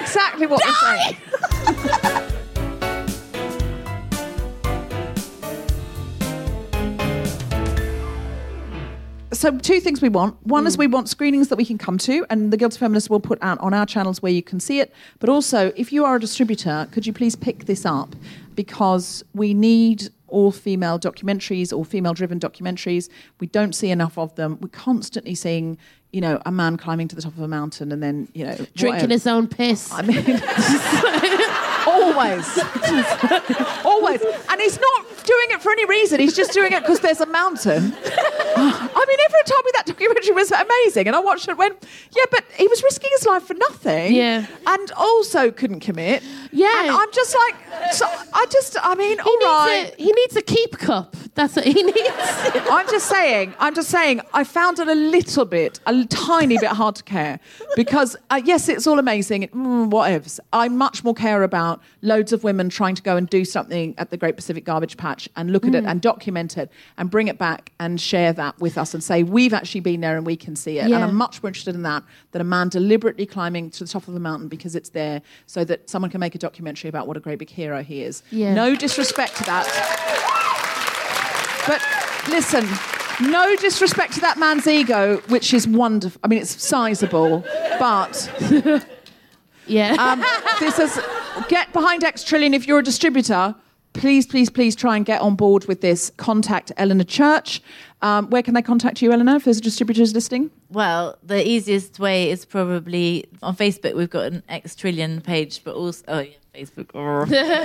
Exactly 0.00 0.46
what 0.48 0.60
we're 0.64 0.74
saying. 0.74 2.16
So, 9.40 9.56
two 9.56 9.80
things 9.80 10.02
we 10.02 10.10
want. 10.10 10.36
One 10.46 10.66
is 10.66 10.76
mm. 10.76 10.80
we 10.80 10.86
want 10.86 11.08
screenings 11.08 11.48
that 11.48 11.56
we 11.56 11.64
can 11.64 11.78
come 11.78 11.96
to, 11.96 12.26
and 12.28 12.52
the 12.52 12.58
Guilty 12.58 12.76
Feminist 12.76 13.08
will 13.08 13.20
put 13.20 13.38
out 13.40 13.58
on 13.60 13.72
our 13.72 13.86
channels 13.86 14.20
where 14.20 14.30
you 14.30 14.42
can 14.42 14.60
see 14.60 14.80
it. 14.80 14.92
But 15.18 15.30
also, 15.30 15.72
if 15.76 15.94
you 15.94 16.04
are 16.04 16.16
a 16.16 16.20
distributor, 16.20 16.86
could 16.90 17.06
you 17.06 17.14
please 17.14 17.36
pick 17.36 17.64
this 17.64 17.86
up? 17.86 18.14
Because 18.54 19.24
we 19.32 19.54
need 19.54 20.10
all 20.28 20.52
female 20.52 20.98
documentaries 20.98 21.74
or 21.74 21.86
female 21.86 22.12
driven 22.12 22.38
documentaries. 22.38 23.08
We 23.40 23.46
don't 23.46 23.74
see 23.74 23.90
enough 23.90 24.18
of 24.18 24.34
them. 24.34 24.58
We're 24.60 24.68
constantly 24.68 25.34
seeing, 25.34 25.78
you 26.12 26.20
know, 26.20 26.42
a 26.44 26.52
man 26.52 26.76
climbing 26.76 27.08
to 27.08 27.16
the 27.16 27.22
top 27.22 27.32
of 27.32 27.40
a 27.40 27.48
mountain 27.48 27.92
and 27.92 28.02
then, 28.02 28.28
you 28.34 28.44
know, 28.44 28.56
Drinking 28.74 29.08
whatever. 29.08 29.12
his 29.12 29.26
own 29.26 29.48
piss. 29.48 29.90
I 29.90 30.02
mean, 30.02 30.18
always, 31.86 32.46
and 34.18 34.60
he's 34.60 34.78
not 34.78 35.06
doing 35.24 35.46
it 35.50 35.62
for 35.62 35.70
any 35.72 35.84
reason. 35.86 36.20
He's 36.20 36.34
just 36.36 36.52
doing 36.52 36.72
it 36.72 36.80
because 36.82 37.00
there's 37.00 37.20
a 37.20 37.26
mountain. 37.26 37.92
I 38.56 39.04
mean, 39.08 39.18
everyone 39.24 39.44
told 39.44 39.64
me 39.64 39.70
that 39.74 39.84
documentary 39.86 40.32
was 40.34 40.50
amazing, 40.52 41.06
and 41.06 41.16
I 41.16 41.20
watched 41.20 41.44
it. 41.48 41.50
and 41.50 41.58
Went, 41.58 41.86
yeah, 42.16 42.24
but 42.30 42.44
he 42.56 42.66
was 42.68 42.82
risking 42.82 43.10
his 43.18 43.26
life 43.26 43.44
for 43.44 43.54
nothing. 43.54 44.14
Yeah. 44.14 44.46
and 44.66 44.92
also 44.92 45.50
couldn't 45.50 45.80
commit. 45.80 46.22
Yeah. 46.52 46.82
and 46.82 46.90
I'm 46.90 47.12
just 47.12 47.34
like, 47.36 47.92
so 47.92 48.06
I 48.32 48.46
just, 48.50 48.76
I 48.82 48.94
mean, 48.94 49.18
He 49.18 49.20
all 49.20 49.36
needs, 49.38 49.44
right. 49.46 49.94
a, 49.98 50.02
he 50.02 50.12
needs 50.12 50.36
a 50.36 50.42
keep 50.42 50.78
cup. 50.78 51.14
That's 51.40 51.56
what 51.56 51.64
he 51.64 51.82
needs. 51.82 51.96
I'm 52.70 52.86
just 52.90 53.08
saying, 53.08 53.54
I'm 53.58 53.74
just 53.74 53.88
saying, 53.88 54.20
I 54.34 54.44
found 54.44 54.78
it 54.78 54.88
a 54.88 54.94
little 54.94 55.46
bit, 55.46 55.80
a 55.86 56.04
tiny 56.04 56.58
bit 56.58 56.68
hard 56.68 56.96
to 56.96 57.02
care 57.02 57.40
because, 57.76 58.14
uh, 58.28 58.42
yes, 58.44 58.68
it's 58.68 58.86
all 58.86 58.98
amazing, 58.98 59.48
mm, 59.48 59.90
whatevs. 59.90 60.38
I 60.52 60.68
much 60.68 61.02
more 61.02 61.14
care 61.14 61.42
about 61.42 61.80
loads 62.02 62.34
of 62.34 62.44
women 62.44 62.68
trying 62.68 62.94
to 62.94 63.00
go 63.00 63.16
and 63.16 63.26
do 63.26 63.46
something 63.46 63.94
at 63.96 64.10
the 64.10 64.18
Great 64.18 64.36
Pacific 64.36 64.66
Garbage 64.66 64.98
Patch 64.98 65.30
and 65.34 65.50
look 65.50 65.64
at 65.64 65.74
it 65.74 65.86
and 65.86 66.02
document 66.02 66.58
it 66.58 66.70
and 66.98 67.10
bring 67.10 67.28
it 67.28 67.38
back 67.38 67.72
and 67.80 67.98
share 67.98 68.34
that 68.34 68.58
with 68.60 68.76
us 68.76 68.92
and 68.92 69.02
say, 69.02 69.22
we've 69.22 69.54
actually 69.54 69.80
been 69.80 70.02
there 70.02 70.18
and 70.18 70.26
we 70.26 70.36
can 70.36 70.54
see 70.54 70.78
it. 70.78 70.90
Yeah. 70.90 70.96
And 70.96 71.04
I'm 71.04 71.14
much 71.14 71.42
more 71.42 71.48
interested 71.48 71.74
in 71.74 71.84
that 71.84 72.02
than 72.32 72.42
a 72.42 72.44
man 72.44 72.68
deliberately 72.68 73.24
climbing 73.24 73.70
to 73.70 73.84
the 73.84 73.90
top 73.90 74.08
of 74.08 74.12
the 74.12 74.20
mountain 74.20 74.48
because 74.48 74.76
it's 74.76 74.90
there 74.90 75.22
so 75.46 75.64
that 75.64 75.88
someone 75.88 76.10
can 76.10 76.20
make 76.20 76.34
a 76.34 76.38
documentary 76.38 76.90
about 76.90 77.06
what 77.06 77.16
a 77.16 77.20
great 77.20 77.38
big 77.38 77.48
hero 77.48 77.82
he 77.82 78.02
is. 78.02 78.22
Yeah. 78.30 78.52
No 78.52 78.74
disrespect 78.74 79.38
to 79.38 79.44
that. 79.44 80.59
But 81.66 81.82
listen, 82.28 82.66
no 83.20 83.54
disrespect 83.56 84.14
to 84.14 84.20
that 84.20 84.38
man's 84.38 84.66
ego, 84.66 85.18
which 85.28 85.52
is 85.52 85.68
wonderful. 85.68 86.20
I 86.24 86.28
mean, 86.28 86.40
it's 86.40 86.62
sizable, 86.62 87.44
but 87.78 88.30
yeah. 89.66 89.94
um, 89.98 90.24
this 90.58 90.78
is 90.78 91.00
get 91.48 91.72
behind 91.72 92.04
X 92.04 92.24
Trillion 92.24 92.54
if 92.54 92.66
you're 92.66 92.78
a 92.78 92.82
distributor. 92.82 93.54
Please, 93.92 94.24
please, 94.24 94.48
please 94.48 94.76
try 94.76 94.96
and 94.96 95.04
get 95.04 95.20
on 95.20 95.34
board 95.34 95.64
with 95.66 95.80
this. 95.80 96.12
Contact 96.16 96.70
Eleanor 96.76 97.04
Church. 97.04 97.60
Um, 98.02 98.30
where 98.30 98.42
can 98.42 98.54
they 98.54 98.62
contact 98.62 99.02
you, 99.02 99.12
Eleanor, 99.12 99.36
if 99.36 99.44
there's 99.44 99.58
a 99.58 99.62
distributor's 99.62 100.14
listing? 100.14 100.50
Well, 100.70 101.18
the 101.24 101.46
easiest 101.46 101.98
way 101.98 102.30
is 102.30 102.44
probably 102.44 103.26
on 103.42 103.56
Facebook. 103.56 103.96
We've 103.96 104.08
got 104.08 104.32
an 104.32 104.42
X 104.48 104.76
Trillion 104.76 105.20
page, 105.20 105.62
but 105.64 105.74
also 105.74 106.04
oh 106.08 106.20
yeah, 106.20 106.30
Facebook. 106.54 106.90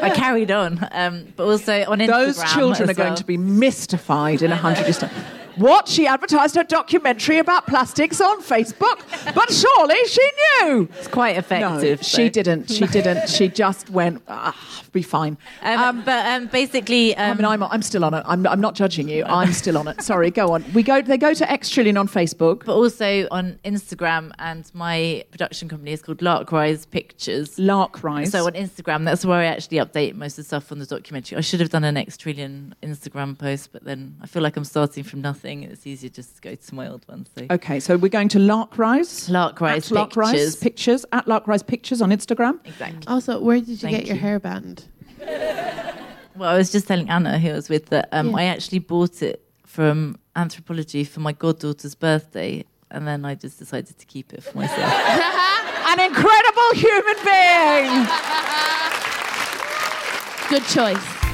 I 0.04 0.10
carried 0.12 0.52
on, 0.52 0.88
um, 0.92 1.34
but 1.36 1.46
also 1.46 1.84
on 1.86 2.00
Instagram. 2.00 2.08
Those 2.08 2.54
children 2.54 2.90
are 2.90 2.94
going 2.94 3.16
to 3.16 3.26
be 3.26 3.38
mystified 3.38 4.42
in 4.42 4.52
a 4.52 4.56
hundred 4.56 4.84
years' 4.84 5.00
time. 5.00 5.12
What? 5.58 5.88
She 5.88 6.06
advertised 6.08 6.56
her 6.56 6.64
documentary 6.64 7.40
about 7.40 7.66
plastics 7.68 8.20
on 8.20 8.42
Facebook, 8.42 9.00
but 9.34 9.52
surely 9.52 10.06
she 10.08 10.30
knew. 10.62 10.90
It's 10.98 11.08
quite 11.08 11.38
effective. 11.38 12.00
No, 12.00 12.04
she 12.04 12.30
didn't. 12.30 12.70
She 12.70 12.86
didn't. 12.98 13.30
She 13.30 13.48
just 13.48 13.90
went. 13.90 14.22
Ah, 14.28 14.56
be 14.92 15.02
fine. 15.02 15.38
Um, 15.62 16.04
but 16.04 16.26
um, 16.26 16.48
basically, 16.48 17.16
I 17.16 17.30
um, 17.30 17.38
mean, 17.38 17.46
I'm, 17.46 17.64
I'm 17.64 17.82
still 17.82 18.04
on 18.04 18.14
it. 18.14 18.24
I'm, 18.26 18.46
I'm 18.48 18.62
not 18.62 18.76
judging 18.76 19.08
you. 19.10 19.24
I'm 19.26 19.54
still 19.54 19.78
on 19.78 19.88
it. 19.88 20.02
Sorry, 20.02 20.32
go 20.32 20.54
on. 20.54 20.66
We 20.74 20.84
go. 20.84 21.02
They 21.02 21.18
go 21.18 21.34
to 21.34 21.52
X 21.52 21.70
Trillion 21.70 21.98
on 21.98 22.08
Facebook. 22.08 22.66
but 22.66 22.76
also 22.76 23.28
on 23.32 23.60
Instagram, 23.64 24.32
and 24.40 24.70
my 24.74 25.24
production 25.32 25.70
company 25.70 25.92
is 25.92 26.02
called 26.02 26.20
Larkrise 26.20 26.90
Pictures. 26.90 27.58
Lark 27.60 28.04
Rise. 28.04 28.32
So 28.32 28.46
on 28.46 28.54
Instagram, 28.54 29.06
that's 29.06 29.26
where 29.26 29.40
I 29.40 29.46
actually 29.46 29.78
update 29.78 30.16
most 30.16 30.34
of 30.34 30.38
the 30.38 30.48
stuff 30.48 30.72
on 30.72 30.80
the 30.80 30.86
documentary. 30.86 31.38
I 31.38 31.42
should 31.42 31.60
have 31.60 31.70
done 31.70 31.84
an 31.84 31.98
X 31.98 32.18
Trillion 32.18 32.76
Instagram 32.82 33.38
post, 33.38 33.72
but 33.72 33.84
then 33.84 34.18
I 34.22 34.28
feel 34.28 34.42
like 34.42 34.58
I'm 34.58 34.66
starting 34.66 35.04
from 35.04 35.22
nothing. 35.22 35.45
It's 35.46 35.86
easier 35.86 36.10
just 36.10 36.36
to 36.38 36.42
go 36.42 36.56
to 36.56 36.76
my 36.76 36.88
old 36.90 37.08
one. 37.08 37.26
So 37.38 37.46
okay, 37.52 37.80
so 37.80 37.98
we're 37.98 38.10
going 38.10 38.30
to 38.30 38.40
Lark 38.40 38.78
Rise. 38.78 39.30
Lark 39.30 39.62
Rise 39.62 39.92
At 39.92 39.96
Lark 39.96 40.16
Rise 40.16 40.32
Pictures. 40.32 40.56
Pictures 40.58 41.06
at 41.12 41.28
Lark 41.28 41.48
Rise 41.48 41.64
Pictures 41.64 42.02
on 42.02 42.10
Instagram. 42.12 42.60
Exactly. 42.66 43.04
Also, 43.08 43.40
where 43.42 43.60
did 43.60 43.68
you 43.70 43.78
Thank 43.78 43.98
get 43.98 44.08
your 44.08 44.16
you. 44.18 44.22
hairband? 44.24 44.86
Well, 46.38 46.50
I 46.50 46.58
was 46.58 46.70
just 46.70 46.86
telling 46.90 47.10
Anna, 47.10 47.40
who 47.40 47.52
I 47.52 47.54
was 47.54 47.70
with, 47.70 47.86
that 47.92 48.10
um, 48.12 48.32
Yeah. 48.32 48.36
I 48.36 48.44
actually 48.44 48.80
bought 48.80 49.22
it 49.22 49.42
from 49.66 50.18
Anthropologie 50.36 51.08
for 51.08 51.22
my 51.22 51.32
goddaughter's 51.32 51.96
birthday, 51.96 52.66
and 52.92 53.08
then 53.08 53.24
I 53.24 53.36
just 53.36 53.58
decided 53.58 53.98
to 53.98 54.06
keep 54.06 54.34
it 54.34 54.44
for 54.44 54.58
myself. 54.58 54.92
An 55.88 56.00
incredible 56.02 56.72
human 56.74 57.16
being. 57.24 58.06
Good 60.50 60.66
choice. 60.68 61.25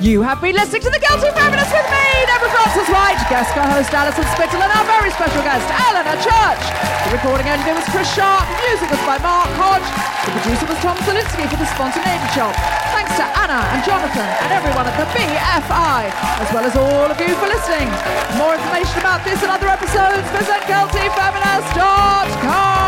You 0.00 0.24
have 0.24 0.40
been 0.40 0.56
listening 0.56 0.80
to 0.80 0.88
The 0.88 0.96
Guilty 0.96 1.28
Feminist 1.36 1.76
with 1.76 1.84
me, 1.92 2.24
Deborah 2.24 2.48
Frances-White, 2.48 3.20
guest 3.28 3.52
co-host 3.52 3.92
Alison 3.92 4.24
Spittle, 4.32 4.64
and 4.64 4.72
our 4.72 4.88
very 4.88 5.12
special 5.12 5.44
guest, 5.44 5.60
Eleanor 5.76 6.16
Church. 6.24 6.64
The 7.04 7.20
recording 7.20 7.44
engineer 7.44 7.76
was 7.76 7.84
Chris 7.92 8.08
Sharp, 8.16 8.48
music 8.64 8.88
was 8.88 8.96
by 9.04 9.20
Mark 9.20 9.52
Hodge, 9.60 9.84
the 10.24 10.32
producer 10.40 10.64
was 10.72 10.80
Tom 10.80 10.96
Zelinsky 11.04 11.44
for 11.52 11.60
The 11.60 11.68
Spontaneity 11.68 12.32
Shop. 12.32 12.56
Thanks 12.96 13.12
to 13.20 13.28
Anna 13.44 13.60
and 13.76 13.84
Jonathan 13.84 14.24
and 14.24 14.56
everyone 14.56 14.88
at 14.88 14.96
the 14.96 15.04
BFI, 15.12 16.08
as 16.08 16.48
well 16.48 16.64
as 16.64 16.72
all 16.80 17.12
of 17.12 17.20
you 17.20 17.36
for 17.36 17.52
listening. 17.52 17.92
For 18.32 18.40
more 18.40 18.56
information 18.56 19.04
about 19.04 19.20
this 19.28 19.44
and 19.44 19.52
other 19.52 19.68
episodes, 19.68 20.24
visit 20.32 20.64
guiltyfeminist.com. 20.64 22.79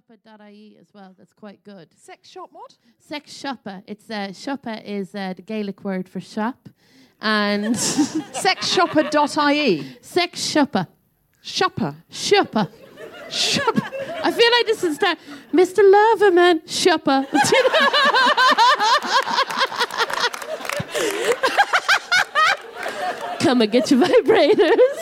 sexsiopa.ie 0.00 0.76
as 0.80 0.88
well. 0.94 1.14
That's 1.18 1.32
quite 1.32 1.62
good. 1.64 1.88
Sex 1.96 2.28
shop 2.28 2.50
what? 2.52 2.76
Sex 2.98 3.32
Siopa. 3.32 3.82
It's 3.86 4.10
uh, 4.10 4.28
siopa 4.28 4.82
is 4.84 5.14
uh, 5.14 5.34
the 5.34 5.42
Gaelic 5.42 5.84
word 5.84 6.08
for 6.08 6.20
shop, 6.20 6.68
and 7.20 7.74
Sexsiopa.ie. 8.34 9.98
sex 10.00 10.42
shopper. 10.44 10.86
Shopper. 11.42 11.96
Shopper. 12.10 12.68
Shopper. 13.30 13.82
I 14.22 14.30
feel 14.32 14.50
like 14.52 14.66
this 14.66 14.84
is 14.84 14.96
start. 14.96 15.18
Mr. 15.52 15.82
Loverman, 15.82 16.60
shopper. 16.68 17.26
Come 23.40 23.62
and 23.62 23.72
get 23.72 23.90
your 23.90 24.00
vibrators. 24.00 25.00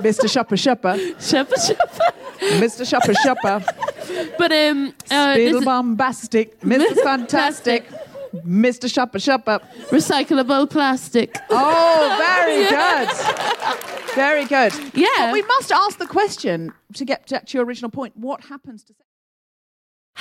Mr. 0.00 0.30
Shopper 0.30 0.56
Shopper. 0.56 0.96
shopper, 1.20 1.56
shopper. 1.60 2.12
Mr. 2.40 2.88
Shopper 2.88 3.14
Shopper. 3.14 3.64
But 4.38 4.52
um, 4.52 4.94
uh, 5.10 5.34
is 5.38 5.64
bombastic. 5.64 6.60
Mr. 6.60 6.94
Fantastic. 7.02 7.86
Mr. 8.46 8.92
Shopper 8.92 9.18
Shopper. 9.18 9.60
recyclable 9.90 10.68
plastic. 10.68 11.36
Oh, 11.50 12.14
very 12.18 12.66
good. 12.68 14.14
Very 14.14 14.44
good. 14.44 14.72
Yeah. 14.94 15.06
But 15.18 15.32
we 15.32 15.42
must 15.42 15.72
ask 15.72 15.98
the 15.98 16.06
question 16.06 16.72
to 16.94 17.04
get 17.04 17.28
back 17.28 17.46
to 17.46 17.58
your 17.58 17.64
original 17.64 17.90
point. 17.90 18.16
What 18.16 18.44
happens 18.44 18.82
to 18.84 18.94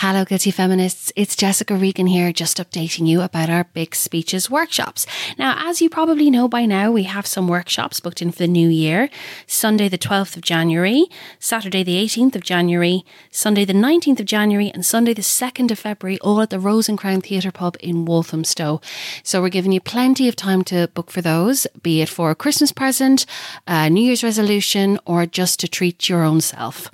Hello, 0.01 0.23
Guilty 0.25 0.51
Feminists. 0.51 1.11
It's 1.15 1.35
Jessica 1.35 1.75
Regan 1.75 2.05
here, 2.05 2.31
just 2.31 2.57
updating 2.57 3.07
you 3.07 3.21
about 3.21 3.49
our 3.49 3.63
Big 3.63 3.95
Speeches 3.95 4.47
workshops. 4.47 5.07
Now, 5.39 5.55
as 5.67 5.81
you 5.81 5.89
probably 5.89 6.29
know 6.29 6.47
by 6.47 6.67
now, 6.67 6.91
we 6.91 7.01
have 7.05 7.25
some 7.25 7.47
workshops 7.47 7.99
booked 7.99 8.21
in 8.21 8.31
for 8.31 8.37
the 8.37 8.47
new 8.47 8.69
year. 8.69 9.09
Sunday, 9.47 9.89
the 9.89 9.97
12th 9.97 10.35
of 10.35 10.43
January, 10.43 11.07
Saturday, 11.39 11.81
the 11.81 11.95
18th 11.95 12.35
of 12.35 12.43
January, 12.43 13.03
Sunday, 13.31 13.65
the 13.65 13.73
19th 13.73 14.19
of 14.19 14.27
January, 14.27 14.69
and 14.71 14.85
Sunday, 14.85 15.15
the 15.15 15.23
2nd 15.23 15.71
of 15.71 15.79
February, 15.79 16.19
all 16.19 16.41
at 16.41 16.51
the 16.51 16.59
Rose 16.59 16.87
and 16.87 16.99
Crown 16.99 17.21
Theatre 17.21 17.51
Pub 17.51 17.75
in 17.79 18.05
Walthamstow. 18.05 18.79
So 19.23 19.41
we're 19.41 19.49
giving 19.49 19.71
you 19.71 19.81
plenty 19.81 20.27
of 20.27 20.35
time 20.35 20.63
to 20.65 20.89
book 20.89 21.09
for 21.09 21.23
those, 21.23 21.65
be 21.81 22.01
it 22.01 22.09
for 22.09 22.29
a 22.29 22.35
Christmas 22.35 22.71
present, 22.71 23.25
a 23.65 23.89
New 23.89 24.03
Year's 24.03 24.23
resolution, 24.23 24.99
or 25.07 25.25
just 25.25 25.59
to 25.61 25.67
treat 25.67 26.07
your 26.07 26.21
own 26.21 26.39
self. 26.39 26.91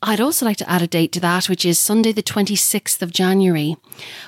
I'd 0.00 0.20
also 0.20 0.46
like 0.46 0.56
to 0.58 0.70
add 0.70 0.80
a 0.80 0.86
date 0.86 1.10
to 1.12 1.20
that, 1.20 1.48
which 1.48 1.64
is 1.64 1.76
Sunday, 1.76 2.12
the 2.12 2.22
26th 2.22 3.02
of 3.02 3.12
January. 3.12 3.76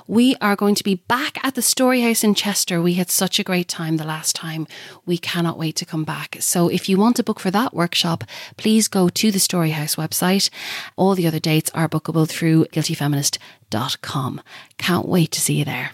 We 0.09 0.35
are 0.41 0.57
going 0.57 0.75
to 0.75 0.83
be 0.83 0.97
back 0.97 1.43
at 1.45 1.55
the 1.55 1.61
Storyhouse 1.61 2.25
in 2.25 2.35
Chester. 2.35 2.83
We 2.83 2.95
had 2.95 3.09
such 3.09 3.39
a 3.39 3.45
great 3.45 3.68
time 3.68 3.97
the 3.97 4.05
last 4.05 4.35
time. 4.35 4.66
We 5.07 5.16
cannot 5.16 5.59
wait 5.59 5.77
to 5.77 5.87
come 5.87 6.03
back. 6.03 6.39
So 6.41 6.68
if 6.68 6.89
you 6.89 6.97
want 6.97 7.14
to 7.16 7.23
book 7.23 7.39
for 7.39 7.53
that 7.53 7.73
workshop, 7.73 8.25
please 8.57 8.89
go 8.89 9.09
to 9.09 9.31
the 9.31 9.39
Storyhouse 9.39 9.97
website. 9.97 10.51
All 10.97 11.14
the 11.14 11.29
other 11.29 11.39
dates 11.39 11.71
are 11.73 11.89
bookable 11.89 12.29
through 12.29 12.64
guiltyfeminist.com. 12.66 14.41
Can't 14.77 15.09
wait 15.09 15.31
to 15.31 15.41
see 15.41 15.55
you 15.55 15.64
there. 15.64 15.93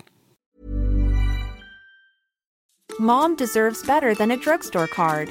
Mom 2.98 3.36
deserves 3.36 3.82
better 3.82 4.14
than 4.14 4.30
a 4.30 4.38
drugstore 4.38 4.86
card. 4.86 5.30